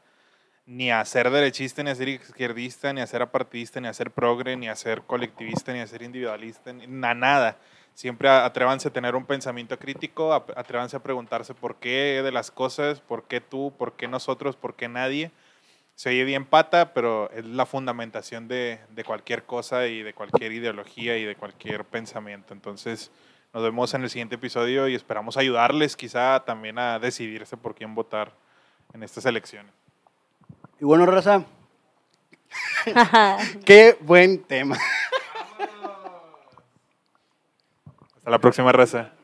ni 0.67 0.91
a 0.91 1.03
ser 1.03 1.29
derechista, 1.31 1.83
ni 1.83 1.89
a 1.89 1.95
ser 1.95 2.07
izquierdista, 2.09 2.93
ni 2.93 3.01
a 3.01 3.07
ser 3.07 3.21
apartidista, 3.21 3.81
ni 3.81 3.87
a 3.87 3.93
ser 3.93 4.11
progre, 4.11 4.55
ni 4.55 4.69
a 4.69 4.75
ser 4.75 5.01
colectivista, 5.01 5.73
ni 5.73 5.79
a 5.79 5.87
ser 5.87 6.03
individualista, 6.03 6.71
ni 6.71 6.85
a 7.05 7.13
nada. 7.15 7.57
Siempre 7.95 8.29
atrévanse 8.29 8.89
a 8.89 8.93
tener 8.93 9.15
un 9.15 9.25
pensamiento 9.25 9.79
crítico, 9.79 10.33
a- 10.33 10.45
atrévanse 10.55 10.97
a 10.97 11.01
preguntarse 11.01 11.53
por 11.55 11.77
qué 11.77 12.21
de 12.23 12.31
las 12.31 12.51
cosas, 12.51 12.99
por 13.01 13.23
qué 13.23 13.41
tú, 13.41 13.73
por 13.77 13.93
qué 13.93 14.07
nosotros, 14.07 14.55
por 14.55 14.75
qué 14.75 14.87
nadie 14.87 15.31
se 15.95 16.09
oye 16.09 16.25
bien 16.25 16.45
pata, 16.45 16.93
pero 16.93 17.31
es 17.31 17.45
la 17.45 17.65
fundamentación 17.65 18.49
de, 18.49 18.81
de 18.89 19.03
cualquier 19.05 19.45
cosa 19.45 19.87
y 19.87 20.03
de 20.03 20.13
cualquier 20.13 20.51
ideología 20.51 21.17
y 21.17 21.23
de 21.23 21.35
cualquier 21.37 21.85
pensamiento. 21.85 22.53
Entonces, 22.53 23.11
nos 23.53 23.63
vemos 23.63 23.93
en 23.93 24.03
el 24.03 24.09
siguiente 24.09 24.35
episodio 24.35 24.89
y 24.89 24.93
esperamos 24.95 25.37
ayudarles 25.37 25.95
quizá 25.95 26.43
también 26.43 26.77
a 26.79 26.99
decidirse 26.99 27.55
por 27.55 27.75
quién 27.75 27.95
votar 27.95 28.33
en 28.93 29.03
estas 29.03 29.25
elecciones. 29.25 29.71
Y 30.81 30.83
bueno, 30.83 31.05
Raza, 31.05 31.45
qué 33.65 33.97
buen 34.01 34.43
tema. 34.43 34.77
Hasta 38.25 38.31
la 38.31 38.39
próxima, 38.39 38.71
raza. 38.71 39.14